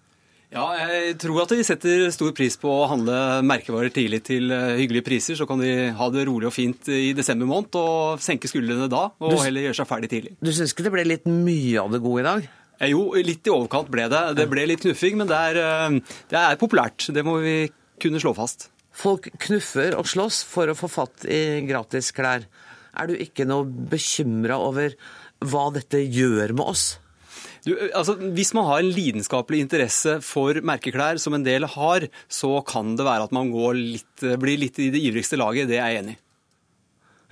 Ja, 0.53 0.67
jeg 0.77 1.15
tror 1.23 1.47
at 1.47 1.53
de 1.55 1.65
setter 1.65 2.11
stor 2.13 2.33
pris 2.37 2.59
på 2.61 2.69
å 2.69 2.89
handle 2.91 3.41
merkevarer 3.49 3.93
tidlig 3.95 4.21
til 4.27 4.53
eh, 4.53 4.75
hyggelige 4.83 5.07
priser. 5.07 5.39
Så 5.39 5.47
kan 5.49 5.63
de 5.63 5.89
ha 5.97 6.09
det 6.13 6.27
rolig 6.29 6.51
og 6.51 6.53
fint 6.53 6.91
i 6.93 7.15
desember 7.17 7.49
måned 7.49 7.79
og 7.81 8.21
senke 8.21 8.51
skuldrene 8.51 8.91
da, 8.93 9.07
og 9.17 9.33
du, 9.33 9.39
heller 9.41 9.71
gjøre 9.71 9.79
seg 9.81 9.89
ferdig 9.89 10.11
tidlig. 10.13 10.35
Du 10.45 10.53
syns 10.53 10.75
ikke 10.75 10.85
det 10.85 10.93
ble 10.93 11.07
litt 11.09 11.25
mye 11.31 11.81
av 11.81 11.97
det 11.97 12.03
gode 12.05 12.21
i 12.21 12.27
dag? 12.29 12.51
Eh, 12.83 12.93
jo, 12.93 13.07
litt 13.17 13.49
i 13.49 13.55
overkant 13.55 13.89
ble 13.93 14.11
det. 14.13 14.23
Det 14.43 14.49
ble 14.51 14.67
litt 14.69 14.85
knuffing, 14.85 15.17
men 15.23 15.31
det 15.31 15.41
er, 15.49 15.63
eh, 15.63 16.21
det 16.35 16.43
er 16.43 16.61
populært. 16.61 17.09
Det 17.17 17.25
må 17.25 17.39
vi 17.41 17.57
kunne 18.03 18.21
slå 18.21 18.35
fast. 18.37 18.69
Folk 18.93 19.31
knuffer 19.47 19.97
og 19.97 20.05
slåss 20.11 20.43
for 20.45 20.69
å 20.69 20.77
få 20.77 20.91
fatt 20.93 21.25
i 21.25 21.63
gratis 21.65 22.13
klær. 22.13 22.45
Er 22.93 23.09
du 23.09 23.17
ikke 23.17 23.49
noe 23.49 23.65
bekymra 23.65 24.61
over 24.61 24.99
hva 25.49 25.71
dette 25.73 26.05
gjør 26.05 26.53
med 26.53 26.75
oss? 26.75 26.85
Du, 27.63 27.77
altså, 27.95 28.17
hvis 28.35 28.51
man 28.59 28.67
har 28.67 28.83
en 28.83 28.91
lidenskapelig 28.91 29.61
interesse 29.63 30.17
for 30.27 30.59
merkeklær, 30.67 31.21
som 31.23 31.37
en 31.37 31.45
del 31.47 31.69
har, 31.77 32.09
så 32.27 32.57
kan 32.67 32.97
det 32.99 33.07
være 33.07 33.29
at 33.29 33.35
man 33.35 33.53
litt, 33.79 34.27
blir 34.43 34.59
litt 34.59 34.81
i 34.83 34.91
det 34.91 35.03
ivrigste 35.03 35.39
laget. 35.39 35.71
Det 35.71 35.79
er 35.79 35.93
jeg 35.93 36.03
enig 36.03 36.17
i. 36.17 36.23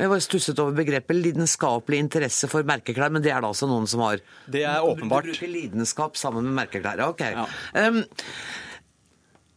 Jeg 0.00 0.08
var 0.08 0.22
stusset 0.24 0.60
over 0.62 0.72
begrepet 0.78 1.18
lidenskapelig 1.18 1.98
interesse 2.00 2.48
for 2.48 2.64
merkeklær, 2.64 3.12
men 3.12 3.24
det 3.24 3.34
er 3.34 3.42
det 3.42 3.50
altså 3.50 3.68
noen 3.68 3.88
som 3.90 4.00
har? 4.06 4.22
Det 4.48 4.62
er 4.64 4.80
åpenbart. 4.80 5.28
Du 5.28 5.34
bruker 5.34 5.50
lidenskap 5.52 6.16
sammen 6.16 6.46
med 6.46 6.56
merkeklær, 6.56 7.02
ok. 7.10 7.20
Ja. 7.34 7.44
Um, 7.76 8.00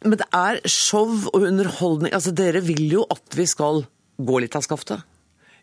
men 0.03 0.19
det 0.19 0.27
er 0.35 0.59
show 0.67 1.07
og 1.31 1.45
underholdning. 1.47 2.11
Altså, 2.11 2.33
Dere 2.35 2.59
vil 2.65 2.83
jo 2.91 3.05
at 3.13 3.37
vi 3.39 3.47
skal 3.47 3.85
gå 4.19 4.41
litt 4.43 4.57
av 4.59 4.65
skaftet? 4.65 5.05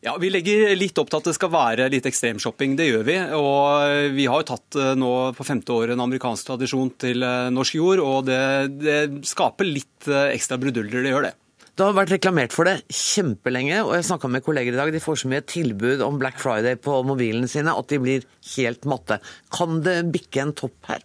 Ja, 0.00 0.14
Vi 0.16 0.30
legger 0.32 0.70
litt 0.80 0.96
opp 0.96 1.10
til 1.12 1.20
at 1.20 1.26
det 1.28 1.34
skal 1.36 1.50
være 1.52 1.90
litt 1.92 2.06
ekstremshopping. 2.08 2.72
Det 2.78 2.86
gjør 2.88 3.02
vi. 3.04 3.16
Og 3.36 4.14
vi 4.16 4.24
har 4.32 4.40
jo 4.40 4.48
tatt 4.48 4.78
eh, 4.80 4.94
nå 4.96 5.10
på 5.36 5.44
femte 5.44 5.74
året 5.76 5.92
en 5.92 6.04
amerikansk 6.06 6.48
tradisjon 6.48 6.94
til 7.04 7.26
eh, 7.26 7.50
norsk 7.52 7.76
jord, 7.76 8.00
og 8.00 8.30
det, 8.30 8.40
det 8.80 9.00
skaper 9.28 9.68
litt 9.68 10.08
eh, 10.08 10.30
ekstra 10.32 10.56
bruduljer. 10.62 11.04
Det 11.04 11.12
gjør 11.12 11.28
det. 11.28 11.34
Det 11.76 11.84
har 11.84 11.96
vært 11.96 12.14
reklamert 12.14 12.56
for 12.56 12.68
det 12.68 12.78
kjempelenge, 12.92 13.82
og 13.84 13.92
jeg 13.98 14.08
snakka 14.08 14.28
med 14.32 14.44
kolleger 14.44 14.72
i 14.72 14.80
dag. 14.80 14.92
De 14.92 15.04
får 15.04 15.20
så 15.20 15.30
mye 15.32 15.44
tilbud 15.48 16.00
om 16.04 16.16
Black 16.20 16.40
Friday 16.40 16.80
på 16.80 16.96
mobilene 17.08 17.48
sine 17.48 17.76
at 17.76 17.92
de 17.92 18.00
blir 18.00 18.24
helt 18.54 18.88
matte. 18.88 19.20
Kan 19.52 19.82
det 19.84 19.98
bikke 20.16 20.46
en 20.46 20.56
topp 20.56 20.88
her? 20.88 21.04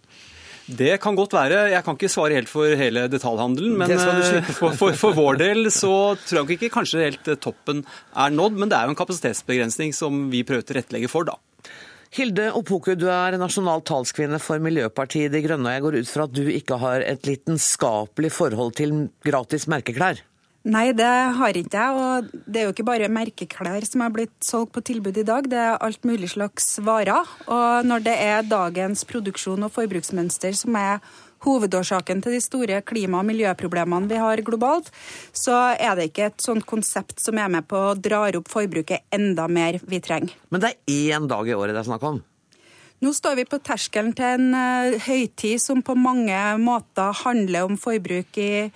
Det 0.66 0.96
kan 1.02 1.14
godt 1.14 1.34
være. 1.36 1.68
Jeg 1.70 1.84
kan 1.86 1.94
ikke 1.94 2.10
svare 2.10 2.34
helt 2.34 2.50
for 2.50 2.66
hele 2.78 3.06
detaljhandelen. 3.10 3.76
Men 3.78 3.92
eh, 3.94 4.48
for, 4.50 4.74
for, 4.74 4.96
for, 4.98 5.14
vår 5.14 5.38
del 5.38 5.70
så 5.70 6.16
tror 6.26 6.42
jeg 6.42 6.58
ikke 6.58 6.72
kanskje 6.74 7.04
helt 7.04 7.30
eh, 7.30 7.38
toppen 7.38 7.84
er 7.86 8.34
nådd. 8.34 8.58
Men 8.58 8.72
det 8.72 8.78
er 8.78 8.88
jo 8.88 8.96
en 8.96 8.98
kapasitetsbegrensning 8.98 9.94
som 9.94 10.26
vi 10.32 10.42
prøver 10.46 10.66
å 10.66 10.68
tilrettelegge 10.72 11.10
for, 11.12 11.28
da. 11.28 11.38
Hilde 12.16 12.48
Opoku, 12.56 12.94
du 12.98 13.08
er 13.12 13.36
nasjonal 13.38 13.82
talskvinne 13.86 14.38
for 14.42 14.62
Miljøpartiet 14.62 15.34
De 15.34 15.42
Grønne. 15.44 15.68
og 15.68 15.74
Jeg 15.74 15.84
går 15.84 15.98
ut 16.00 16.10
fra 16.10 16.26
at 16.26 16.34
du 16.34 16.46
ikke 16.50 16.78
har 16.82 17.04
et 17.04 17.28
lidenskapelig 17.28 18.32
forhold 18.34 18.74
til 18.78 18.96
gratis 19.26 19.66
merkeklær? 19.70 20.22
Nei, 20.66 20.88
det 20.98 21.06
har 21.38 21.54
ikke 21.54 21.78
jeg. 21.78 21.94
Og 21.94 22.42
det 22.50 22.60
er 22.60 22.66
jo 22.66 22.72
ikke 22.74 22.86
bare 22.88 23.10
merkeklær 23.12 23.84
som 23.86 24.02
er 24.02 24.14
blitt 24.14 24.34
solgt 24.42 24.74
på 24.74 24.82
tilbud 24.88 25.20
i 25.20 25.26
dag, 25.26 25.46
det 25.46 25.60
er 25.62 25.78
alt 25.78 26.02
mulig 26.08 26.32
slags 26.32 26.80
varer. 26.82 27.28
Og 27.46 27.86
når 27.86 28.02
det 28.08 28.16
er 28.24 28.50
dagens 28.50 29.06
produksjon 29.06 29.62
og 29.62 29.72
forbruksmønster 29.76 30.58
som 30.58 30.74
er 30.80 30.98
hovedårsaken 31.46 32.22
til 32.24 32.34
de 32.34 32.42
store 32.42 32.80
klima- 32.82 33.20
og 33.20 33.28
miljøproblemene 33.28 34.10
vi 34.10 34.18
har 34.18 34.42
globalt, 34.42 34.90
så 35.30 35.76
er 35.78 35.94
det 35.94 36.10
ikke 36.10 36.30
et 36.32 36.42
sånt 36.42 36.66
konsept 36.66 37.22
som 37.22 37.38
er 37.38 37.52
med 37.52 37.68
på 37.70 37.78
å 37.92 37.94
dra 37.94 38.24
opp 38.34 38.50
forbruket 38.50 39.06
enda 39.14 39.46
mer 39.46 39.78
vi 39.86 40.00
trenger. 40.02 40.34
Men 40.50 40.64
det 40.64 40.72
er 40.72 41.12
én 41.12 41.28
dag 41.30 41.46
i 41.46 41.54
året 41.54 41.76
det 41.76 41.84
er 41.84 41.92
snakk 41.92 42.10
om? 42.10 42.24
Nå 43.04 43.12
står 43.12 43.36
vi 43.36 43.44
på 43.46 43.60
terskelen 43.60 44.14
til 44.16 44.38
en 44.38 44.54
uh, 44.56 44.96
høytid 45.04 45.60
som 45.60 45.82
på 45.84 45.94
mange 46.00 46.38
måter 46.58 47.12
handler 47.22 47.68
om 47.68 47.76
forbruk 47.78 48.40
i 48.40 48.70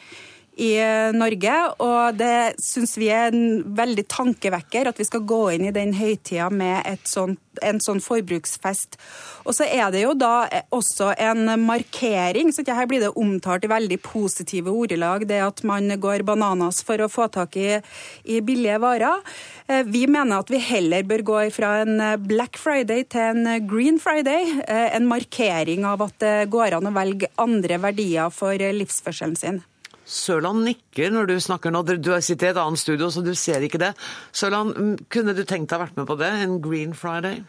i 0.61 0.75
Norge. 1.17 1.57
Og 1.81 2.19
det 2.21 2.61
syns 2.63 2.97
vi 3.01 3.11
er 3.13 3.31
en 3.33 3.63
veldig 3.77 4.07
tankevekker, 4.13 4.91
at 4.91 5.01
vi 5.01 5.09
skal 5.09 5.25
gå 5.29 5.43
inn 5.57 5.69
i 5.69 5.75
den 5.75 5.95
høytida 5.97 6.51
med 6.53 7.09
sånt, 7.09 7.41
en 7.65 7.81
sånn 7.83 8.01
forbruksfest. 8.01 8.97
Og 9.45 9.57
så 9.57 9.67
er 9.67 9.91
det 9.93 10.05
jo 10.05 10.13
da 10.19 10.47
også 10.75 11.11
en 11.21 11.49
markering, 11.65 12.53
så 12.55 12.65
her 12.71 12.89
blir 12.89 13.03
det 13.03 13.13
omtalt 13.19 13.67
i 13.67 13.73
veldig 13.73 13.99
positive 14.05 14.73
ordelag, 14.73 15.27
det 15.29 15.41
at 15.45 15.63
man 15.67 15.91
går 16.01 16.25
bananas 16.29 16.83
for 16.87 17.03
å 17.03 17.11
få 17.11 17.29
tak 17.33 17.59
i, 17.61 17.81
i 18.25 18.41
billige 18.45 18.79
varer. 18.83 19.25
Eh, 19.67 19.83
vi 19.89 20.07
mener 20.11 20.41
at 20.41 20.53
vi 20.53 20.61
heller 20.63 21.07
bør 21.09 21.27
gå 21.33 21.41
fra 21.55 21.81
en 21.85 21.99
Black 22.27 22.61
Friday 22.61 23.05
til 23.11 23.33
en 23.33 23.67
Green 23.69 24.01
Friday. 24.03 24.61
Eh, 24.67 24.89
en 24.97 25.09
markering 25.11 25.89
av 25.89 26.07
at 26.07 26.21
det 26.23 26.37
går 26.53 26.79
an 26.79 26.91
å 26.91 26.95
velge 26.97 27.33
andre 27.41 27.81
verdier 27.83 28.33
for 28.35 28.57
livsførselen 28.57 29.37
sin. 29.39 29.63
Sørland 30.11 30.65
nikker 30.67 31.13
når 31.15 31.31
du 31.31 31.37
snakker 31.43 31.75
nå. 31.75 31.85
Du 31.87 32.13
sitter 32.19 32.51
i 32.51 32.53
et 32.55 32.61
annet 32.61 32.83
studio, 32.83 33.11
så 33.15 33.23
du 33.23 33.33
ser 33.39 33.63
ikke 33.67 33.81
det. 33.83 33.95
Sørland, 34.35 35.05
kunne 35.13 35.37
du 35.37 35.45
tenkt 35.45 35.71
deg 35.71 35.79
å 35.79 35.85
vært 35.87 35.99
med 36.01 36.09
på 36.11 36.19
det? 36.19 36.31
En 36.43 36.59
Green 36.65 36.97
Friday? 36.99 37.45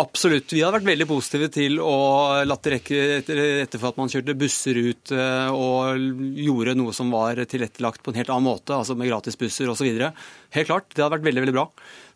Absolutt. 0.00 0.52
Vi 0.54 0.62
har 0.64 0.72
vært 0.72 0.86
veldig 0.86 1.04
positive 1.06 1.50
til 1.52 1.76
å 1.82 1.96
la 2.48 2.56
rekke 2.56 3.00
etter 3.20 3.76
for 3.76 3.90
at 3.90 3.98
man 4.00 4.08
kjørte 4.10 4.34
busser 4.40 4.78
ut 4.80 5.12
eh, 5.12 5.50
og 5.52 6.00
gjorde 6.40 6.74
noe 6.78 6.94
som 6.96 7.12
var 7.12 7.36
tilrettelagt 7.48 8.00
på 8.02 8.12
en 8.12 8.18
helt 8.22 8.32
annen 8.32 8.48
måte, 8.48 8.72
altså 8.72 8.96
med 8.96 9.10
gratisbusser 9.10 9.68
osv. 9.68 9.90
Helt 10.56 10.70
klart, 10.70 10.88
det 10.94 11.04
hadde 11.04 11.18
vært 11.18 11.28
veldig 11.28 11.44
veldig 11.44 11.56
bra. 11.58 11.66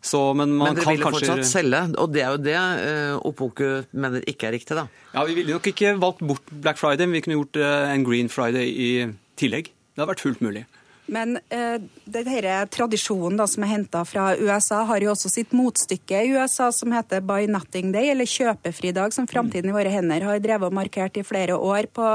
Så, 0.01 0.23
men, 0.37 0.57
men 0.57 0.77
dere 0.77 0.89
ville 0.89 1.05
kanskje... 1.05 1.29
fortsatt 1.29 1.51
selge, 1.51 1.83
og 2.01 2.11
det 2.15 2.25
er 2.25 2.33
jo 2.33 2.43
det 2.47 2.57
uh, 2.57 3.29
Opoku 3.29 3.69
mener 3.93 4.25
ikke 4.29 4.49
er 4.49 4.57
riktig, 4.57 4.77
da? 4.77 4.87
Ja, 5.13 5.27
Vi 5.29 5.37
ville 5.37 5.57
nok 5.57 5.69
ikke 5.69 5.95
valgt 6.01 6.25
bort 6.25 6.53
Black 6.53 6.81
Friday, 6.81 7.05
men 7.05 7.19
vi 7.19 7.25
kunne 7.27 7.39
gjort 7.39 7.61
uh, 7.61 7.93
en 7.93 8.05
Green 8.07 8.33
Friday 8.33 8.73
i 8.73 8.91
tillegg. 9.37 9.69
Det 9.97 10.03
har 10.03 10.11
vært 10.11 10.21
fullt 10.21 10.43
mulig. 10.45 10.67
Men 11.09 11.37
eh, 11.49 11.79
denne 12.05 12.57
tradisjonen 12.69 13.39
da, 13.39 13.47
som 13.49 13.63
er 13.63 13.71
henta 13.71 14.03
fra 14.05 14.27
USA, 14.37 14.83
har 14.85 15.01
jo 15.01 15.09
også 15.13 15.31
sitt 15.31 15.55
motstykke 15.55 16.19
i 16.21 16.35
USA 16.35 16.67
som 16.75 16.93
heter 16.93 17.23
Buy 17.25 17.47
Nothing 17.49 17.93
Day, 17.95 18.11
eller 18.11 18.29
kjøpefridag, 18.29 19.15
som 19.15 19.25
Framtiden 19.25 19.71
i 19.71 19.75
våre 19.75 19.93
hender 19.93 20.27
har 20.27 20.43
drevet 20.43 20.67
og 20.69 20.75
markert 20.77 21.17
i 21.17 21.25
flere 21.25 21.55
år 21.57 21.87
på 21.95 22.11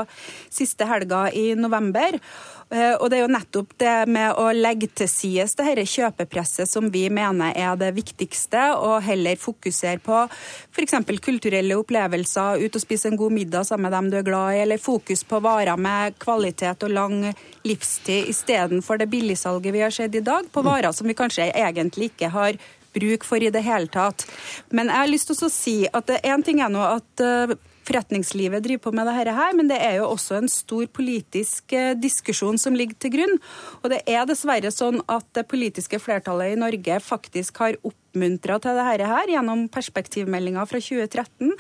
siste 0.53 0.87
helga 0.87 1.25
i 1.35 1.57
november. 1.59 2.21
Eh, 2.73 2.95
og 2.97 3.11
det 3.11 3.19
er 3.19 3.25
jo 3.27 3.33
nettopp 3.33 3.75
det 3.83 3.95
med 4.09 4.39
å 4.41 4.47
legge 4.57 4.89
til 4.97 5.09
side 5.11 5.45
dette 5.59 5.85
kjøpepresset 5.89 6.71
som 6.71 6.89
vi 6.93 7.05
mener 7.13 7.53
er 7.59 7.77
det 7.77 7.91
viktigste, 7.97 8.63
og 8.81 9.03
heller 9.05 9.41
fokusere 9.41 10.01
på 10.03 10.23
f.eks. 10.73 10.97
kulturelle 11.21 11.77
opplevelser, 11.77 12.63
ut 12.65 12.79
og 12.79 12.85
spise 12.85 13.11
en 13.11 13.19
god 13.21 13.37
middag 13.37 13.69
sammen 13.69 13.91
med 13.91 13.97
dem 13.97 14.11
du 14.13 14.19
er 14.21 14.27
glad 14.27 14.57
i, 14.57 14.63
eller 14.65 14.81
fokus 14.81 15.25
på 15.29 15.43
varer 15.45 15.77
med 15.77 16.17
kvalitet 16.23 16.87
og 16.87 16.95
lang 16.95 17.19
livstid 17.69 18.31
istedenfor 18.33 19.03
det 19.03 19.11
billigsalget 19.13 19.75
vi 19.75 19.83
har 19.85 19.93
sett 19.93 20.17
i 20.17 20.25
dag, 20.25 20.49
på 20.53 20.65
varer 20.65 20.95
som 20.97 21.09
vi 21.09 21.19
kanskje 21.19 21.51
egentlig 21.53 22.13
ikke 22.13 22.33
har 22.33 22.57
bruk 22.93 23.25
for 23.25 23.43
i 23.43 23.51
det 23.53 23.65
hele 23.65 23.89
tatt. 23.93 24.25
Men 24.71 24.89
jeg 24.93 25.01
har 25.01 25.13
lyst 25.13 25.29
til 25.31 25.45
å 25.45 25.53
si 25.53 25.77
at 25.89 26.13
én 26.23 26.45
ting 26.45 26.61
er 26.65 26.73
nå 26.73 26.83
at 26.85 27.25
eh, 27.25 27.55
forretningslivet 27.87 28.65
driver 28.65 28.85
på 28.87 28.95
med 28.97 29.09
dette 29.11 29.35
her, 29.37 29.55
men 29.59 29.71
det 29.71 29.79
er 29.83 29.99
jo 30.01 30.11
også 30.13 30.39
en 30.39 30.51
stor 30.51 30.87
politisk 30.95 31.75
eh, 31.77 31.93
diskusjon 31.99 32.61
som 32.61 32.77
ligger 32.79 32.99
til 33.03 33.15
grunn. 33.17 33.35
Og 33.83 33.91
det 33.93 34.03
er 34.11 34.27
dessverre 34.29 34.73
sånn 34.75 35.03
at 35.11 35.27
det 35.37 35.49
politiske 35.51 36.01
flertallet 36.03 36.55
i 36.55 36.61
Norge 36.61 37.01
faktisk 37.03 37.63
har 37.63 37.79
oppmuntra 37.83 38.59
til 38.63 38.79
dette 38.79 39.11
her 39.13 39.35
gjennom 39.35 39.67
perspektivmeldinga 39.73 40.67
fra 40.69 40.83
2013 40.83 41.53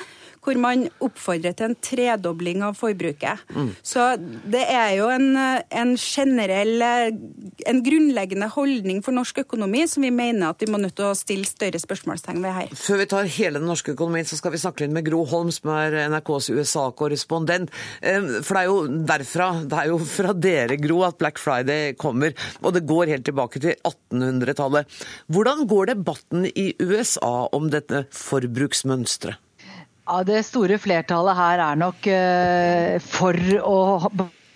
hvor 0.42 0.58
man 0.58 0.86
oppfordrer 1.02 1.54
til 1.56 1.70
en 1.70 1.76
tredobling 1.78 2.64
av 2.66 2.76
forbruket. 2.78 3.42
Mm. 3.54 3.70
Så 3.86 4.06
det 4.20 4.62
er 4.66 4.96
jo 4.98 5.08
en, 5.12 5.28
en, 5.38 5.94
generell, 5.96 6.82
en 6.82 7.82
grunnleggende 7.86 8.48
holdning 8.52 9.02
for 9.06 9.14
norsk 9.14 9.42
økonomi 9.44 9.84
som 9.90 10.06
vi 10.06 10.10
mener 10.14 10.50
at 10.50 10.62
vi 10.62 10.70
må 10.70 10.80
nødt 10.82 10.96
til 10.98 11.10
å 11.10 11.18
stille 11.18 11.48
større 11.48 11.80
spørsmålstegn 11.82 12.42
ved 12.42 12.56
her. 12.58 12.74
Før 12.78 13.02
vi 13.02 13.08
tar 13.12 13.30
hele 13.38 13.62
den 13.62 13.70
norske 13.70 13.94
økonomien, 13.94 14.26
så 14.28 14.38
skal 14.40 14.54
vi 14.54 14.62
snakke 14.62 14.84
litt 14.84 14.94
med 14.94 15.06
Gro 15.06 15.22
Holm, 15.30 15.52
som 15.54 15.72
er 15.76 15.98
NRKs 16.12 16.50
USA-korrespondent. 16.56 17.72
For 18.02 18.56
det 18.56 18.64
er 18.64 18.70
jo 18.70 18.80
derfra, 19.12 19.48
det 19.62 19.78
er 19.78 19.92
jo 19.92 20.00
fra 20.06 20.34
dere, 20.34 20.80
Gro, 20.82 21.02
at 21.06 21.20
Black 21.22 21.40
Friday 21.42 21.94
kommer. 21.98 22.34
Og 22.62 22.74
det 22.74 22.86
går 22.88 23.14
helt 23.14 23.26
tilbake 23.28 23.62
til 23.62 23.78
1800-tallet. 23.78 25.00
Hvordan 25.32 25.66
går 25.70 25.94
debatten 25.94 26.50
i 26.50 26.72
USA 26.82 27.48
om 27.54 27.70
dette 27.72 28.06
forbruksmønsteret? 28.16 29.38
Ja, 30.12 30.20
Det 30.28 30.42
store 30.44 30.76
flertallet 30.76 31.38
her 31.38 31.60
er 31.64 31.78
nok 31.80 32.04
uh, 32.04 32.98
for 33.00 33.38
å 33.64 33.76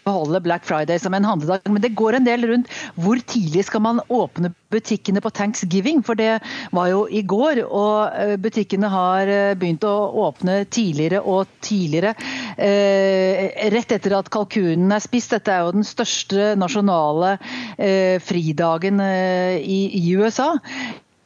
beholde 0.06 0.40
Black 0.44 0.66
Friday 0.68 1.00
som 1.00 1.14
en 1.16 1.24
handledag. 1.24 1.64
Men 1.72 1.80
det 1.80 1.94
går 1.96 2.18
en 2.18 2.26
del 2.26 2.44
rundt 2.50 2.68
hvor 3.00 3.16
tidlig 3.24 3.64
skal 3.66 3.82
man 3.86 4.02
åpne 4.12 4.52
butikkene 4.74 5.22
på 5.24 5.32
thanksgiving. 5.32 6.02
For 6.04 6.18
det 6.18 6.42
var 6.76 6.90
jo 6.92 7.06
i 7.08 7.22
går, 7.26 7.62
og 7.64 8.12
eh, 8.20 8.34
butikkene 8.36 8.90
har 8.92 9.32
eh, 9.32 9.54
begynt 9.58 9.86
å 9.88 9.94
åpne 10.26 10.60
tidligere 10.68 11.22
og 11.24 11.48
tidligere. 11.64 12.12
Eh, 12.60 13.48
rett 13.74 13.96
etter 13.96 14.18
at 14.18 14.30
kalkunen 14.34 14.92
er 14.92 15.02
spist. 15.02 15.32
Dette 15.34 15.56
er 15.56 15.64
jo 15.64 15.74
den 15.78 15.88
største 15.88 16.52
nasjonale 16.60 17.38
eh, 17.80 18.20
fridagen 18.22 19.02
eh, 19.02 19.56
i, 19.58 19.80
i 20.04 20.06
USA. 20.20 20.52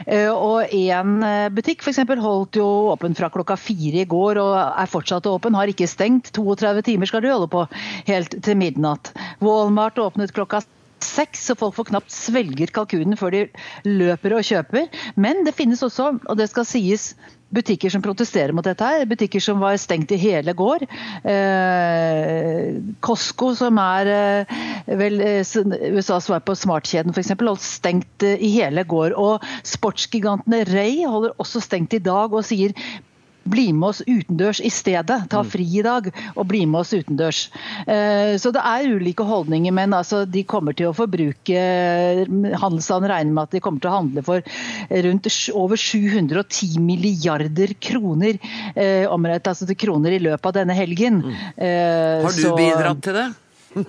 Eh, 0.06 0.30
og 0.30 0.72
en 0.72 1.20
eh, 1.26 1.48
butikk 1.52 1.84
f.eks. 1.84 2.00
holdt 2.22 2.60
jo 2.60 2.66
åpen 2.94 3.16
fra 3.18 3.30
klokka 3.32 3.56
fire 3.60 4.04
i 4.04 4.08
går 4.08 4.40
og 4.40 4.52
er 4.56 4.90
fortsatt 4.90 5.28
åpen, 5.30 5.56
har 5.58 5.70
ikke 5.70 5.88
stengt. 5.90 6.32
32 6.36 6.84
timer 6.88 7.10
skal 7.10 7.24
de 7.24 7.32
holde 7.32 7.50
på, 7.52 7.66
helt 8.08 8.38
til 8.44 8.60
midnatt. 8.60 9.12
Walmart 9.44 10.00
åpnet 10.00 10.32
klokka 10.36 10.62
seks, 11.06 11.46
så 11.48 11.56
folk 11.58 11.76
får 11.78 11.90
knapt 11.92 12.14
svelger 12.14 12.72
kalkunen 12.74 13.18
før 13.18 13.36
de 13.36 13.42
løper 13.88 14.36
og 14.36 14.46
kjøper. 14.46 14.88
Men 15.20 15.44
det 15.46 15.56
finnes 15.58 15.82
også, 15.86 16.12
og 16.24 16.40
det 16.40 16.50
skal 16.52 16.68
sies, 16.68 17.12
butikker 17.50 17.90
som 17.90 18.02
protesterer 18.02 18.54
mot 18.54 18.64
dette. 18.66 18.84
her, 18.84 19.06
Butikker 19.10 19.42
som 19.42 19.60
var 19.62 19.76
stengt 19.80 20.12
i 20.14 20.18
hele 20.20 20.54
går. 20.54 20.86
Eh, 21.26 22.78
Costco, 23.02 23.52
som 23.58 23.78
er 23.82 24.10
eh, 24.14 24.54
vel 25.00 25.20
eh, 25.24 25.42
USAs 25.90 26.28
svar 26.28 26.44
på 26.46 26.54
smartkjeden 26.58 27.14
f.eks., 27.14 27.34
holdt 27.40 27.66
stengt 27.66 28.26
eh, 28.26 28.38
i 28.38 28.52
hele 28.54 28.86
går. 28.86 29.16
Og 29.18 29.46
sportsgigantene 29.66 30.62
Ray 30.70 31.02
holder 31.06 31.34
også 31.42 31.62
stengt 31.64 31.96
i 31.98 32.02
dag 32.02 32.30
og 32.30 32.46
sier 32.46 32.74
bli 33.50 33.70
med 33.76 33.90
oss 33.90 34.02
utendørs 34.06 34.60
i 34.64 34.70
stedet. 34.72 35.26
Ta 35.30 35.42
mm. 35.42 35.50
fri 35.50 35.66
i 35.80 35.84
dag 35.84 36.08
og 36.34 36.46
bli 36.50 36.62
med 36.70 36.82
oss 36.82 36.94
utendørs. 36.94 37.42
Eh, 37.86 38.36
så 38.40 38.52
det 38.54 38.62
er 38.66 38.88
ulike 38.94 39.26
holdninger, 39.26 39.74
men 39.76 39.94
altså, 39.96 40.22
de 40.24 40.44
kommer 40.48 40.76
til 40.76 40.90
å 40.90 40.96
forbruke 40.96 41.66
Handelsstanden 42.60 43.10
regner 43.10 43.34
med 43.34 43.48
at 43.48 43.56
de 43.56 43.62
kommer 43.64 43.82
til 43.82 43.90
å 43.90 43.98
handle 43.98 44.24
for 44.26 44.44
rundt 45.06 45.28
over 45.56 45.80
710 45.80 46.80
milliarder 46.84 47.74
kroner 47.82 48.38
eh, 48.74 49.06
omrett 49.10 49.50
altså 49.50 49.68
til 49.68 49.78
kroner 49.78 50.16
i 50.16 50.22
løpet 50.22 50.50
av 50.50 50.58
denne 50.60 50.76
helgen. 50.76 51.22
Mm. 51.24 51.38
Eh, 51.56 52.24
Har 52.24 52.36
du 52.36 52.42
så, 52.42 52.56
bidratt 52.58 53.04
til 53.04 53.18
det? 53.18 53.28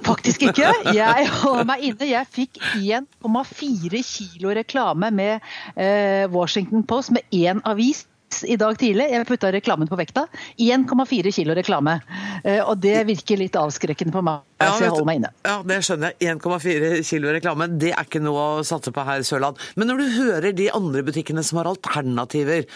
Faktisk 0.05 0.43
ikke. 0.45 0.69
Jeg 1.01 1.29
holder 1.39 1.65
meg 1.71 1.87
inne. 1.87 2.11
Jeg 2.11 2.29
fikk 2.29 2.61
1,4 2.77 4.03
kilo 4.05 4.53
reklame 4.53 5.09
med 5.15 6.31
Washington 6.33 6.85
Post, 6.85 7.15
med 7.15 7.25
én 7.33 7.63
avis 7.65 8.05
i 8.47 8.57
dag 8.59 8.77
tidlig. 8.79 9.07
Jeg 9.11 9.27
putta 9.29 9.51
reklamen 9.53 9.89
på 9.89 9.99
vekta. 9.99 10.25
1,4 10.61 11.33
kilo 11.35 11.55
reklame. 11.57 11.97
Eh, 12.43 12.61
og 12.61 12.79
det 12.83 13.03
virker 13.09 13.39
litt 13.41 13.57
avskrekkende 13.59 14.13
på 14.15 14.23
meg, 14.25 14.41
ja, 14.61 14.71
så 14.71 14.85
jeg 14.85 14.93
holder 14.95 15.09
meg 15.09 15.21
inne. 15.21 15.33
Ja, 15.47 15.57
Det 15.67 15.79
skjønner 15.85 16.13
jeg. 16.13 16.37
1,4 16.37 16.91
kilo 17.07 17.35
reklame, 17.35 17.69
det 17.81 17.93
er 17.93 18.07
ikke 18.07 18.23
noe 18.23 18.47
å 18.61 18.65
satse 18.67 18.93
på 18.93 19.05
her 19.07 19.21
i 19.21 19.27
Sørland. 19.27 19.61
Men 19.75 19.91
når 19.91 20.01
du 20.01 20.17
hører 20.17 20.57
de 20.57 20.71
andre 20.73 21.05
butikkene 21.07 21.43
som 21.45 21.61
har 21.61 21.71
alternativer, 21.71 22.67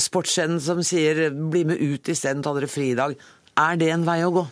sportsscenen 0.00 0.60
som 0.60 0.82
sier 0.82 1.30
'bli 1.30 1.64
med 1.64 1.80
ut 1.80 2.08
isteden, 2.08 2.42
ta 2.42 2.52
dere 2.54 2.68
fri 2.68 2.92
i 2.92 2.98
dag', 2.98 3.16
er 3.56 3.76
det 3.76 3.90
en 3.92 4.04
vei 4.04 4.20
å 4.24 4.32
gå? 4.32 4.46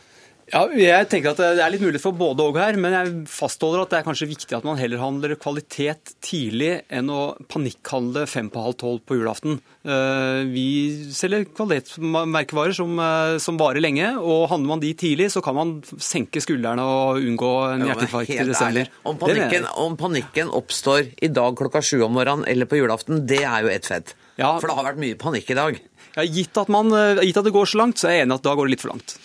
Ja, 0.50 0.64
jeg 0.74 1.06
tenker 1.10 1.30
at 1.30 1.40
Det 1.40 1.62
er 1.62 1.72
litt 1.72 1.82
mulig 1.84 2.00
for 2.02 2.16
både 2.16 2.42
og 2.50 2.58
her, 2.58 2.76
men 2.80 2.94
jeg 2.96 3.10
fastholder 3.30 3.84
at 3.84 3.92
det 3.92 3.98
er 4.00 4.06
kanskje 4.08 4.30
viktig 4.30 4.56
at 4.56 4.66
man 4.66 4.78
heller 4.80 4.98
handler 5.02 5.36
kvalitet 5.38 6.14
tidlig 6.24 6.72
enn 6.90 7.10
å 7.12 7.20
panikkhandle 7.50 8.26
fem 8.30 8.50
på 8.50 8.64
halv 8.64 8.78
tolv 8.80 9.04
på 9.06 9.20
julaften. 9.20 9.60
Eh, 9.86 10.40
vi 10.50 10.66
selger 11.14 11.46
kvalitetsmerkevarer 11.56 12.74
som, 12.76 12.98
eh, 12.98 13.36
som 13.38 13.60
varer 13.60 13.80
lenge, 13.80 14.10
og 14.18 14.48
handler 14.50 14.74
man 14.74 14.82
de 14.82 14.92
tidlig, 14.94 15.30
så 15.30 15.42
kan 15.44 15.54
man 15.54 15.76
senke 16.02 16.42
skuldrene 16.42 16.82
og 16.82 17.22
unngå 17.22 17.52
en 17.70 17.86
hjerteinfarkt 17.86 18.34
i 18.34 18.48
desember. 18.50 18.90
Om 19.06 19.20
panikken, 19.22 19.68
om 19.76 19.96
panikken 20.00 20.50
oppstår 20.50 21.12
i 21.22 21.30
dag 21.30 21.54
klokka 21.56 21.82
sju 21.84 22.02
om 22.02 22.18
morgenen 22.18 22.48
eller 22.50 22.66
på 22.66 22.80
julaften, 22.80 23.24
det 23.26 23.44
er 23.44 23.62
jo 23.62 23.68
ett 23.70 23.86
fett. 23.86 24.14
Ja. 24.40 24.58
For 24.58 24.70
det 24.70 24.76
har 24.76 24.90
vært 24.92 25.00
mye 25.00 25.18
panikk 25.20 25.50
i 25.52 25.58
dag. 25.58 25.80
Ja, 26.16 26.24
gitt, 26.26 26.56
at 26.58 26.70
man, 26.72 26.90
eh, 26.92 27.22
gitt 27.24 27.38
at 27.38 27.46
det 27.46 27.54
går 27.54 27.68
så 27.70 27.80
langt, 27.80 28.00
så 28.00 28.08
er 28.10 28.16
jeg 28.16 28.26
enig 28.26 28.38
at 28.40 28.46
da 28.46 28.54
går 28.58 28.68
det 28.68 28.74
litt 28.74 28.84
for 28.84 28.92
langt. 28.92 29.16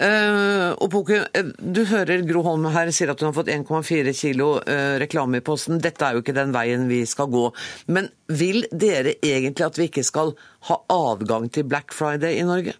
Uh, 0.00 0.72
og 0.80 0.86
Poke, 0.92 1.20
du 1.60 1.82
hører 1.90 2.24
Gro 2.28 2.44
Holm 2.46 2.68
her 2.72 2.92
sier 2.94 3.12
at 3.12 3.20
hun 3.20 3.30
har 3.30 3.36
fått 3.36 3.52
1,4 3.52 4.14
kilo 4.16 4.52
uh, 4.60 4.96
reklame 5.02 5.40
i 5.40 5.44
posten. 5.44 5.80
Dette 5.82 6.06
er 6.06 6.16
jo 6.16 6.24
ikke 6.24 6.36
den 6.36 6.54
veien 6.56 6.88
vi 6.90 7.02
skal 7.08 7.30
gå. 7.32 7.48
Men 7.92 8.08
vil 8.32 8.64
dere 8.72 9.18
egentlig 9.20 9.66
at 9.66 9.80
vi 9.80 9.90
ikke 9.90 10.06
skal 10.06 10.34
ha 10.70 10.80
adgang 10.92 11.50
til 11.52 11.68
Black 11.68 11.92
Friday 11.96 12.40
i 12.40 12.46
Norge? 12.48 12.76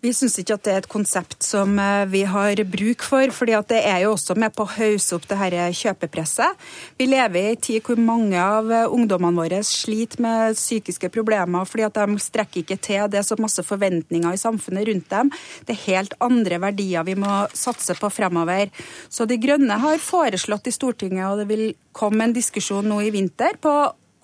Vi 0.00 0.14
syns 0.16 0.38
ikke 0.40 0.56
at 0.56 0.62
det 0.64 0.72
er 0.72 0.78
et 0.80 0.88
konsept 0.88 1.44
som 1.44 1.74
eh, 1.76 2.06
vi 2.08 2.22
har 2.24 2.62
bruk 2.72 3.02
for, 3.04 3.32
fordi 3.36 3.58
det 3.68 3.82
er 3.84 3.98
jo 4.06 4.14
også 4.14 4.32
med 4.40 4.54
på 4.56 4.64
å 4.64 4.72
hausse 4.78 5.12
opp 5.12 5.26
det 5.28 5.36
her 5.36 5.56
kjøpepresset. 5.76 6.56
Vi 6.96 7.08
lever 7.10 7.36
i 7.36 7.50
en 7.50 7.60
tid 7.66 7.84
hvor 7.84 8.00
mange 8.00 8.40
av 8.40 8.72
eh, 8.72 8.86
ungdommene 8.88 9.36
våre 9.36 9.60
sliter 9.66 10.24
med 10.24 10.56
psykiske 10.56 11.12
problemer 11.12 11.68
fordi 11.68 11.84
at 11.84 12.00
de 12.00 12.24
strekker 12.24 12.64
ikke 12.64 12.80
til. 12.80 13.04
Det 13.12 13.20
er 13.20 13.28
så 13.28 13.36
masse 13.40 13.64
forventninger 13.66 14.32
i 14.32 14.40
samfunnet 14.40 14.88
rundt 14.88 15.12
dem. 15.12 15.34
Det 15.68 15.76
er 15.76 15.84
helt 15.90 16.16
andre 16.24 16.62
verdier 16.64 17.04
vi 17.04 17.18
må 17.20 17.44
satse 17.52 17.98
på 18.00 18.12
fremover. 18.14 18.72
Så 19.12 19.28
De 19.28 19.36
Grønne 19.40 19.76
har 19.84 20.00
foreslått 20.00 20.72
i 20.72 20.76
Stortinget, 20.78 21.26
og 21.28 21.42
det 21.42 21.50
vil 21.52 21.66
komme 21.92 22.24
en 22.24 22.36
diskusjon 22.36 22.88
nå 22.88 23.02
i 23.04 23.12
vinter, 23.12 23.60
på 23.60 23.74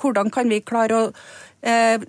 hvordan 0.00 0.30
kan 0.32 0.48
vi 0.48 0.64
klare 0.64 0.98
å 0.98 1.12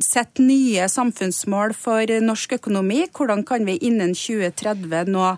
sette 0.03 0.43
nye 0.43 0.86
samfunnsmål 0.91 1.74
for 1.74 2.12
norsk 2.22 2.58
økonomi. 2.60 3.05
Hvordan 3.10 3.41
kan 3.47 3.66
vi 3.66 3.80
innen 3.89 4.14
2030 4.14 5.10
nå 5.10 5.32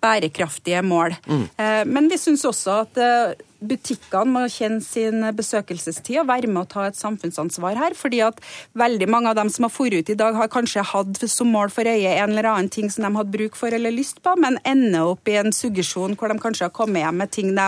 bærekraftige 0.00 0.82
mål. 0.82 1.14
Mm. 1.26 1.46
Men 1.90 2.10
vi 2.10 2.18
syns 2.20 2.44
også 2.46 2.82
at 2.84 3.00
eh, 3.02 3.32
butikkene 3.58 4.32
må 4.34 4.44
kjenne 4.52 4.82
sin 4.84 5.24
besøkelsestid 5.36 6.20
og 6.22 6.28
være 6.30 6.50
med 6.50 6.62
å 6.62 6.68
ta 6.70 6.86
et 6.88 6.98
samfunnsansvar 6.98 7.78
her. 7.78 7.94
fordi 7.98 8.20
at 8.22 8.40
veldig 8.78 9.08
mange 9.10 9.30
av 9.30 9.36
dem 9.36 9.50
som 9.50 9.66
har 9.66 9.72
dratt 9.74 9.98
ut 9.98 10.10
i 10.10 10.14
dag, 10.18 10.34
har 10.34 10.48
kanskje 10.48 10.84
hatt 10.84 11.22
som 11.30 11.50
mål 11.50 11.70
for 11.70 11.84
øye 11.88 12.14
en 12.18 12.30
eller 12.30 12.48
annen 12.50 12.68
ting 12.70 12.90
som 12.90 13.04
de 13.04 13.16
hadde 13.16 13.32
bruk 13.34 13.56
for 13.56 13.74
eller 13.74 13.94
lyst 13.94 14.22
på, 14.22 14.34
men 14.36 14.58
ender 14.64 15.14
opp 15.14 15.28
i 15.28 15.36
en 15.40 15.52
suggesjon 15.52 16.16
hvor 16.18 16.28
de 16.28 16.38
kanskje 16.38 16.66
har 16.68 16.74
kommet 16.74 17.02
hjem 17.02 17.18
med 17.18 17.32
ting 17.34 17.54
de 17.56 17.66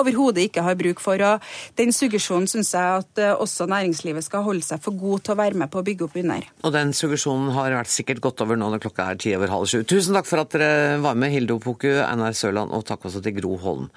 overhodet 0.00 0.48
ikke 0.48 0.64
har 0.66 0.78
bruk 0.78 1.00
for. 1.00 1.20
og 1.20 1.40
Den 1.76 1.92
suggesjonen 1.92 2.48
syns 2.50 2.72
jeg 2.74 3.04
at 3.04 3.22
eh, 3.22 3.34
også 3.34 3.68
næringslivet 3.70 4.26
skal 4.26 4.44
holde 4.46 4.64
seg 4.66 4.82
for 4.82 4.96
god 4.98 5.24
til 5.24 5.36
å 5.36 5.40
være 5.40 5.60
med 5.62 5.70
på 5.72 5.80
å 5.80 5.86
bygge 5.86 6.08
opp 6.08 6.18
under. 6.20 6.48
Og 6.64 6.74
den 6.74 6.92
suggesjonen 6.96 7.52
har 7.56 7.76
vært 7.80 7.92
sikkert 7.92 8.24
gått 8.24 8.44
over 8.44 8.58
nå 8.60 8.72
når 8.72 8.84
klokka 8.84 9.10
er 9.12 9.20
ti 9.20 9.34
over 9.36 9.52
halv 9.52 9.70
sju. 9.70 9.80
Tusen 9.84 10.16
takk 10.16 10.28
for 10.28 10.42
at 10.42 10.52
dere 10.56 11.00
var 11.04 11.16
med, 11.18 11.32
Hilde 11.34 11.56
Opoku, 11.56 11.92
Einar 12.04 12.36
Sørland, 12.36 12.74
og 12.74 12.84
takk 12.88 13.08
også 13.08 13.22
til 13.24 13.38
Gro 13.40 13.56
Holm. 13.62 13.88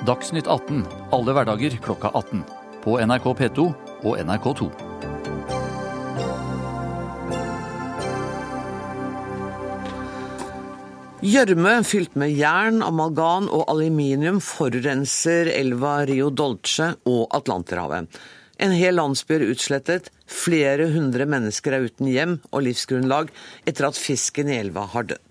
Dagsnytt 0.00 0.46
18 0.48 0.86
alle 1.12 1.32
hverdager 1.36 1.74
klokka 1.84 2.08
18. 2.14 2.40
På 2.80 2.94
NRK 3.04 3.26
P2 3.36 3.66
og 4.08 4.14
NRK2. 4.16 4.68
Gjørme 11.20 11.74
fylt 11.84 12.16
med 12.16 12.32
jern, 12.32 12.80
amalgam 12.80 13.50
og 13.52 13.66
aluminium 13.68 14.40
forurenser 14.40 15.52
elva 15.52 15.98
Rio 16.08 16.30
Dolce 16.32 16.94
og 17.04 17.26
Atlanterhavet. 17.36 18.08
En 18.56 18.72
hel 18.72 18.96
landsby 18.96 19.36
er 19.36 19.50
utslettet, 19.52 20.08
flere 20.24 20.88
hundre 20.94 21.28
mennesker 21.28 21.76
er 21.76 21.90
uten 21.92 22.08
hjem 22.08 22.38
og 22.48 22.64
livsgrunnlag 22.64 23.28
etter 23.68 23.92
at 23.92 24.00
fisken 24.00 24.48
i 24.48 24.62
elva 24.64 24.88
har 24.96 25.12
dødd. 25.12 25.29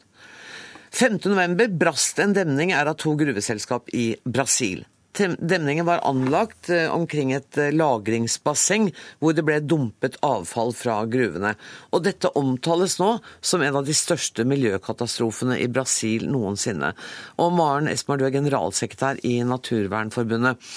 5.11 0.91 1.75
brast 1.79 2.19
en 2.19 2.33
demning 2.33 2.73
er 2.73 2.89
av 2.89 2.97
to 3.01 3.13
gruveselskap 3.19 3.91
i 3.93 4.13
Brasil. 4.25 4.85
Demningen 5.19 5.85
var 5.85 6.03
anlagt 6.07 6.69
eh, 6.69 6.87
omkring 6.93 7.33
et 7.35 7.57
eh, 7.57 7.73
lagringsbasseng 7.75 8.87
hvor 9.19 9.33
det 9.35 9.43
ble 9.43 9.57
dumpet 9.59 10.15
avfall 10.23 10.71
fra 10.77 11.01
gruvene. 11.11 11.55
Og 11.91 12.05
dette 12.05 12.31
omtales 12.39 12.99
nå 13.01 13.17
som 13.41 13.63
en 13.65 13.81
av 13.81 13.87
de 13.87 13.95
største 13.97 14.45
miljøkatastrofene 14.47 15.59
i 15.59 15.67
Brasil 15.67 16.29
noensinne. 16.31 16.93
Og 17.41 17.51
Maren 17.57 17.89
Esmar, 17.91 18.21
du 18.21 18.27
er 18.29 18.35
generalsekretær 18.37 19.19
i 19.27 19.39
Naturvernforbundet. 19.43 20.71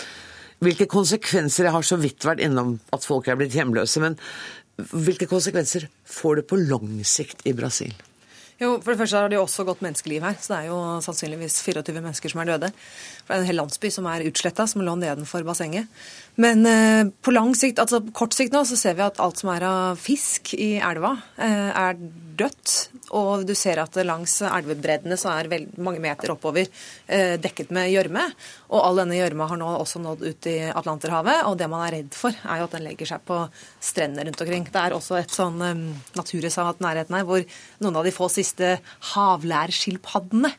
Hvilke 0.63 0.87
konsekvenser 0.91 1.67
Jeg 1.67 1.75
har 1.75 1.87
så 1.87 1.99
vidt 1.99 2.25
vært 2.27 2.43
innom 2.43 2.77
at 2.95 3.07
folk 3.07 3.29
er 3.29 3.39
blitt 3.39 3.55
hjemløse, 3.59 4.03
men 4.03 4.19
hvilke 4.91 5.29
konsekvenser 5.31 5.89
får 6.09 6.41
det 6.41 6.49
på 6.51 6.59
lang 6.63 7.03
sikt 7.07 7.45
i 7.47 7.55
Brasil? 7.55 7.93
Jo, 8.63 8.77
for 8.79 8.93
det 8.93 9.01
første 9.01 9.19
har 9.19 9.31
det 9.31 9.35
jo 9.35 9.43
også 9.43 9.65
gått 9.67 9.81
menneskeliv 9.83 10.23
her, 10.23 10.37
så 10.39 10.53
det 10.53 10.59
er 10.61 10.69
jo 10.71 10.77
sannsynligvis 11.03 11.57
24 11.67 11.99
mennesker 11.99 12.31
som 12.31 12.43
er 12.43 12.51
døde. 12.53 12.69
For 13.23 13.33
det 13.33 13.39
er 13.39 13.45
en 13.45 13.51
hel 13.51 13.61
landsby 13.63 13.91
som 13.95 14.09
er 14.11 14.27
utsletta, 14.29 14.67
som 14.69 14.83
lå 14.85 14.97
nedenfor 14.99 15.47
bassenget. 15.47 15.91
Men 16.41 16.65
eh, 16.67 17.11
på 17.21 17.35
lang 17.35 17.53
sikt, 17.57 17.81
altså 17.83 18.01
på 18.07 18.15
kort 18.23 18.35
sikt 18.37 18.55
nå, 18.55 18.65
så 18.65 18.79
ser 18.79 18.97
vi 18.97 19.05
at 19.05 19.21
alt 19.21 19.43
som 19.43 19.51
er 19.53 19.67
av 19.69 20.01
fisk 20.01 20.55
i 20.57 20.75
elva, 20.81 21.13
eh, 21.37 21.69
er 21.69 21.99
dødt. 22.41 22.77
Og 23.13 23.45
du 23.45 23.53
ser 23.59 23.83
at 23.83 23.99
langs 24.07 24.39
elvebreddene 24.47 25.19
så 25.21 25.35
er 25.35 25.51
vel 25.53 25.67
mange 25.77 26.01
meter 26.01 26.33
oppover 26.33 26.65
eh, 26.65 27.35
dekket 27.41 27.73
med 27.77 27.91
gjørme. 27.93 28.25
Og 28.73 28.81
all 28.81 29.03
denne 29.03 29.19
gjørma 29.19 29.51
har 29.51 29.61
nå 29.61 29.69
også 29.77 30.01
nådd 30.01 30.25
ut 30.25 30.49
i 30.49 30.57
Atlanterhavet, 30.73 31.43
og 31.51 31.59
det 31.61 31.69
man 31.71 31.85
er 31.87 31.99
redd 31.99 32.17
for, 32.17 32.33
er 32.33 32.63
jo 32.63 32.69
at 32.71 32.77
den 32.79 32.87
legger 32.87 33.13
seg 33.13 33.27
på 33.29 33.43
strendene 33.85 34.31
rundt 34.31 34.45
omkring. 34.47 34.65
Det 34.73 34.81
er 34.81 34.97
også 34.97 35.19
et 35.21 35.35
sånn 35.35 35.61
um, 35.61 35.85
naturreservat 36.17 36.81
nærheten 36.85 37.19
her, 37.19 37.29
hvor 37.29 37.45
noen 37.85 38.01
av 38.01 38.09
de 38.09 38.15
få 38.15 38.31
siste 38.33 38.79
havlærskilpaddene 39.13 40.55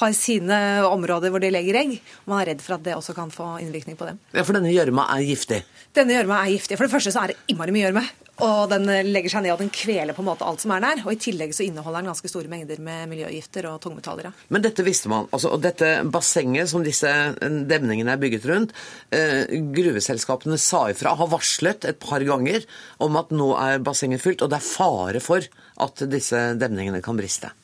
har 0.00 0.16
sine 0.16 0.58
områder 0.88 1.30
hvor 1.30 1.42
de 1.42 1.52
legger 1.54 1.78
egg. 1.78 1.94
og 2.24 2.32
Man 2.32 2.42
er 2.42 2.52
redd 2.52 2.64
for 2.64 2.76
at 2.76 2.84
det 2.86 2.96
også 2.96 3.14
kan 3.16 3.30
få 3.30 3.54
innvirkning 3.62 3.98
på 3.98 4.08
dem. 4.08 4.18
Ja, 4.34 4.42
For 4.42 4.56
denne 4.56 4.72
gjørma 4.74 5.06
er 5.14 5.24
giftig. 5.28 5.62
Denne 5.94 6.16
gjørma 6.16 6.42
er 6.42 6.54
giftig. 6.56 6.78
For 6.78 6.88
det 6.88 6.94
første 6.94 7.14
så 7.14 7.24
er 7.24 7.32
det 7.32 7.40
innmari 7.52 7.74
mye 7.74 7.86
gjørme. 7.86 8.04
Og 8.42 8.64
den 8.66 8.88
legger 9.14 9.30
seg 9.30 9.44
ned 9.44 9.52
og 9.54 9.60
den 9.62 9.70
kveler 9.70 10.16
på 10.16 10.24
en 10.24 10.26
måte 10.26 10.46
alt 10.46 10.62
som 10.64 10.72
er 10.74 10.82
der. 10.82 11.04
Og 11.06 11.14
i 11.14 11.20
tillegg 11.22 11.54
så 11.54 11.62
inneholder 11.68 12.02
den 12.02 12.10
ganske 12.10 12.30
store 12.32 12.50
mengder 12.50 12.82
med 12.82 13.06
miljøgifter 13.12 13.68
og 13.70 13.78
tungmetaller. 13.84 14.32
Men 14.50 14.64
dette 14.64 14.82
visste 14.86 15.12
man. 15.12 15.28
Altså, 15.30 15.52
og 15.54 15.62
dette 15.62 15.92
bassenget 16.10 16.72
som 16.72 16.82
disse 16.82 17.10
demningene 17.38 18.16
er 18.16 18.22
bygget 18.22 18.48
rundt, 18.50 18.74
eh, 19.14 19.46
gruveselskapene 19.78 20.58
sa 20.58 20.88
ifra, 20.90 21.14
har 21.14 21.30
varslet 21.30 21.86
et 21.86 22.00
par 22.02 22.26
ganger 22.26 22.66
om 22.98 23.14
at 23.22 23.30
nå 23.30 23.52
er 23.54 23.78
bassenget 23.78 24.24
fylt, 24.24 24.42
og 24.42 24.50
det 24.50 24.58
er 24.58 24.66
fare 24.66 25.22
for 25.22 25.46
at 25.86 26.08
disse 26.10 26.40
demningene 26.58 27.02
kan 27.04 27.16
briste. 27.16 27.54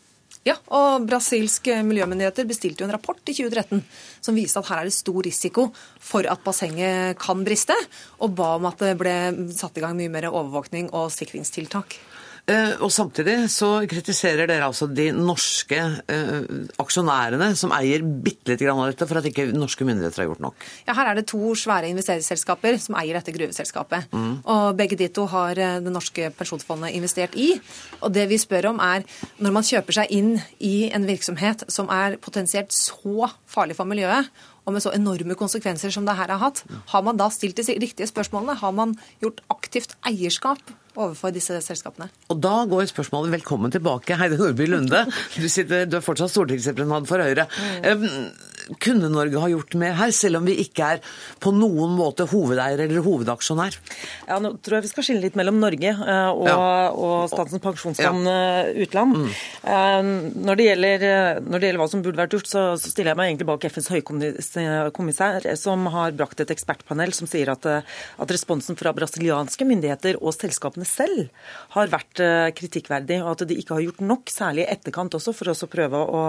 Ja, 0.47 0.55
og 0.73 1.05
Brasilske 1.05 1.83
miljømyndigheter 1.85 2.47
bestilte 2.49 2.81
jo 2.81 2.87
en 2.89 2.95
rapport 2.95 3.21
i 3.29 3.35
2013 3.37 3.83
som 4.25 4.39
viste 4.39 4.63
at 4.63 4.71
her 4.71 4.81
er 4.81 4.89
det 4.89 4.97
stor 4.97 5.19
risiko 5.27 5.67
for 6.01 6.25
at 6.25 6.41
bassenget 6.47 7.19
kan 7.21 7.45
briste, 7.45 7.77
og 8.25 8.33
ba 8.39 8.55
om 8.57 8.69
at 8.71 8.81
det 8.81 8.95
ble 9.01 9.17
satt 9.53 9.77
i 9.77 9.85
gang 9.85 9.99
mye 9.99 10.13
mer 10.13 10.31
overvåkning 10.31 10.89
og 10.97 11.13
sikringstiltak. 11.13 11.99
Eh, 12.49 12.77
og 12.81 12.91
Samtidig 12.93 13.37
så 13.53 13.69
kritiserer 13.89 14.49
dere 14.49 14.67
altså 14.67 14.89
de 14.91 15.09
norske 15.15 15.79
eh, 15.79 16.51
aksjonærene 16.81 17.51
som 17.59 17.73
eier 17.77 18.03
bitte 18.03 18.53
litt 18.53 18.65
grann 18.65 18.81
av 18.83 18.91
dette, 18.91 19.09
for 19.09 19.21
at 19.21 19.29
ikke 19.29 19.49
norske 19.55 19.87
myndigheter 19.87 20.25
har 20.25 20.31
gjort 20.31 20.45
nok. 20.45 20.67
Ja, 20.89 20.97
Her 20.99 21.13
er 21.13 21.21
det 21.21 21.27
to 21.31 21.55
svære 21.59 21.91
investeringsselskaper 21.93 22.79
som 22.83 22.99
eier 23.01 23.19
dette 23.19 23.35
gruveselskapet. 23.37 24.11
Mm. 24.13 24.33
Og 24.45 24.79
Begge 24.81 24.99
de 25.01 25.11
to 25.13 25.27
har 25.31 25.59
eh, 25.59 25.79
det 25.85 25.95
norske 25.95 26.31
pensjonsfondet 26.37 26.97
investert 26.97 27.37
i. 27.39 27.53
Og 28.01 28.15
det 28.15 28.27
vi 28.31 28.41
spør 28.41 28.73
om 28.73 28.83
er, 28.85 29.07
når 29.39 29.57
man 29.57 29.67
kjøper 29.67 30.01
seg 30.01 30.15
inn 30.15 30.35
i 30.59 30.91
en 30.95 31.07
virksomhet 31.09 31.67
som 31.71 31.91
er 31.93 32.19
potensielt 32.23 32.75
så 32.75 33.31
farlig 33.51 33.77
for 33.79 33.89
miljøet, 33.89 34.31
og 34.71 34.77
med 34.77 34.85
så 34.85 34.95
enorme 34.95 35.37
konsekvenser 35.39 35.93
som 35.95 36.07
det 36.07 36.17
her 36.19 36.31
har 36.31 36.43
hatt, 36.43 36.63
har 36.95 37.07
man 37.07 37.19
da 37.19 37.27
stilt 37.35 37.59
de 37.59 37.79
riktige 37.83 38.09
spørsmålene? 38.11 38.59
Har 38.61 38.77
man 38.77 38.95
gjort 39.23 39.43
aktivt 39.53 39.97
eierskap 40.07 40.63
overfor 40.95 41.35
disse 41.35 41.59
selskapene? 41.65 42.11
Og 42.31 42.39
da 42.43 42.55
går 42.71 42.89
spørsmålet 42.91 43.35
velkommen 43.39 43.75
tilbake, 43.75 44.19
Heide 44.21 44.39
Nordby 44.41 44.69
Lunde. 44.71 45.05
Du, 45.35 45.49
sitter, 45.51 45.87
du 45.91 45.99
er 45.99 46.07
fortsatt 46.07 46.33
stortingsrepresentant 46.33 47.11
for 47.11 47.23
Høyre. 47.23 47.49
Eh, 47.83 48.07
kunne 48.79 49.11
Norge 49.11 49.41
ha 49.43 49.49
gjort 49.51 49.75
mer 49.81 49.97
her, 49.99 50.13
selv 50.15 50.41
om 50.41 50.47
vi 50.49 50.57
ikke 50.63 50.87
er 50.95 51.03
på 51.43 51.53
noen 51.55 51.95
måte 51.99 52.27
hovedeier 52.31 52.85
eller 52.85 53.05
hovedaksjonær? 53.05 53.77
Ja, 54.29 54.39
nå 54.43 54.55
tror 54.63 54.79
jeg 54.79 54.87
vi 54.87 54.93
skal 54.93 55.07
skille 55.07 55.25
litt 55.25 55.39
mellom 55.39 55.61
Norge 55.63 55.93
uh, 55.99 56.31
og, 56.31 56.47
ja. 56.49 56.57
og 56.95 57.17
Statens 57.33 57.63
pensjonsfond 57.65 58.31
ja. 58.31 58.45
utland. 58.85 59.19
Mm. 59.21 59.35
Uh, 59.65 60.11
når, 60.47 60.61
det 60.61 60.69
gjelder, 60.69 61.07
når, 61.45 61.57
det 61.57 61.71
gjelder, 61.71 61.83
hva 61.83 61.91
som 61.93 62.05
burde 62.05 62.23
vært 62.23 62.37
gjort, 62.39 62.51
så, 62.51 62.65
så 62.81 62.93
stiller 62.93 63.13
jeg 63.13 63.21
meg 63.21 63.33
egentlig 63.33 63.51
bak 63.51 63.69
FNs 63.71 63.91
høykommissær, 63.97 65.51
som 65.61 65.91
har 65.95 66.17
brakt 66.17 66.45
et 66.45 66.55
ekspertpanel 66.55 67.15
som 67.17 67.31
sier 67.31 67.53
at, 67.53 67.67
at 67.67 68.35
responsen 68.35 68.79
fra 68.79 68.95
brasilianske 68.97 69.67
myndigheter 69.69 70.21
og 70.21 70.35
selskapene 70.37 70.87
selv 70.89 71.29
har 71.75 71.91
vært 71.93 72.23
kritikkverdig, 72.57 73.21
og 73.25 73.35
at 73.35 73.47
de 73.51 73.59
ikke 73.61 73.77
har 73.77 73.85
gjort 73.85 74.03
nok, 74.05 74.31
særlig 74.33 74.65
i 74.65 74.71
etterkant 74.73 75.15
også, 75.19 75.35
for 75.37 75.53
å 75.53 75.71
prøve 75.71 76.01
å, 76.01 76.23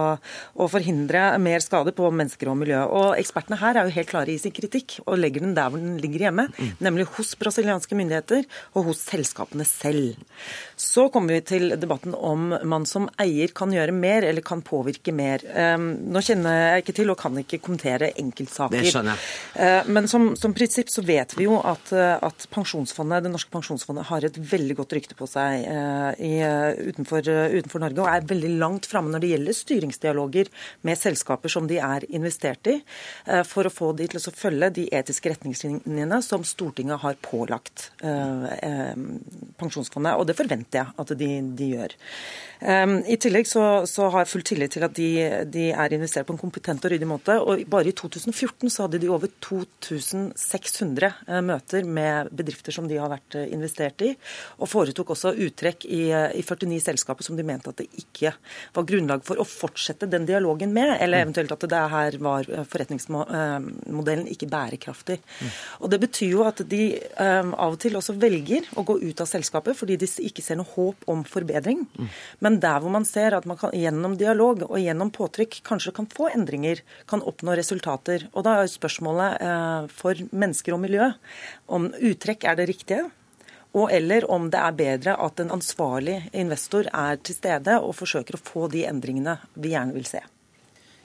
å 0.56 0.68
forhindre 0.72 1.24
mer 1.42 1.64
skade 1.64 1.94
på 1.96 2.10
mennesker 2.12 2.31
og 2.52 2.58
miljø. 2.60 2.80
Og 2.88 3.16
Ekspertene 3.20 3.60
her 3.62 3.78
er 3.78 3.88
jo 3.88 3.96
helt 3.96 4.10
klare 4.10 4.34
i 4.34 4.40
sin 4.42 4.54
kritikk, 4.56 5.00
og 5.06 5.20
legger 5.20 5.44
den 5.46 5.56
der 5.58 5.70
hvor 5.72 5.82
den 5.82 5.98
ligger 6.02 6.28
hjemme, 6.28 6.48
mm. 6.52 6.72
nemlig 6.84 7.08
hos 7.18 7.34
brasilianske 7.40 7.98
myndigheter 7.98 8.46
og 8.76 8.92
hos 8.92 9.04
selskapene 9.10 9.66
selv. 9.68 10.16
Så 10.80 11.08
kommer 11.14 11.38
vi 11.38 11.42
til 11.46 11.76
debatten 11.80 12.16
om 12.18 12.52
man 12.68 12.88
som 12.90 13.08
eier 13.22 13.54
kan 13.56 13.74
gjøre 13.74 13.94
mer 13.96 14.26
eller 14.28 14.46
kan 14.46 14.64
påvirke 14.66 15.14
mer. 15.16 15.44
Um, 15.54 15.92
nå 16.12 16.24
kjenner 16.26 16.58
jeg 16.58 16.86
ikke 16.86 16.98
til 17.02 17.14
og 17.14 17.20
kan 17.22 17.38
ikke 17.42 17.62
kommentere 17.62 18.12
enkeltsaker. 18.22 18.80
Det 18.80 18.94
skjønner 18.94 19.14
jeg. 19.16 19.62
Uh, 19.62 19.92
men 19.94 20.10
som, 20.12 20.32
som, 20.40 20.56
prinsipp 20.58 20.90
så 20.92 21.04
vet 21.06 21.36
vi 21.38 21.46
jo 21.48 21.60
at, 21.62 21.94
at 21.94 22.48
pensjonsfondet, 22.54 23.26
det 23.26 23.34
norske 23.34 23.54
pensjonsfondet 23.54 24.08
har 24.10 24.26
et 24.28 24.40
veldig 24.52 24.78
godt 24.82 24.98
rykte 24.98 25.18
på 25.18 25.30
seg 25.30 25.68
uh, 25.68 26.12
i, 26.18 26.34
utenfor, 26.92 27.30
utenfor 27.56 27.86
Norge, 27.86 28.02
og 28.04 28.10
er 28.12 28.28
veldig 28.32 28.54
langt 28.62 28.90
framme 28.90 29.14
når 29.14 29.24
det 29.24 29.32
gjelder 29.36 29.58
styringsdialoger 29.58 30.52
med 30.88 31.00
selskaper 31.00 31.52
som 31.52 31.68
de 31.70 31.80
er 31.82 32.06
investert 32.22 32.70
i, 32.70 32.78
eh, 33.26 33.44
for 33.48 33.68
å 33.68 33.74
få 33.74 33.92
de 33.98 34.08
til 34.12 34.22
å 34.22 34.36
følge 34.36 34.72
de 34.78 34.86
etiske 34.94 35.34
retningslinjene 35.34 36.22
som 36.26 36.46
Stortinget 36.48 37.02
har 37.02 37.18
pålagt 37.26 37.90
eh, 38.06 38.48
eh, 38.62 38.96
Pensjonsfondet. 39.62 40.16
Og 40.18 40.30
det 40.30 40.38
forventer 40.38 40.82
jeg 40.82 40.96
at 41.02 41.14
de, 41.18 41.34
de 41.58 41.74
gjør. 41.76 42.00
I 42.62 43.16
tillegg 43.18 43.48
så, 43.50 43.88
så, 43.90 44.06
har 44.14 44.22
jeg 44.22 44.30
full 44.30 44.44
tillit 44.46 44.76
til 44.76 44.84
at 44.86 44.94
de, 44.94 45.08
de, 45.50 45.64
er 45.74 45.94
investert 45.96 46.28
på 46.28 46.36
en 46.36 46.42
kompetent 46.42 46.84
og 46.86 46.92
ryddig 46.94 47.08
måte. 47.10 47.40
og 47.42 47.64
Bare 47.72 47.90
i 47.90 47.96
2014 47.98 48.70
så 48.70 48.86
hadde 48.86 49.00
de 49.02 49.10
over 49.10 49.32
2600 49.42 51.10
eh, 51.10 51.42
møter 51.42 51.88
med 51.90 52.30
bedrifter 52.38 52.76
som 52.76 52.86
de 52.90 53.00
har 53.02 53.10
vært 53.10 53.40
investert 53.48 54.06
i, 54.06 54.12
og 54.62 54.70
foretok 54.70 55.16
også 55.16 55.34
uttrekk 55.42 55.88
i, 55.90 56.04
i 56.38 56.46
49 56.46 56.78
selskaper 56.86 57.26
som 57.26 57.40
de 57.40 57.46
mente 57.48 57.72
at 57.72 57.82
det 57.82 57.90
ikke 57.98 58.36
var 58.76 58.86
grunnlag 58.88 59.26
for 59.26 59.42
å 59.42 59.48
fortsette 59.48 60.10
den 60.12 60.28
dialogen 60.30 60.74
med, 60.76 60.94
eller 61.02 61.26
eventuelt 61.26 61.52
at 61.56 61.66
det 61.66 61.78
er 61.78 61.92
her 61.92 62.01
var 62.22 62.48
forretningsmodellen 62.72 64.28
ikke 64.32 64.50
bærekraftig. 64.52 65.20
Mm. 65.22 65.52
Og 65.82 65.94
Det 65.94 66.00
betyr 66.02 66.34
jo 66.34 66.44
at 66.48 66.64
de 66.68 66.84
um, 67.20 67.54
av 67.54 67.76
og 67.76 67.80
til 67.82 67.98
også 68.00 68.16
velger 68.20 68.68
å 68.78 68.86
gå 68.88 68.98
ut 69.02 69.22
av 69.24 69.30
selskapet 69.30 69.78
fordi 69.78 70.00
de 70.02 70.10
ikke 70.28 70.44
ser 70.46 70.60
noe 70.60 70.72
håp 70.74 71.08
om 71.12 71.24
forbedring. 71.28 71.86
Mm. 71.96 72.10
Men 72.40 72.60
der 72.64 72.82
hvor 72.82 72.94
man 72.94 73.08
ser 73.08 73.38
at 73.38 73.48
man 73.50 73.60
kan, 73.62 73.76
gjennom 73.76 74.18
dialog 74.20 74.66
og 74.70 74.78
gjennom 74.82 75.14
påtrykk 75.14 75.62
kanskje 75.68 75.96
kan 75.96 76.10
få 76.12 76.30
endringer, 76.34 76.84
kan 77.10 77.24
oppnå 77.24 77.56
resultater. 77.58 78.28
Og 78.34 78.46
da 78.48 78.60
er 78.62 78.72
spørsmålet 78.72 79.42
eh, 79.46 79.90
for 80.02 80.28
mennesker 80.32 80.76
og 80.76 80.84
miljø 80.84 81.12
om 81.72 81.90
uttrekk 81.92 82.48
er 82.50 82.60
det 82.60 82.70
riktige. 82.72 83.10
Og 83.78 83.92
eller 83.96 84.26
om 84.32 84.50
det 84.52 84.60
er 84.60 84.76
bedre 84.76 85.16
at 85.26 85.40
en 85.40 85.54
ansvarlig 85.56 86.18
investor 86.36 86.90
er 86.92 87.22
til 87.24 87.38
stede 87.38 87.78
og 87.80 87.96
forsøker 87.96 88.36
å 88.36 88.44
få 88.44 88.68
de 88.72 88.84
endringene 88.90 89.38
vi 89.56 89.72
gjerne 89.76 89.96
vil 89.96 90.08
se. 90.10 90.24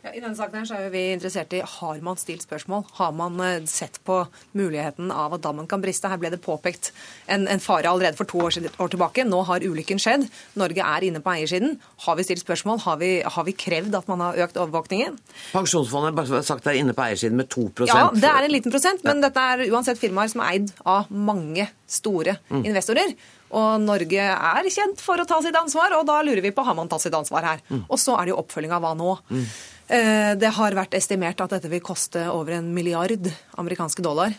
Ja, 0.06 0.12
I 0.14 0.20
denne 0.22 0.36
saken 0.38 0.60
her 0.60 0.66
så 0.68 0.76
er 0.78 0.90
vi 0.92 1.00
interessert 1.16 1.54
i 1.56 1.60
har 1.66 2.02
man 2.04 2.18
stilt 2.20 2.44
spørsmål. 2.44 2.84
Har 2.94 3.14
man 3.16 3.40
uh, 3.42 3.64
sett 3.66 3.98
på 4.06 4.20
muligheten 4.54 5.10
av 5.10 5.34
at 5.34 5.42
dammen 5.42 5.66
kan 5.66 5.82
briste? 5.82 6.06
Her 6.06 6.20
ble 6.22 6.30
det 6.30 6.38
påpekt 6.44 6.92
en, 7.26 7.48
en 7.50 7.62
fare 7.62 7.90
allerede 7.90 8.14
for 8.14 8.30
to 8.30 8.44
år, 8.44 8.54
år, 8.78 8.92
tilbake. 8.92 9.24
Nå 9.26 9.40
har 9.48 9.66
ulykken 9.66 9.98
skjedd. 9.98 10.28
Norge 10.62 10.86
er 10.86 11.08
inne 11.08 11.22
på 11.24 11.32
eiersiden. 11.34 11.74
Har 12.06 12.20
vi 12.20 12.26
stilt 12.28 12.44
spørsmål? 12.44 12.84
Har 12.84 13.00
vi, 13.02 13.10
har 13.26 13.48
vi 13.48 13.56
krevd 13.58 13.98
at 13.98 14.06
man 14.12 14.22
har 14.28 14.38
økt 14.46 14.60
overvåkningen? 14.62 15.18
Pensjonsfondet 15.50 16.22
har 16.30 16.46
sagt 16.46 16.70
er 16.70 16.78
inne 16.78 16.94
på 16.94 17.08
eiersiden 17.08 17.42
med 17.42 17.50
2% 17.50 17.90
Ja, 17.90 18.06
det 18.14 18.30
er 18.30 18.46
en 18.46 18.54
liten 18.54 18.74
prosent, 18.74 19.02
men 19.02 19.26
dette 19.26 19.42
er 19.42 19.66
uansett 19.72 19.98
firmaer 19.98 20.30
som 20.30 20.46
er 20.46 20.54
eid 20.54 20.70
av 20.86 21.10
mange 21.10 21.66
store 21.90 22.38
mm. 22.46 22.62
investorer. 22.62 23.18
Og 23.56 23.78
Norge 23.82 24.26
er 24.34 24.68
kjent 24.74 25.02
for 25.02 25.18
å 25.18 25.26
ta 25.26 25.38
sitt 25.42 25.56
ansvar, 25.58 25.98
og 25.98 26.06
da 26.06 26.18
lurer 26.26 26.42
vi 26.44 26.54
på 26.54 26.64
har 26.66 26.78
man 26.78 26.90
tatt 26.90 27.02
sitt 27.02 27.14
ansvar 27.14 27.46
her. 27.46 27.62
Mm. 27.70 27.88
Og 27.88 27.98
så 27.98 28.14
er 28.18 28.26
det 28.26 28.34
jo 28.34 28.42
oppfølging 28.42 28.74
av 28.74 28.86
hva 28.86 28.94
nå. 28.98 29.16
Mm. 29.30 29.48
Eh, 29.86 30.34
det 30.34 30.50
har 30.56 30.74
vært 30.74 30.96
estimert 30.98 31.40
at 31.42 31.52
dette 31.54 31.70
vil 31.70 31.84
koste 31.84 32.24
over 32.32 32.56
en 32.58 32.72
milliard 32.74 33.28
amerikanske 33.60 34.02
dollar 34.02 34.32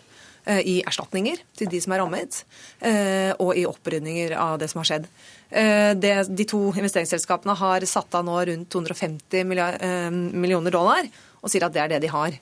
eh, 0.44 0.60
i 0.60 0.76
erstatninger 0.84 1.40
til 1.56 1.72
de 1.72 1.80
som 1.84 1.96
er 1.96 2.04
rammet, 2.04 2.42
eh, 2.84 3.32
og 3.40 3.56
i 3.56 3.64
opprydninger 3.70 4.36
av 4.36 4.58
det 4.60 4.68
som 4.72 4.84
har 4.84 4.92
skjedd. 4.92 5.10
Det, 5.48 6.12
de 6.36 6.44
to 6.44 6.60
investeringsselskapene 6.76 7.54
har 7.56 7.86
satt 7.88 8.18
av 8.20 8.26
nå 8.28 8.34
rundt 8.50 8.68
250 8.68 9.46
millioner 9.48 10.74
dollar, 10.76 11.08
og 11.40 11.48
sier 11.48 11.64
at 11.64 11.72
det 11.72 11.80
er 11.86 11.94
det 11.94 12.02
de 12.04 12.10
har. 12.12 12.36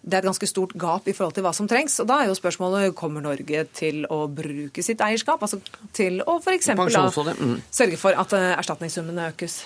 Det 0.00 0.16
er 0.16 0.22
et 0.22 0.28
ganske 0.30 0.48
stort 0.48 0.72
gap 0.80 1.04
i 1.04 1.12
forhold 1.12 1.36
til 1.36 1.44
hva 1.44 1.52
som 1.52 1.68
trengs. 1.68 1.98
og 2.00 2.08
Da 2.08 2.22
er 2.22 2.30
jo 2.30 2.38
spørsmålet 2.38 2.94
kommer 2.96 3.20
Norge 3.20 3.66
til 3.76 4.06
å 4.08 4.22
bruke 4.32 4.80
sitt 4.80 5.04
eierskap, 5.04 5.44
altså 5.44 5.60
til 5.92 6.22
å 6.24 6.38
f.eks. 6.40 6.72
Mm. 6.72 7.60
sørge 7.68 8.00
for 8.00 8.16
at 8.24 8.32
erstatningssummene 8.32 9.28
økes. 9.34 9.60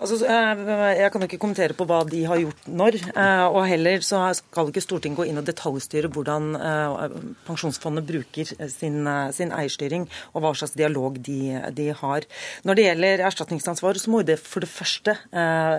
Altså, 0.00 0.16
eh, 0.24 0.60
jeg 1.00 1.12
kan 1.12 1.24
ikke 1.26 1.38
kommentere 1.40 1.76
på 1.76 1.86
hva 1.88 2.00
de 2.08 2.22
har 2.28 2.40
gjort 2.40 2.68
når. 2.68 2.96
Eh, 3.10 3.46
og 3.48 3.66
heller 3.68 4.04
så 4.04 4.22
skal 4.36 4.70
ikke 4.70 4.82
Stortinget 4.84 5.20
gå 5.20 5.26
inn 5.28 5.40
og 5.40 5.46
detaljstyre 5.48 6.10
hvordan 6.12 6.54
eh, 6.56 7.16
Pensjonsfondet 7.46 8.06
bruker 8.08 8.48
sin, 8.72 9.04
sin 9.36 9.54
eierstyring, 9.54 10.06
og 10.34 10.44
hva 10.44 10.52
slags 10.56 10.76
dialog 10.78 11.18
de, 11.20 11.58
de, 11.76 11.90
har. 12.00 12.26
Når 12.64 12.78
det 12.78 12.86
gjelder 12.86 13.24
erstatningsansvar, 13.28 14.00
så 14.00 14.12
må 14.12 14.22
det 14.26 14.38
for 14.40 14.64
det 14.64 14.70
første 14.70 15.16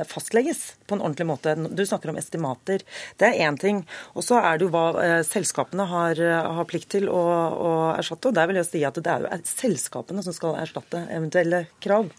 fastlegges 0.09 0.61
på 0.88 0.95
en 0.95 1.03
ordentlig 1.03 1.27
måte. 1.29 1.53
Du 1.55 1.84
snakker 1.88 2.11
om 2.11 2.19
estimater. 2.19 2.84
Det 3.19 3.29
er 3.29 3.45
én 3.47 3.57
ting. 3.59 3.84
Og 4.15 4.25
så 4.25 4.39
er 4.41 4.59
det 4.59 4.67
jo 4.67 4.73
hva 4.73 5.21
selskapene 5.27 5.86
har, 5.89 6.19
har 6.57 6.67
plikt 6.69 6.91
til 6.95 7.09
å, 7.09 7.21
å 7.21 7.71
erstatte. 7.95 8.32
Og 8.32 8.38
der 8.38 8.49
vil 8.49 8.59
jeg 8.61 8.69
si 8.69 8.84
at 8.88 8.99
det 8.99 9.13
er 9.13 9.25
jo 9.25 9.39
selskapene 9.47 10.25
som 10.25 10.36
skal 10.36 10.59
erstatte 10.61 11.05
eventuelle 11.09 11.65
krav. 11.84 12.11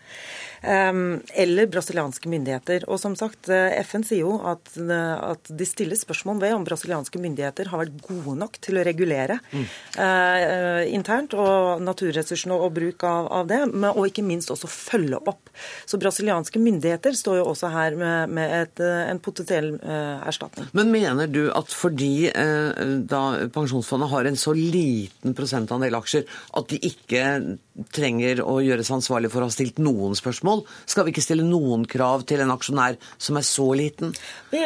Eller 0.63 1.67
brasilianske 1.67 2.31
myndigheter. 2.31 2.85
Og 2.89 3.01
som 3.01 3.17
sagt, 3.19 3.49
eh, 3.49 3.81
FN 3.83 4.05
sier 4.07 4.23
jo 4.23 4.37
at, 4.47 4.71
eh, 4.79 5.15
at 5.33 5.51
de 5.51 5.67
stiller 5.67 5.99
spørsmål 5.99 6.41
ved 6.41 6.55
om 6.55 6.65
brasilianske 6.67 7.19
myndigheter 7.19 7.71
har 7.73 7.83
vært 7.83 7.99
gode 8.07 8.37
nok 8.39 8.59
til 8.63 8.79
å 8.79 8.85
regulere 8.87 9.39
mm. 9.51 9.65
uh, 9.99 10.83
internt 10.93 11.35
og 11.39 11.83
naturressursene 11.83 12.55
og, 12.55 12.73
bruk 12.77 13.05
av, 13.09 13.29
av 13.33 13.49
det, 13.51 13.61
men, 13.73 13.91
og 13.91 14.07
ikke 14.09 14.25
minst 14.27 14.53
også 14.55 14.71
følge 14.71 15.19
opp. 15.19 15.51
Så 15.87 15.99
brasilianske 16.01 16.61
myndigheter 16.63 17.17
står 17.17 17.41
jo 17.41 17.49
også 17.53 17.73
her 17.73 17.97
med, 17.99 18.33
med 18.37 18.55
et, 18.61 18.83
en 18.83 19.21
potensiell 19.23 19.75
uh, 19.81 20.23
erstatning. 20.29 20.71
Men 20.77 20.93
mener 20.95 21.31
du 21.31 21.47
at 21.53 21.73
fordi 21.75 22.31
uh, 22.31 22.73
da 23.09 23.23
Pensjonsfondet 23.53 24.11
har 24.13 24.29
en 24.29 24.39
så 24.39 24.55
liten 24.57 25.37
prosentandel 25.37 25.97
aksjer, 25.99 26.27
at 26.59 26.71
de 26.71 26.81
ikke 26.87 27.25
trenger 27.95 28.43
å 28.45 28.59
gjøres 28.63 28.91
ansvarlig 28.93 29.31
for 29.33 29.43
å 29.43 29.49
ha 29.49 29.55
stilt 29.55 29.81
noen 29.83 30.17
spørsmål? 30.19 30.52
Skal 30.87 31.07
vi 31.07 31.13
ikke 31.15 31.25
stille 31.25 31.45
noen 31.47 31.87
krav 31.89 32.25
til 32.29 32.43
en 32.45 32.53
aksjonær 32.55 32.99
som 33.17 33.39
er 33.39 33.47
så 33.47 33.67
liten? 33.79 34.13
Vi, 34.53 34.61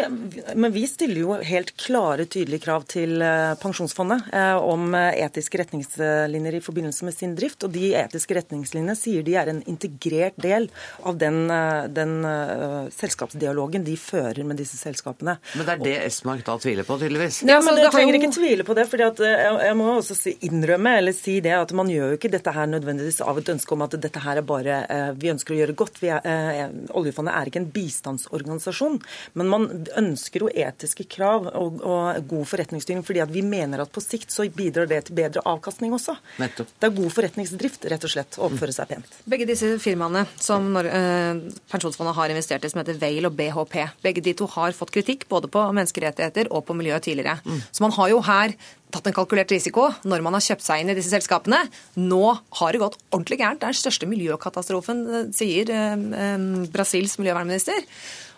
men 0.58 0.74
vi 0.74 0.84
stiller 0.90 1.22
jo 1.22 1.36
helt 1.46 1.72
klare, 1.80 2.26
tydelige 2.26 2.64
krav 2.64 2.86
til 2.90 3.22
eh, 3.22 3.54
Pensjonsfondet 3.60 4.30
eh, 4.34 4.56
om 4.58 4.94
eh, 4.98 5.20
etiske 5.26 5.60
retningslinjer 5.62 6.58
i 6.58 6.62
forbindelse 6.64 7.06
med 7.06 7.16
sin 7.16 7.36
drift. 7.38 7.66
Og 7.66 7.74
de 7.76 7.92
etiske 7.98 8.38
retningslinjene 8.38 8.96
sier 8.98 9.26
de 9.26 9.36
er 9.38 9.52
en 9.52 9.62
integrert 9.70 10.36
del 10.42 10.68
av 11.06 11.16
den, 11.20 11.46
den 11.94 12.12
uh, 12.26 12.88
selskapsdialogen 12.92 13.84
de 13.86 13.94
fører 14.00 14.42
med 14.46 14.58
disse 14.60 14.78
selskapene. 14.80 15.36
Men 15.54 15.68
det 15.68 15.74
er 15.74 15.84
det 15.84 15.94
Esmark 16.08 16.44
da 16.46 16.56
tviler 16.60 16.86
på, 16.88 16.98
tydeligvis? 17.00 17.42
Ja, 17.46 17.60
men 17.64 17.78
Jeg 17.80 17.92
trenger 17.94 18.18
ikke 18.18 18.32
tvile 18.34 18.66
på 18.66 18.76
det. 18.76 18.86
for 18.90 19.00
jeg 19.00 19.76
må 19.78 19.88
også 19.98 20.16
innrømme 20.46 20.96
eller 21.00 21.14
si 21.16 21.38
det 21.44 21.54
at 21.56 21.72
man 21.76 21.90
gjør 21.92 22.14
jo 22.14 22.18
ikke 22.20 22.32
dette 22.32 22.52
her 22.52 22.68
nødvendigvis 22.70 22.86
nødvendigvis 22.86 23.20
av 23.24 23.38
et 23.38 23.50
ønske 23.54 23.74
om 23.74 23.84
at 23.84 23.96
dette 24.00 24.22
her 24.22 24.40
er 24.40 24.46
bare 24.46 24.76
eh, 24.90 25.12
Vi 25.16 25.30
ønsker 25.32 25.54
å 25.54 25.58
gjøre 25.60 25.75
godt. 25.78 26.02
Er, 26.06 26.20
eh, 26.24 26.66
oljefondet 26.96 27.34
er 27.34 27.50
ikke 27.50 27.62
en 27.62 27.70
bistandsorganisasjon. 27.72 28.98
Men 29.34 29.50
man 29.52 29.66
ønsker 29.98 30.46
jo 30.46 30.52
etiske 30.52 31.06
krav 31.10 31.48
og, 31.52 31.80
og 31.82 32.28
god 32.30 32.46
forretningsstyring 32.52 33.04
fordi 33.06 33.22
at 33.24 33.32
vi 33.32 33.42
mener 33.46 33.82
at 33.82 33.92
på 33.92 34.02
sikt 34.04 34.34
så 34.34 34.46
bidrar 34.52 34.88
det 34.90 35.04
til 35.06 35.18
bedre 35.18 35.44
avkastning 35.46 35.94
også. 35.96 36.16
Nettopp. 36.42 36.72
Det 36.80 36.90
er 36.90 36.96
god 36.96 37.14
forretningsdrift, 37.16 37.88
rett 37.92 38.06
og 38.08 38.12
slett, 38.12 38.38
å 38.38 38.48
oppføre 38.50 38.74
seg 38.76 38.90
pent. 38.94 39.18
Begge 39.28 39.48
disse 39.48 39.74
firmaene 39.82 40.26
som 40.40 40.70
når, 40.72 40.90
eh, 40.90 41.44
Pensjonsfondet 41.72 42.16
har 42.16 42.32
investert 42.32 42.64
i, 42.64 42.70
som 42.72 42.82
heter 42.82 42.98
Vale 43.00 43.30
og 43.30 43.36
BHP, 43.36 43.76
begge 44.02 44.22
de 44.24 44.34
to 44.38 44.48
har 44.56 44.74
fått 44.76 44.94
kritikk 44.94 45.28
både 45.28 45.50
på 45.52 45.62
menneskerettigheter 45.76 46.50
og 46.50 46.66
på 46.66 46.76
miljø 46.78 46.98
tidligere. 47.02 47.40
Mm. 47.44 47.62
Så 47.72 47.84
man 47.84 47.94
har 47.96 48.12
jo 48.12 48.20
her 48.26 48.56
tatt 48.94 49.08
en 49.10 49.16
kalkulert 49.16 49.52
risiko 49.52 49.88
når 50.06 50.24
man 50.24 50.36
har 50.36 50.44
kjøpt 50.44 50.64
seg 50.64 50.82
inn 50.82 50.92
i 50.92 50.96
disse 50.96 51.12
selskapene. 51.12 51.58
Nå 51.98 52.22
har 52.60 52.72
det 52.72 52.82
gått 52.82 52.98
ordentlig 53.10 53.40
gærent. 53.42 53.60
Det 53.60 53.68
er 53.68 53.74
den 53.74 53.80
største 53.82 54.08
miljøkatastrofen, 54.10 55.02
eh, 55.10 55.26
sier 55.36 55.65
eh, 55.72 56.38
Brasils 56.72 57.18
miljøvernminister. 57.20 57.84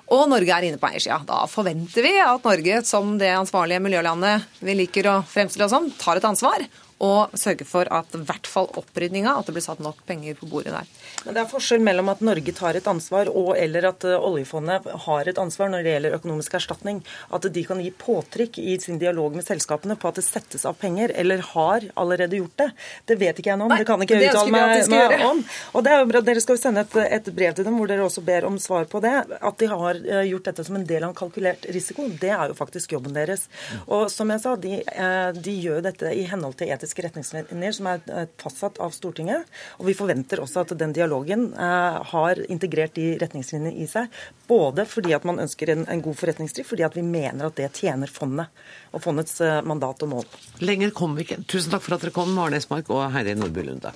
og 0.08 0.28
Norge 0.30 0.54
er 0.54 0.64
inne 0.68 0.80
på 0.80 0.88
eiersida. 0.88 1.20
Da 1.28 1.42
forventer 1.50 2.04
vi 2.04 2.14
at 2.22 2.44
Norge, 2.44 2.82
som 2.88 3.16
det 3.20 3.34
ansvarlige 3.36 3.82
miljølandet 3.84 4.46
vi 4.64 4.76
liker 4.78 5.10
å 5.10 5.22
fremstille 5.28 5.66
oss 5.68 5.74
som, 5.76 5.90
tar 6.00 6.16
et 6.16 6.28
ansvar 6.28 6.64
og 7.04 7.34
sørge 7.38 7.66
for 7.68 7.88
at 7.94 8.14
i 8.16 8.20
hvert 8.26 8.48
fall 8.50 8.66
opprydninga, 8.78 9.36
at 9.38 9.46
det 9.46 9.54
blir 9.54 9.64
satt 9.64 9.82
nok 9.82 10.00
penger 10.06 10.34
på 10.38 10.48
bordet 10.50 10.74
der. 10.74 10.88
Men 11.24 11.36
Det 11.36 11.42
er 11.42 11.50
forskjell 11.50 11.82
mellom 11.84 12.10
at 12.10 12.22
Norge 12.26 12.54
tar 12.56 12.78
et 12.78 12.88
ansvar 12.90 13.30
og 13.30 13.52
eller 13.58 13.86
at 13.92 14.06
uh, 14.08 14.16
oljefondet 14.18 14.88
har 15.06 15.30
et 15.30 15.38
ansvar 15.38 15.70
når 15.70 15.86
det 15.86 15.92
gjelder 15.94 16.16
økonomisk 16.18 16.56
erstatning. 16.58 17.00
At 17.34 17.46
de 17.54 17.64
kan 17.66 17.82
gi 17.82 17.92
påtrykk 17.94 18.58
i 18.62 18.78
sin 18.82 18.98
dialog 18.98 19.36
med 19.38 19.46
selskapene 19.46 19.94
på 19.98 20.10
at 20.10 20.18
det 20.18 20.26
settes 20.26 20.66
av 20.66 20.78
penger, 20.80 21.14
eller 21.14 21.44
har 21.52 21.86
allerede 21.94 22.40
gjort 22.40 22.56
det. 22.64 22.68
Det 23.06 23.18
vet 23.20 23.38
ikke 23.38 23.52
jeg 23.52 23.60
noe 23.60 23.68
om. 23.68 23.74
Nei, 23.74 23.80
det 23.84 23.88
kan 23.90 24.02
ikke 24.02 24.18
jeg 24.18 24.32
uttale 24.32 24.54
meg, 24.54 24.90
meg 24.90 25.26
om. 25.28 25.44
Og 25.78 25.86
det 25.86 25.94
er 25.94 26.02
jo 26.02 26.10
bra, 26.10 26.24
Dere 26.28 26.42
skal 26.42 26.58
jo 26.58 26.62
sende 26.62 26.82
et, 26.82 26.98
et 27.18 27.30
brev 27.34 27.54
til 27.54 27.66
dem 27.68 27.78
hvor 27.78 27.90
dere 27.90 28.04
også 28.04 28.24
ber 28.26 28.48
om 28.48 28.58
svar 28.62 28.90
på 28.90 29.02
det. 29.04 29.14
At 29.38 29.62
de 29.62 29.70
har 29.70 30.02
uh, 30.02 30.24
gjort 30.26 30.50
dette 30.50 30.66
som 30.66 30.80
en 30.80 30.88
del 30.88 31.06
av 31.06 31.12
en 31.12 31.18
kalkulert 31.18 31.68
risiko, 31.74 32.08
det 32.10 32.34
er 32.34 32.50
jo 32.50 32.58
faktisk 32.58 32.98
jobben 32.98 33.14
deres. 33.14 33.46
Og 33.86 34.08
som 34.12 34.34
jeg 34.34 34.42
sa, 34.42 34.56
de, 34.58 34.82
uh, 34.82 35.30
de 35.38 35.54
gjør 35.62 35.86
dette 35.86 36.10
i 36.10 36.26
henhold 36.26 36.58
til 36.58 36.74
etiske 36.88 37.04
retningslinjer 37.04 37.76
som 37.76 37.88
er 37.92 38.02
uh, 38.08 38.24
fastsatt 38.40 38.80
av 38.80 38.94
Stortinget. 38.96 39.46
Og 39.78 39.88
vi 39.90 39.96
forventer 39.98 40.40
også 40.40 40.64
at 40.64 40.74
den 40.80 40.94
dialogen 40.96 41.50
uh, 41.52 42.00
har 42.12 42.40
integrert 42.48 42.96
de 42.96 43.12
retningslinjene 43.20 43.76
i 43.76 43.86
seg. 43.90 44.08
Både 44.48 44.86
fordi 44.88 45.14
at 45.16 45.26
man 45.28 45.40
ønsker 45.44 45.74
en, 45.74 45.86
en 45.88 46.04
god 46.04 46.18
forretningsdrift, 46.18 46.70
fordi 46.72 46.86
at 46.88 46.96
vi 46.96 47.04
mener 47.04 47.48
at 47.48 47.58
det 47.60 47.70
tjener 47.76 48.10
fondet 48.10 48.48
og 48.92 49.04
fondets 49.04 49.40
uh, 49.44 49.60
mandat 49.68 50.04
og 50.06 50.14
mål. 50.16 50.28
Lenger 50.64 50.94
kom 50.96 51.18
vi 51.18 51.28
ikke. 51.28 51.42
Tusen 51.48 51.74
takk 51.74 51.84
for 51.84 51.98
at 51.98 52.06
dere 52.06 52.16
kom, 52.16 52.32
Arne 52.40 52.60
Esmark 52.60 52.88
og 52.94 53.10
Heidi 53.14 53.36
Nordby 53.38 53.68
Lunde. 53.68 53.92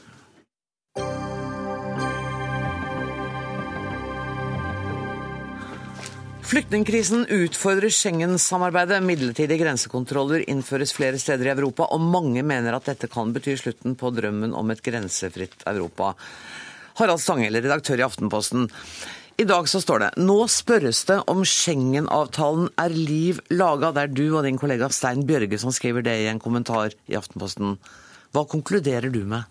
Flyktningkrisen 6.52 7.22
utfordrer 7.32 7.88
Schengen-samarbeidet. 7.88 8.98
Midlertidige 9.02 9.62
grensekontroller 9.62 10.42
innføres 10.52 10.90
flere 10.92 11.16
steder 11.16 11.48
i 11.48 11.52
Europa, 11.54 11.86
og 11.88 12.02
mange 12.04 12.42
mener 12.44 12.76
at 12.76 12.90
dette 12.90 13.08
kan 13.08 13.30
bety 13.32 13.54
slutten 13.56 13.94
på 13.96 14.10
drømmen 14.12 14.52
om 14.52 14.68
et 14.74 14.82
grensefritt 14.84 15.64
Europa. 15.64 16.10
Harald 16.98 17.22
Stanghelle, 17.24 17.62
redaktør 17.64 18.02
i 18.02 18.04
Aftenposten. 18.04 18.68
I 19.40 19.46
dag 19.48 19.70
så 19.72 19.80
står 19.80 20.04
det 20.04 20.10
nå 20.20 20.36
spørres 20.52 21.00
det 21.08 21.22
om 21.32 21.40
Schengen-avtalen 21.40 22.68
er 22.84 22.92
liv 23.00 23.40
laga. 23.48 23.94
Det 23.96 24.04
er 24.04 24.12
du 24.12 24.26
og 24.34 24.44
din 24.44 24.60
kollega 24.60 24.92
Stein 24.92 25.24
Bjørge 25.24 25.56
som 25.62 25.72
skriver 25.72 26.04
det 26.04 26.18
i 26.20 26.28
en 26.34 26.42
kommentar 26.42 26.92
i 27.08 27.16
Aftenposten. 27.16 27.78
Hva 28.36 28.44
konkluderer 28.44 29.08
du 29.08 29.22
med? 29.24 29.48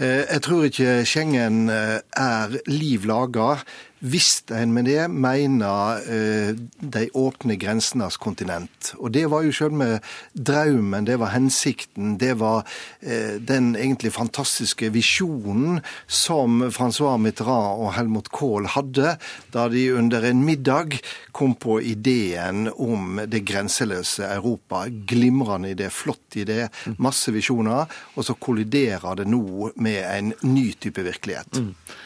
Eh, 0.00 0.24
Jeg 0.24 0.40
tror 0.48 0.64
ikke 0.64 1.04
Schengen 1.04 1.68
eh, 1.68 2.00
er 2.16 2.56
liv 2.72 3.04
laga 3.04 3.58
hvis 4.00 4.42
en 4.56 4.72
med 4.72 4.86
det 4.88 5.08
mener 5.12 6.00
eh, 6.08 6.52
de 6.80 7.06
åpne 7.14 7.56
grensenes 7.60 8.16
kontinent. 8.20 8.94
Og 8.98 9.12
det 9.12 9.26
var 9.32 9.44
jo 9.44 9.52
selve 9.52 10.00
drømmen, 10.32 11.06
det 11.08 11.18
var 11.20 11.34
hensikten, 11.34 12.16
det 12.20 12.38
var 12.40 12.64
eh, 13.00 13.36
den 13.36 13.74
egentlig 13.76 14.14
fantastiske 14.16 14.88
visjonen 14.94 15.82
som 16.06 16.62
Francois 16.72 17.20
Mitterrand 17.20 17.84
og 17.84 17.94
Helmut 17.98 18.30
Kohl 18.32 18.70
hadde 18.72 19.16
da 19.52 19.66
de 19.68 19.84
under 19.92 20.24
en 20.30 20.44
middag 20.46 20.96
kom 21.36 21.54
på 21.60 21.80
ideen 21.84 22.70
om 22.72 23.20
det 23.28 23.44
grenseløse 23.48 24.26
Europa. 24.26 24.86
Glimrende 24.88 25.74
idé, 25.74 25.90
flott 25.92 26.36
idé, 26.40 26.66
masse 26.98 27.32
visjoner. 27.34 27.88
Og 28.16 28.26
så 28.26 28.36
kolliderer 28.40 29.20
det 29.20 29.28
nå 29.30 29.70
med 29.80 30.00
en 30.04 30.32
ny 30.48 30.70
type 30.80 31.04
virkelighet. 31.04 31.60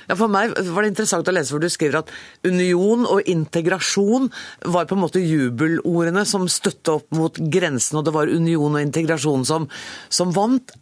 Ja, 0.09 0.17
For 0.19 0.31
meg 0.31 0.55
var 0.55 0.85
det 0.85 0.93
interessant 0.93 1.29
å 1.29 1.35
lese 1.35 1.55
hvor 1.55 1.63
du 1.63 1.71
skriver 1.85 2.01
at 2.03 2.13
union 2.45 3.05
og 3.07 3.29
integrasjon 3.29 4.31
var 4.65 4.89
på 4.89 4.97
en 4.97 5.05
måte 5.05 5.23
jubelordene 5.23 6.25
som 6.27 6.49
støtte 6.49 6.99
opp 6.99 7.13
mot 7.15 7.37
grensen, 7.37 7.99
og 7.99 8.05
det 8.05 8.15
var 8.15 8.33
union 8.33 8.75
og 8.75 8.83
integrasjon 8.83 9.45
som, 9.45 9.69
som 10.09 10.33
vant. 10.35 10.75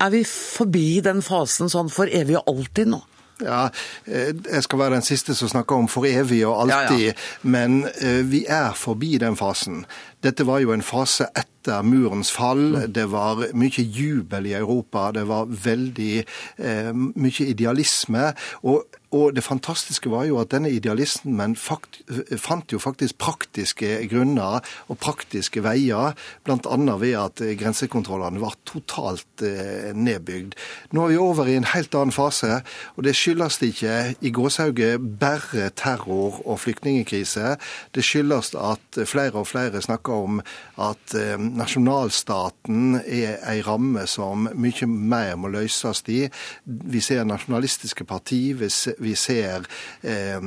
Er 0.00 0.10
vi 0.10 0.24
forbi 0.26 1.00
den 1.04 1.22
fasen 1.22 1.70
sånn 1.70 1.90
for 1.90 2.10
evig 2.10 2.38
og 2.38 2.50
alltid 2.54 2.94
nå? 2.94 3.02
Ja, 3.38 3.68
eh, 4.04 4.32
jeg 4.34 4.62
skal 4.66 4.80
være 4.80 4.96
den 4.96 5.06
siste 5.06 5.34
som 5.38 5.50
snakker 5.52 5.78
om 5.78 5.86
for 5.86 6.06
evig 6.08 6.40
og 6.48 6.64
alltid, 6.64 7.12
Ja, 7.12 7.12
men 7.42 7.84
eh, 8.00 8.24
vi 8.26 8.44
er 8.50 8.74
forbi 8.74 9.18
den 9.22 9.36
fasen. 9.38 9.84
Dette 10.22 10.42
var 10.46 10.58
jo 10.58 10.72
en 10.74 10.82
fase 10.82 11.28
etter 11.38 11.84
murens 11.86 12.32
fall. 12.34 12.90
Det 12.90 13.06
var 13.12 13.44
mye 13.54 13.84
jubel 13.84 14.50
i 14.50 14.56
Europa. 14.58 15.12
Det 15.14 15.22
var 15.28 15.46
veldig 15.46 16.14
eh, 16.58 16.90
mye 16.94 17.46
idealisme. 17.46 18.32
Og, 18.66 18.97
og 19.14 19.32
det 19.36 19.44
fantastiske 19.44 20.10
var 20.12 20.26
jo 20.28 20.36
at 20.42 20.50
denne 20.52 20.68
idealismen 20.68 21.54
fakt, 21.56 22.02
fant 22.36 22.68
jo 22.74 22.80
faktisk 22.82 23.16
praktiske 23.22 24.02
grunner 24.10 24.60
og 24.92 24.98
praktiske 25.00 25.62
veier, 25.64 26.12
bl.a. 26.44 26.76
ved 27.00 27.14
at 27.16 27.40
grensekontrollene 27.60 28.42
var 28.42 28.58
totalt 28.68 29.44
eh, 29.46 29.94
nedbygd. 29.96 30.58
Nå 30.92 31.06
er 31.06 31.14
vi 31.14 31.20
over 31.22 31.48
i 31.48 31.56
en 31.56 31.70
helt 31.72 31.96
annen 31.96 32.12
fase, 32.12 32.58
og 32.96 33.06
det 33.06 33.14
skyldes 33.16 33.56
ikke 33.64 33.94
i 34.20 34.32
gåshauget 34.34 35.00
bare 35.20 35.70
terror 35.78 36.42
og 36.44 36.60
flyktningkrise. 36.66 37.56
Det 37.96 38.04
skyldes 38.04 38.52
at 38.60 39.00
flere 39.08 39.40
og 39.40 39.48
flere 39.48 39.80
snakker 39.84 40.20
om 40.28 40.42
at 40.76 41.16
eh, 41.16 41.38
nasjonalstaten 41.38 43.00
er 43.06 43.40
ei 43.48 43.62
ramme 43.64 44.04
som 44.10 44.50
mye 44.52 44.86
mer 44.88 45.36
må 45.40 45.48
løses 45.56 46.04
i. 46.12 46.26
Vi 46.66 47.00
ser 47.00 47.24
nasjonalistiske 47.24 48.04
parti, 48.04 48.52
vi 48.52 48.68
se- 48.68 48.97
vi 49.02 49.14
ser 49.18 49.68
eh, 50.02 50.40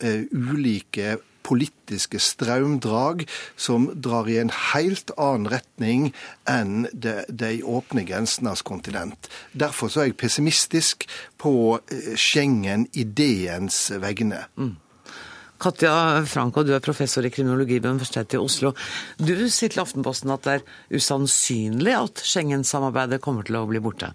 eh, 0.00 0.26
ulike 0.32 1.18
politiske 1.44 2.18
strømdrag 2.22 3.26
som 3.56 3.90
drar 3.94 4.28
i 4.32 4.38
en 4.40 4.52
helt 4.72 5.12
annen 5.20 5.50
retning 5.52 6.06
enn 6.48 6.86
de, 6.92 7.18
de 7.28 7.58
åpne 7.60 8.06
grensenes 8.08 8.64
kontinent. 8.64 9.28
Derfor 9.52 9.92
så 9.92 10.04
er 10.04 10.10
jeg 10.10 10.18
pessimistisk 10.24 11.04
på 11.40 11.54
eh, 11.76 12.14
Schengen-ideens 12.16 13.86
vegne. 14.00 14.46
Katja 15.64 16.24
Franco, 16.28 16.64
du 16.66 16.74
er 16.76 16.82
professor 16.84 17.24
i 17.24 17.30
kriminologi 17.32 17.78
ved 17.78 17.92
Universitetet 17.94 18.36
i 18.36 18.42
Oslo. 18.42 18.72
Du 19.20 19.32
sier 19.48 19.72
til 19.72 19.84
Aftenposten 19.84 20.32
at 20.34 20.44
det 20.44 20.58
er 20.58 20.98
usannsynlig 20.98 21.94
at 21.96 22.24
Schengen-samarbeidet 22.24 23.22
kommer 23.24 23.46
til 23.46 23.60
å 23.60 23.66
bli 23.68 23.80
borte. 23.84 24.10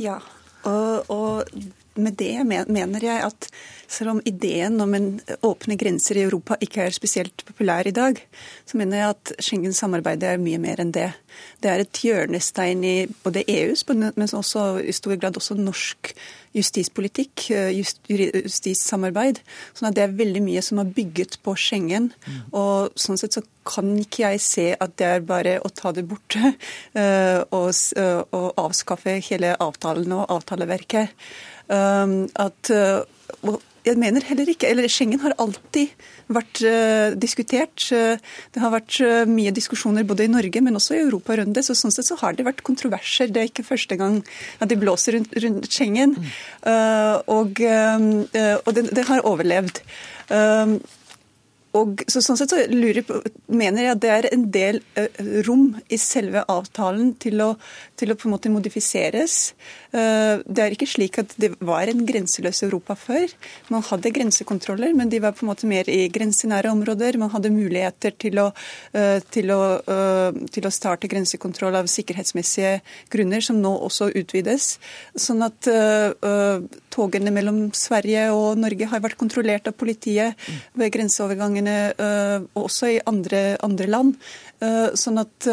Ja, 0.00 0.18
og, 0.66 1.10
og 1.12 1.44
med 2.02 2.16
det 2.20 2.34
mener 2.44 3.04
jeg 3.04 3.22
at 3.26 3.48
selv 3.90 4.14
om 4.14 4.22
ideen 4.24 4.80
om 4.80 4.94
en 4.94 5.08
åpne 5.46 5.76
grenser 5.78 6.20
i 6.20 6.24
Europa 6.24 6.58
ikke 6.62 6.84
er 6.86 6.94
spesielt 6.94 7.44
populær 7.46 7.88
i 7.88 7.94
dag, 7.94 8.20
så 8.66 8.78
mener 8.78 9.00
jeg 9.00 9.14
at 9.16 9.32
Schengen-samarbeidet 9.42 10.28
er 10.30 10.42
mye 10.42 10.60
mer 10.62 10.82
enn 10.82 10.92
det. 10.94 11.08
Det 11.62 11.70
er 11.70 11.82
et 11.82 12.02
hjørnestein 12.04 12.84
i 12.86 12.96
både 13.24 13.42
EUs, 13.50 13.82
men 13.88 14.12
også 14.26 14.68
i 14.84 14.94
stor 14.94 15.18
grad 15.18 15.38
også 15.40 15.58
norsk 15.58 16.14
justispolitikk, 16.56 17.50
eh, 17.54 17.70
just, 17.78 18.00
justissamarbeid. 18.08 19.38
Sånn 19.74 19.90
at 19.90 19.98
det 19.98 20.06
er 20.06 20.16
veldig 20.18 20.42
mye 20.42 20.62
som 20.66 20.80
er 20.82 20.90
bygget 20.96 21.38
på 21.44 21.54
Schengen. 21.58 22.10
Og 22.50 22.90
sånn 22.98 23.20
sett 23.20 23.38
så 23.38 23.44
kan 23.66 23.92
ikke 24.00 24.24
jeg 24.24 24.42
se 24.42 24.66
at 24.74 24.96
det 24.98 25.06
er 25.06 25.26
bare 25.26 25.58
å 25.62 25.70
ta 25.70 25.92
det 25.94 26.06
bort 26.10 26.36
eh, 26.40 27.40
og, 27.54 27.70
eh, 27.70 28.22
og 28.34 28.48
avskaffe 28.58 29.20
hele 29.30 29.54
avtalen 29.60 30.16
og 30.16 30.26
avtaleverket. 30.40 31.14
At, 31.70 32.70
eh, 32.74 33.56
jeg 33.86 33.96
mener 33.96 34.24
heller 34.26 34.48
ikke 34.50 34.68
Eller 34.68 34.88
Schengen 34.90 35.22
har 35.22 35.36
alltid 35.40 35.92
vært 36.30 36.60
uh, 36.62 37.16
diskutert. 37.18 37.82
Eh, 37.90 38.20
Det 38.54 38.60
har 38.62 38.70
vært 38.70 39.00
uh, 39.02 39.24
mye 39.26 39.50
diskusjoner 39.50 40.04
både 40.06 40.28
i 40.28 40.30
Norge, 40.30 40.60
men 40.62 40.78
også 40.78 40.94
i 40.94 41.00
Europa 41.02 41.34
rundt 41.34 41.56
det. 41.56 41.64
Så 41.66 41.74
sånn 41.74 41.90
sett 41.90 42.06
så 42.06 42.14
har 42.20 42.36
det 42.38 42.46
vært 42.46 42.62
kontroverser. 42.62 43.32
Det 43.34 43.40
er 43.42 43.48
ikke 43.50 43.66
første 43.66 43.98
gang 43.98 44.20
at 44.62 44.70
de 44.70 44.78
blåser 44.78 45.16
rundt, 45.16 45.34
rundt 45.42 45.66
Schengen. 45.66 46.14
Uh, 46.62 47.18
og 47.26 47.58
og 47.58 48.70
det, 48.76 48.86
det 48.94 49.08
har 49.10 49.26
overlevd. 49.26 49.82
Og 51.78 52.02
så, 52.10 52.18
sånn 52.24 52.38
sett 52.38 52.50
så 52.50 52.64
lurer 52.72 52.98
jeg 52.98 53.06
på, 53.06 53.20
mener 53.54 53.84
jeg 53.84 53.94
at 53.94 54.00
det 54.02 54.10
er 54.10 54.26
en 54.34 54.46
del 54.50 54.80
rom 55.46 55.68
i 55.86 55.98
selve 56.00 56.42
avtalen 56.50 57.12
til 57.22 57.42
å, 57.44 57.50
til 58.00 58.10
å 58.10 58.16
på 58.18 58.26
en 58.26 58.34
måte 58.34 58.50
modifiseres. 58.50 59.36
Det 59.92 60.64
er 60.64 60.74
ikke 60.74 60.88
slik 60.90 61.20
at 61.22 61.36
det 61.38 61.52
var 61.62 61.90
en 61.90 62.02
grenseløs 62.06 62.64
Europa 62.66 62.96
før. 62.98 63.30
Man 63.70 63.84
hadde 63.86 64.12
grensekontroller, 64.16 64.96
men 64.98 65.12
de 65.12 65.20
var 65.22 65.36
på 65.36 65.44
en 65.46 65.52
måte 65.52 65.70
mer 65.70 65.86
i 65.90 66.08
grensenære 66.10 66.72
områder. 66.74 67.20
Man 67.22 67.30
hadde 67.34 67.52
muligheter 67.54 68.14
til 68.18 68.42
å, 68.42 68.48
til 69.30 69.54
å, 69.54 69.60
til 70.50 70.66
å 70.66 70.74
starte 70.74 71.10
grensekontroll 71.10 71.78
av 71.78 71.90
sikkerhetsmessige 71.90 72.80
grunner, 73.14 73.46
som 73.46 73.62
nå 73.62 73.72
også 73.86 74.10
utvides. 74.18 74.72
Sånn 75.14 75.46
at 75.46 75.70
togene 76.90 77.34
mellom 77.34 77.62
Sverige 77.76 78.26
og 78.34 78.58
Norge 78.58 78.90
har 78.90 79.06
vært 79.06 79.18
kontrollert 79.20 79.70
av 79.70 79.78
politiet 79.78 80.50
ved 80.74 80.90
grenseovergangene, 81.60 82.48
og 82.54 82.64
også 82.68 82.94
i 82.94 83.00
andre, 83.06 83.56
andre 83.62 83.88
land. 83.90 84.14
Sånn, 84.60 85.16
at, 85.16 85.46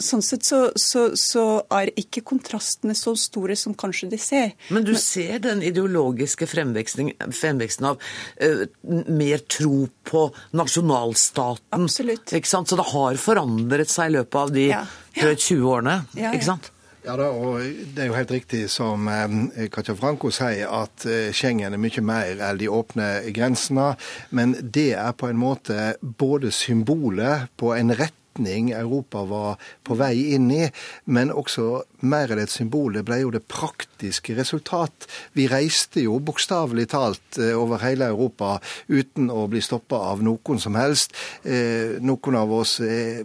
sånn 0.00 0.22
sett 0.24 0.46
så, 0.46 0.70
så, 0.80 1.10
så, 1.16 1.44
er 1.76 1.90
ikke 2.00 2.22
kontrastene 2.24 2.94
så 2.96 3.12
store 3.20 3.56
som 3.56 3.74
kanskje 3.76 4.08
de 4.14 4.18
ser. 4.20 4.54
Men 4.72 4.86
du 4.86 4.94
ser 4.96 5.42
den 5.44 5.60
ideologiske 5.66 6.48
fremveksten, 6.48 7.12
fremveksten 7.36 7.90
av 7.90 8.00
uh, 8.00 8.64
mer 9.12 9.44
tro 9.44 9.84
på 10.08 10.22
nasjonalstaten? 10.56 11.84
Absolutt. 11.84 12.32
Så 12.46 12.78
det 12.80 12.88
har 12.94 13.20
forandret 13.20 13.92
seg 13.92 14.08
i 14.14 14.16
løpet 14.16 14.40
av 14.40 14.56
de 14.56 14.70
ja. 14.70 14.86
Ja. 15.16 15.34
20 15.34 15.68
årene? 15.68 16.00
Ja, 16.16 16.32
ikke 16.32 16.48
sant? 16.48 16.72
Ja 17.06 17.14
da, 17.14 17.28
og 17.30 17.60
Det 17.94 18.02
er 18.02 18.08
jo 18.08 18.16
helt 18.16 18.32
riktig 18.34 18.64
som 18.72 19.06
eh, 19.06 19.68
Katja 19.70 19.94
Franco 19.94 20.32
sier, 20.34 20.66
at 20.66 21.06
eh, 21.06 21.30
Schengen 21.30 21.76
er 21.76 21.78
mye 21.78 22.02
mer 22.02 22.42
enn 22.42 22.58
de 22.58 22.66
åpne 22.66 23.06
grensene. 23.36 23.92
Men 24.34 24.56
det 24.58 24.88
er 24.98 25.14
på 25.14 25.30
en 25.30 25.38
måte 25.38 25.92
både 26.02 26.50
symbolet 26.50 27.46
på 27.62 27.70
en 27.76 27.94
rett 27.94 28.16
retning 28.36 28.70
Europa 28.72 29.24
var 29.24 29.56
på 29.82 29.94
vei 29.94 30.34
inn 30.34 30.50
i, 30.50 30.68
men 31.04 31.32
også 31.32 31.84
mer 32.00 32.30
enn 32.30 32.42
et 32.42 32.50
symbol. 32.50 32.92
Det 32.92 33.04
ble 33.06 33.20
jo 33.22 33.30
det 33.30 33.46
praktiske 33.48 34.34
resultat. 34.36 35.06
Vi 35.32 35.46
reiste 35.48 36.02
jo 36.04 36.18
bokstavelig 36.20 36.88
talt 36.92 37.38
eh, 37.38 37.56
over 37.56 37.80
hele 37.82 38.06
Europa 38.06 38.58
uten 38.88 39.30
å 39.30 39.46
bli 39.48 39.60
stoppa 39.60 39.96
av 40.12 40.22
noen 40.22 40.60
som 40.60 40.76
helst. 40.76 41.16
Eh, 41.44 41.96
noen 42.00 42.36
av 42.36 42.52
oss 42.52 42.80
eh, 42.80 43.24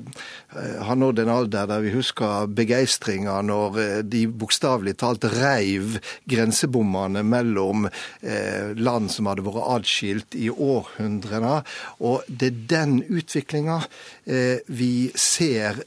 har 0.51 0.95
nådd 0.95 1.20
en 1.20 1.34
alder 1.34 1.68
der 1.68 1.84
vi 1.84 1.93
husker 1.95 2.47
begeistringa 2.47 3.41
når 3.41 4.03
de 4.03 4.26
bokstavelig 4.28 4.97
talt 4.99 5.26
reiv 5.32 5.97
grensebommene 6.30 7.24
mellom 7.24 7.88
land 8.76 9.12
som 9.14 9.30
hadde 9.30 9.45
vært 9.45 9.70
atskilt 9.78 10.36
i 10.36 10.49
århundrene. 10.51 11.62
Og 12.03 12.28
det 12.28 12.49
er 12.51 12.59
den 12.74 12.97
utviklinga 13.07 13.80
vi 14.68 14.91
ser 15.18 15.82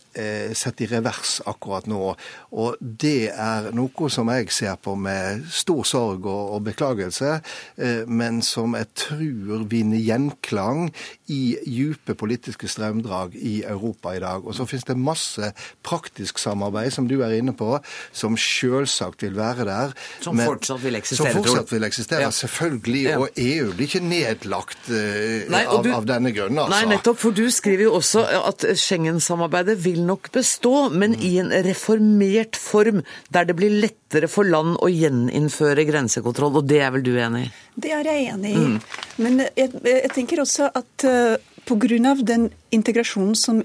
sett 0.56 0.80
i 0.82 0.88
revers 0.90 1.38
akkurat 1.46 1.86
nå. 1.90 2.14
Og 2.54 2.80
det 2.80 3.30
er 3.30 3.70
noe 3.76 4.10
som 4.12 4.30
jeg 4.32 4.50
ser 4.54 4.76
på 4.82 4.96
med 4.98 5.44
stor 5.52 5.84
sorg 5.86 6.26
og, 6.26 6.54
og 6.56 6.64
beklagelse, 6.68 7.38
eh, 7.76 8.02
men 8.06 8.40
som 8.44 8.76
jeg 8.78 8.90
tror 9.06 9.66
vinner 9.70 10.02
gjenklang 10.02 10.88
i 11.32 11.42
dype 11.84 12.14
politiske 12.18 12.68
strømdrag 12.68 13.34
i 13.36 13.62
Europa 13.66 14.14
i 14.14 14.20
dag. 14.22 14.44
Og 14.44 14.54
så 14.54 14.66
finnes 14.68 14.86
det 14.88 14.96
masse 14.98 15.52
praktisk 15.82 16.38
samarbeid, 16.38 16.92
som 16.92 17.08
du 17.08 17.20
er 17.22 17.36
inne 17.38 17.54
på, 17.56 17.78
som 18.12 18.36
selvsagt 18.40 19.24
vil 19.26 19.36
være 19.36 19.66
der. 19.68 19.94
Som 20.24 20.38
men, 20.38 20.48
fortsatt 20.48 20.82
vil 20.84 20.98
eksistere, 20.98 21.32
Som 21.32 21.42
fortsatt 21.42 21.72
vil 21.72 21.88
eksistere, 21.88 22.26
ja. 22.26 22.30
selvfølgelig. 22.30 23.02
Ja. 23.04 23.18
Og 23.18 23.28
EU 23.36 23.72
blir 23.74 23.88
ikke 23.88 24.04
nedlagt 24.04 24.90
eh, 24.90 25.44
nei, 25.52 25.64
av, 25.66 25.82
du, 25.84 25.90
av, 25.94 26.08
denne 26.08 26.34
grunn, 26.34 26.58
altså. 26.58 26.74
Nei, 26.74 26.94
nettopp, 26.94 27.20
for 27.20 27.36
du 27.36 27.44
skriver 27.52 27.88
jo 27.88 27.96
også 27.98 28.24
at 28.44 28.66
Schengen-samarbeidet 29.04 29.76
vil 29.84 30.00
nok 30.04 30.30
bestå, 30.32 30.88
men 30.90 31.14
i 31.20 31.36
en 31.38 31.50
reformert 31.64 32.56
form 32.56 33.02
der 33.28 33.44
det 33.44 33.56
blir 33.58 33.72
lettere 33.82 34.28
for 34.32 34.48
land 34.48 34.78
å 34.80 34.88
gjeninnføre 34.88 35.84
grensekontroll, 35.84 36.56
og 36.60 36.68
det 36.68 36.80
er 36.80 36.94
vel 36.94 37.04
du 37.04 37.12
enig 37.20 37.46
i? 37.46 37.50
Det 37.84 37.92
er 37.92 38.08
jeg 38.08 38.30
enig 38.32 38.54
i. 38.54 38.62
Mm. 38.64 38.78
Men 39.20 39.44
jeg, 39.44 39.72
jeg, 39.84 40.12
tenker 40.14 40.40
også 40.40 40.70
at 40.72 41.04
uh, 41.04 41.34
eh, 41.34 41.64
pga. 41.68 42.14
den 42.24 42.48
integrasjonen 42.72 43.34
som 43.36 43.60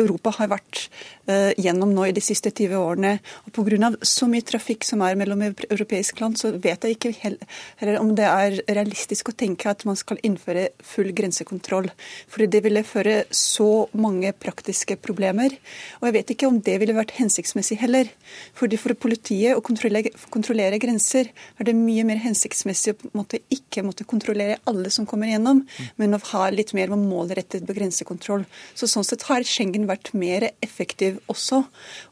Europa 0.00 0.32
har 0.38 0.50
vært 0.52 0.86
uh, 1.28 1.52
gjennom 1.60 1.92
nå 1.94 2.08
i 2.08 2.14
de 2.14 2.22
siste 2.24 2.50
20 2.50 2.76
årene. 2.78 3.18
og 3.46 3.54
Pga. 3.54 3.92
så 4.02 4.28
mye 4.30 4.44
trafikk 4.44 4.84
som 4.84 5.02
er 5.06 5.16
mellom 5.18 5.42
europeiske 5.44 6.20
land, 6.20 6.38
så 6.40 6.52
vet 6.52 6.84
jeg 6.84 6.96
ikke 6.96 7.12
heller 7.22 8.00
om 8.00 8.14
det 8.16 8.26
er 8.26 8.58
realistisk 8.68 9.30
å 9.30 9.36
tenke 9.36 9.70
at 9.70 9.84
man 9.88 9.96
skal 9.96 10.20
innføre 10.22 10.68
full 10.82 11.12
grensekontroll. 11.16 11.90
Fordi 12.28 12.48
det 12.50 12.62
ville 12.64 12.84
føre 12.86 13.24
så 13.30 13.86
mange 13.92 14.32
praktiske 14.32 14.96
problemer. 15.02 15.54
Og 16.00 16.08
jeg 16.08 16.16
vet 16.18 16.34
ikke 16.34 16.50
om 16.50 16.60
det 16.64 16.78
ville 16.82 16.96
vært 16.96 17.16
hensiktsmessig 17.18 17.78
heller. 17.82 18.10
Fordi 18.54 18.80
For 18.84 18.94
politiet 18.98 19.56
å 19.56 19.62
kontrollere, 19.64 20.10
kontrollere 20.30 20.78
grenser 20.82 21.30
er 21.30 21.68
det 21.68 21.76
mye 21.78 22.04
mer 22.04 22.20
hensiktsmessig 22.20 22.94
å 22.94 23.12
måtte 23.16 23.40
ikke 23.52 23.84
måtte 23.86 24.06
kontrollere 24.08 24.58
alle 24.68 24.90
som 24.92 25.06
kommer 25.08 25.30
gjennom, 25.30 25.62
men 26.00 26.16
å 26.16 26.20
ha 26.32 26.48
litt 26.52 26.74
mer 26.76 26.92
målrettet 26.94 27.64
grensekontroll. 27.74 28.44
Så 28.74 28.88
Sånn 28.94 29.06
sett 29.06 29.24
har 29.26 29.42
Schengen 29.42 29.83
vært 29.88 30.12
mer 30.16 30.48
effektiv 30.64 31.20
også. 31.32 31.62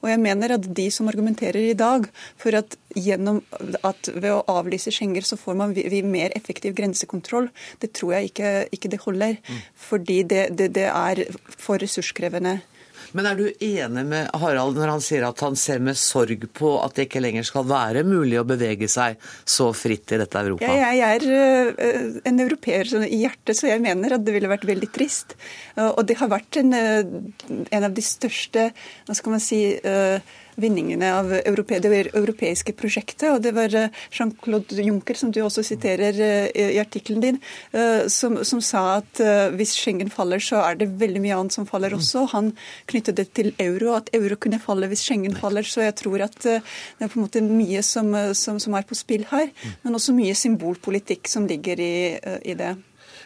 Og 0.03 0.11
jeg 0.11 0.21
mener 0.23 0.57
at 0.57 0.67
de 0.77 0.89
som 0.95 1.11
argumenterer 1.11 1.71
i 1.71 1.79
dag 1.79 2.09
for 2.41 2.57
at, 2.59 2.77
at 2.93 4.13
ved 4.15 4.31
å 4.33 4.43
avlyse 4.53 4.93
Schengen 4.95 5.25
så 5.27 5.39
får 5.41 5.59
man 5.59 5.75
vi, 5.77 5.87
vi 5.93 6.03
mer 6.07 6.35
effektiv 6.39 6.77
grensekontroll, 6.79 7.51
det 7.83 7.93
tror 7.97 8.17
jeg 8.17 8.33
ikke, 8.33 8.53
ikke 8.75 8.93
det 8.93 9.03
holder. 9.05 9.39
Mm. 9.47 9.63
Fordi 9.89 10.19
det, 10.23 10.45
det, 10.59 10.73
det 10.77 10.89
er 10.91 11.25
for 11.57 11.83
ressurskrevende. 11.83 12.61
Men 13.17 13.29
er 13.29 13.39
du 13.39 13.47
enig 13.49 14.05
med 14.09 14.31
Harald 14.41 14.79
når 14.79 14.95
han 14.95 15.05
sier 15.05 15.27
at 15.27 15.41
han 15.45 15.57
ser 15.59 15.83
med 15.85 15.99
sorg 16.01 16.47
på 16.57 16.73
at 16.83 16.97
det 16.97 17.07
ikke 17.09 17.23
lenger 17.23 17.47
skal 17.47 17.67
være 17.69 18.05
mulig 18.09 18.39
å 18.41 18.47
bevege 18.49 18.89
seg 18.91 19.21
så 19.45 19.71
fritt 19.77 20.15
i 20.15 20.21
dette 20.23 20.41
Europa? 20.41 20.69
Ja, 20.69 20.93
jeg 20.97 21.19
er 21.19 21.27
uh, 21.29 22.21
en 22.29 22.43
europeer 22.43 22.89
i 23.05 23.23
hjertet, 23.25 23.57
så 23.59 23.69
jeg 23.71 23.83
mener 23.85 24.17
at 24.17 24.25
det 24.27 24.37
ville 24.37 24.51
vært 24.51 24.67
veldig 24.69 24.91
trist. 24.95 25.37
Uh, 25.77 25.91
og 25.91 26.05
det 26.09 26.19
har 26.23 26.33
vært 26.33 26.61
en, 26.63 26.73
uh, 26.73 27.65
en, 27.69 27.83
av 27.83 27.93
de 27.93 28.05
største 28.07 28.71
hva 29.07 29.17
skal 29.19 29.37
man 29.37 29.43
si, 29.43 29.63
vinningene 30.61 31.09
av 31.15 31.33
europe, 31.33 31.79
det 31.83 31.93
europeiske 32.13 32.75
prosjektet. 32.77 33.29
Og 33.33 33.41
det 33.45 33.55
var 33.57 33.73
eh, 33.77 34.03
Jean-Claude 34.13 34.85
Juncker, 34.85 35.19
som 35.19 35.33
du 35.33 35.41
også 35.43 35.65
siterer 35.67 36.19
eh, 36.21 36.75
i 36.75 36.81
artikkelen 36.83 37.23
din, 37.25 37.41
eh, 37.73 38.07
som, 38.13 38.41
som, 38.45 38.61
sa 38.63 38.83
at 39.01 39.21
hvis 39.57 39.75
Schengen 39.75 40.11
faller, 40.13 40.43
så 40.43 40.61
er 40.63 40.79
det 40.79 40.93
veldig 41.01 41.23
mye 41.25 41.39
annet 41.39 41.57
som 41.57 41.67
faller 41.69 41.95
også. 41.97 42.27
Han 42.35 42.53
knyttet 42.91 43.19
det 43.19 43.29
til 43.37 43.51
euro, 43.63 43.97
at 43.99 44.13
euro 44.17 44.39
kunne 44.41 44.61
falle 44.63 44.89
hvis 44.91 45.03
Schengen 45.07 45.35
faller. 45.39 45.67
Så 45.67 45.85
jeg 45.87 45.97
tror 45.99 46.27
at 46.29 46.39
det 46.43 46.61
er 46.61 47.11
på 47.11 47.19
en 47.19 47.27
måte 47.27 47.43
mye 47.45 47.83
som, 47.87 48.15
som, 48.39 48.61
som 48.63 48.79
er 48.79 48.87
på 48.87 48.99
spill 48.99 49.27
her, 49.33 49.51
men 49.83 49.99
også 49.99 50.15
mye 50.17 50.37
symbolpolitikk 50.39 51.31
som 51.31 51.49
ligger 51.51 51.83
i, 51.83 51.95
i 52.47 52.57
det. 52.59 52.75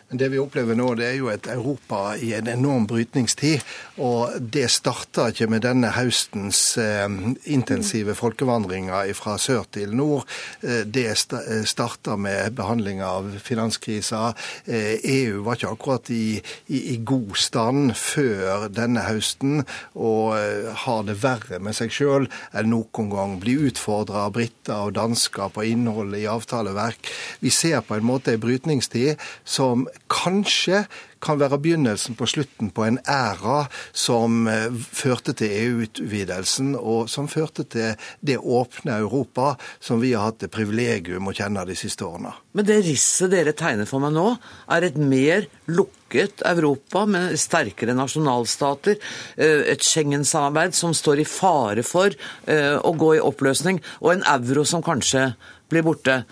Men 0.09 0.21
det 0.21 0.29
vi 0.31 0.39
opplever 0.39 0.77
nå, 0.79 0.93
det 0.95 1.07
er 1.09 1.17
jo 1.19 1.33
et 1.33 1.49
Europa 1.51 2.13
i 2.23 2.29
en 2.37 2.47
enorm 2.47 2.85
brytningstid. 2.87 3.65
Og 3.99 4.37
det 4.39 4.69
starta 4.71 5.33
ikke 5.33 5.49
med 5.51 5.65
denne 5.65 5.91
høstens 5.97 6.61
eh, 6.79 7.09
intensive 7.51 8.15
folkevandringer 8.15 9.11
fra 9.19 9.35
sør 9.43 9.65
til 9.75 9.97
nord. 9.99 10.23
Eh, 10.63 10.85
det 10.87 11.09
eh, 11.11 11.65
starta 11.67 12.15
med 12.15 12.55
behandling 12.55 13.03
av 13.03 13.33
finanskrisa. 13.43 14.29
Eh, 14.71 15.03
EU 15.03 15.43
var 15.43 15.59
ikke 15.59 15.73
akkurat 15.75 16.13
i, 16.15 16.39
i, 16.71 16.83
i, 16.95 17.01
god 17.03 17.35
stand 17.43 17.97
før 17.99 18.69
denne 18.71 19.03
høsten, 19.09 19.65
og 19.99 20.39
har 20.87 21.03
det 21.09 21.19
verre 21.23 21.59
med 21.63 21.75
seg 21.75 21.91
sjøl 21.91 22.31
enn 22.55 22.71
noen 22.71 23.11
gang. 23.11 23.37
Blir 23.43 23.67
utfordra 23.73 24.29
av 24.29 24.37
briter 24.39 24.87
og 24.87 24.95
dansker 25.01 25.51
på 25.51 25.67
innholdet 25.67 26.23
i 26.23 26.31
avtaleverk. 26.31 27.11
Vi 27.43 27.51
ser 27.51 27.83
på 27.83 27.99
en 27.99 28.07
måte 28.07 28.37
en 28.37 28.43
brytningstid 28.47 29.17
som 29.43 29.89
kanskje 30.09 30.87
kan 31.23 31.41
være 31.41 31.59
begynnelsen 31.63 32.17
på 32.19 32.29
slutten 32.29 32.71
på 32.75 32.85
en 32.87 32.99
æra 33.09 33.65
som 33.97 34.47
eh, 34.51 34.69
førte 34.73 35.35
til 35.37 35.53
EU-utvidelsen, 35.53 36.75
og 36.77 37.11
som 37.13 37.29
førte 37.31 37.67
til 37.73 38.09
det 38.21 38.39
åpne 38.39 38.99
Europa 39.01 39.55
som 39.81 40.03
vi 40.03 40.13
har 40.15 40.29
hatt 40.29 40.43
det 40.45 40.53
privilegium 40.55 41.29
å 41.29 41.37
kjenne 41.37 41.67
de 41.69 41.77
siste 41.79 42.07
årene. 42.07 42.35
Men 42.57 42.69
det 42.69 42.83
risset 42.87 43.33
dere 43.33 43.57
tegner 43.57 43.89
for 43.89 44.03
meg 44.03 44.15
nå, 44.17 44.29
er 44.73 44.87
et 44.87 44.97
mer 45.01 45.49
lukket 45.69 46.45
Europa 46.47 47.05
med 47.11 47.35
sterkere 47.41 47.97
nasjonalstater, 47.97 49.01
eh, 49.37 49.67
et 49.73 49.85
Schengen-samarbeid 49.85 50.77
som 50.77 50.95
står 50.97 51.25
i 51.25 51.29
fare 51.29 51.85
for 51.87 52.13
eh, 52.13 52.77
å 52.77 52.95
gå 52.97 53.17
i 53.17 53.25
oppløsning, 53.25 53.83
og 54.03 54.15
en 54.15 54.27
euro 54.37 54.65
som 54.69 54.85
kanskje 54.85 55.31
blir 55.71 55.85
borte. 55.87 56.23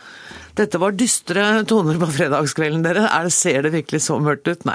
Dette 0.54 0.78
var 0.78 0.94
dystre 0.94 1.64
toner 1.66 1.98
på 1.98 2.08
fredagskvelden, 2.14 2.84
dere. 2.86 3.08
Er, 3.10 3.30
ser 3.34 3.64
det 3.66 3.74
virkelig 3.74 4.04
så 4.06 4.20
mørkt 4.22 4.46
ut? 4.46 4.66
Nei. 4.68 4.73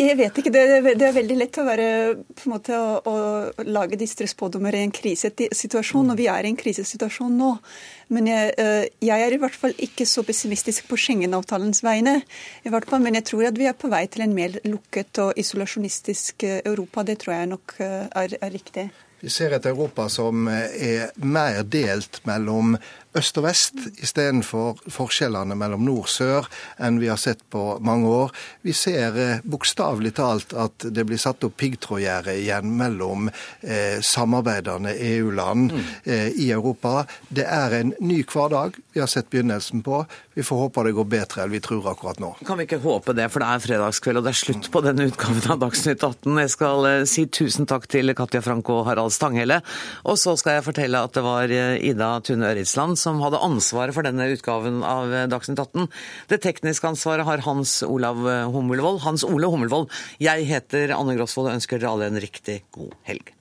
Jeg 0.00 0.16
vet 0.16 0.38
ikke. 0.40 0.50
Det, 0.52 0.62
det, 0.96 1.04
er 1.04 1.14
veldig 1.14 1.36
lett 1.36 1.58
å, 1.60 1.64
være, 1.66 1.88
måte, 2.48 2.76
å, 2.78 2.94
å 3.04 3.64
lage 3.68 3.98
dystre 4.00 4.26
spådommer 4.30 4.74
i 4.76 4.80
en 4.86 4.94
krisesituasjon, 4.94 6.14
og 6.14 6.18
vi 6.18 6.28
er 6.32 6.46
i 6.46 6.52
en 6.52 6.58
krisesituasjon 6.58 7.36
nå. 7.36 7.50
Men 8.12 8.30
jeg, 8.30 8.54
eh, 8.60 8.86
jeg, 9.04 9.26
er 9.26 9.36
i 9.36 9.40
hvert 9.42 9.58
fall 9.58 9.76
ikke 9.76 10.06
så 10.08 10.24
pessimistisk 10.26 10.88
på 10.88 10.98
Schengen-avtalens 11.00 11.84
vegne. 11.84 12.20
I 12.64 12.72
hvert 12.72 12.88
fall, 12.88 13.04
Men 13.04 13.20
jeg 13.20 13.28
tror 13.28 13.46
at 13.50 13.60
vi 13.60 13.68
er 13.68 13.76
på 13.76 13.92
vei 13.92 14.06
til 14.08 14.24
en 14.24 14.36
mer 14.36 14.58
lukket 14.64 15.22
og 15.26 15.38
isolasjonistisk 15.40 16.48
eh, 16.48 16.60
Europa. 16.64 17.04
Det 17.04 17.18
tror 17.20 17.36
jeg 17.36 17.52
nok 17.52 17.76
eh, 17.80 18.06
er, 18.08 18.38
er 18.40 18.54
riktig. 18.54 18.88
Vi 19.22 19.30
ser 19.30 19.54
et 19.54 19.66
Europa 19.70 20.08
som 20.10 20.48
er 20.50 21.12
mer 21.22 21.62
delt 21.62 22.18
mellom 22.26 22.74
øst 23.18 23.38
og 23.38 23.44
vest, 23.44 23.76
istedenfor 24.02 24.80
forskjellene 24.90 25.56
mellom 25.58 25.84
nord 25.84 26.06
og 26.06 26.10
sør 26.10 26.48
enn 26.82 26.98
vi 27.00 27.10
har 27.10 27.20
sett 27.20 27.42
på 27.52 27.76
mange 27.84 28.08
år. 28.08 28.32
Vi 28.64 28.72
ser 28.76 29.18
eh, 29.20 29.42
bokstavelig 29.44 30.14
talt 30.16 30.54
at 30.56 30.86
det 30.88 31.04
blir 31.08 31.20
satt 31.20 31.44
opp 31.44 31.58
piggtrådgjerde 31.60 32.34
igjen 32.40 32.72
mellom 32.78 33.28
eh, 33.28 34.00
samarbeidende 34.00 34.94
EU-land 34.96 35.76
mm. 35.76 35.84
eh, 36.04 36.28
i 36.46 36.50
Europa. 36.50 37.04
Det 37.28 37.44
er 37.46 37.78
en 37.82 37.94
ny 38.00 38.22
hverdag 38.24 38.80
vi 38.94 39.04
har 39.04 39.10
sett 39.12 39.30
begynnelsen 39.30 39.84
på. 39.84 40.02
Vi 40.34 40.44
får 40.46 40.60
håpe 40.64 40.84
det 40.86 40.94
går 40.96 41.08
bedre 41.12 41.44
enn 41.44 41.52
vi 41.52 41.60
tror 41.64 41.86
akkurat 41.90 42.20
nå. 42.22 42.30
Kan 42.48 42.60
vi 42.60 42.64
ikke 42.64 42.80
håpe 42.80 43.12
det, 43.16 43.26
for 43.32 43.44
det 43.44 43.48
er 43.52 43.62
fredagskveld 43.64 44.20
og 44.20 44.26
det 44.26 44.32
er 44.32 44.38
slutt 44.40 44.68
på 44.72 44.82
denne 44.84 45.06
utgaven 45.10 45.42
av 45.52 45.60
Dagsnytt 45.60 46.00
18. 46.00 46.38
Jeg 46.40 46.52
skal 46.54 46.88
eh, 46.88 47.04
si 47.08 47.26
tusen 47.28 47.68
takk 47.68 47.84
til 47.92 48.14
Katja 48.16 48.40
Frank 48.44 48.70
og 48.72 48.86
Harald 48.88 49.12
Stanghelle. 49.12 49.60
Og 50.08 50.16
så 50.20 50.34
skal 50.40 50.58
jeg 50.58 50.66
fortelle 50.70 51.02
at 51.04 51.16
det 51.16 51.24
var 51.26 51.52
eh, 51.52 51.76
Ida 51.90 52.14
Tune 52.24 52.48
Øritsland 52.48 53.00
som 53.00 53.20
hadde 53.24 53.42
ansvaret 53.44 53.96
for 53.96 54.08
denne 54.08 54.30
utgaven 54.32 54.80
av 54.86 55.12
Dagsnytt 55.32 55.60
18. 55.60 55.90
Det 56.32 56.40
tekniske 56.46 56.94
ansvaret 56.94 57.28
har 57.28 57.44
Hans 57.44 57.80
Olav 57.84 58.24
Hummelvold. 58.54 59.02
Hans 59.04 59.26
Ole 59.28 59.52
Hummelvold. 59.52 59.90
Jeg 60.22 60.48
heter 60.48 60.96
Anne 60.96 61.18
Grosvold 61.18 61.50
og 61.50 61.60
ønsker 61.60 61.82
dere 61.82 61.92
alle 61.92 62.08
en 62.12 62.22
riktig 62.22 62.62
god 62.72 62.96
helg. 63.08 63.36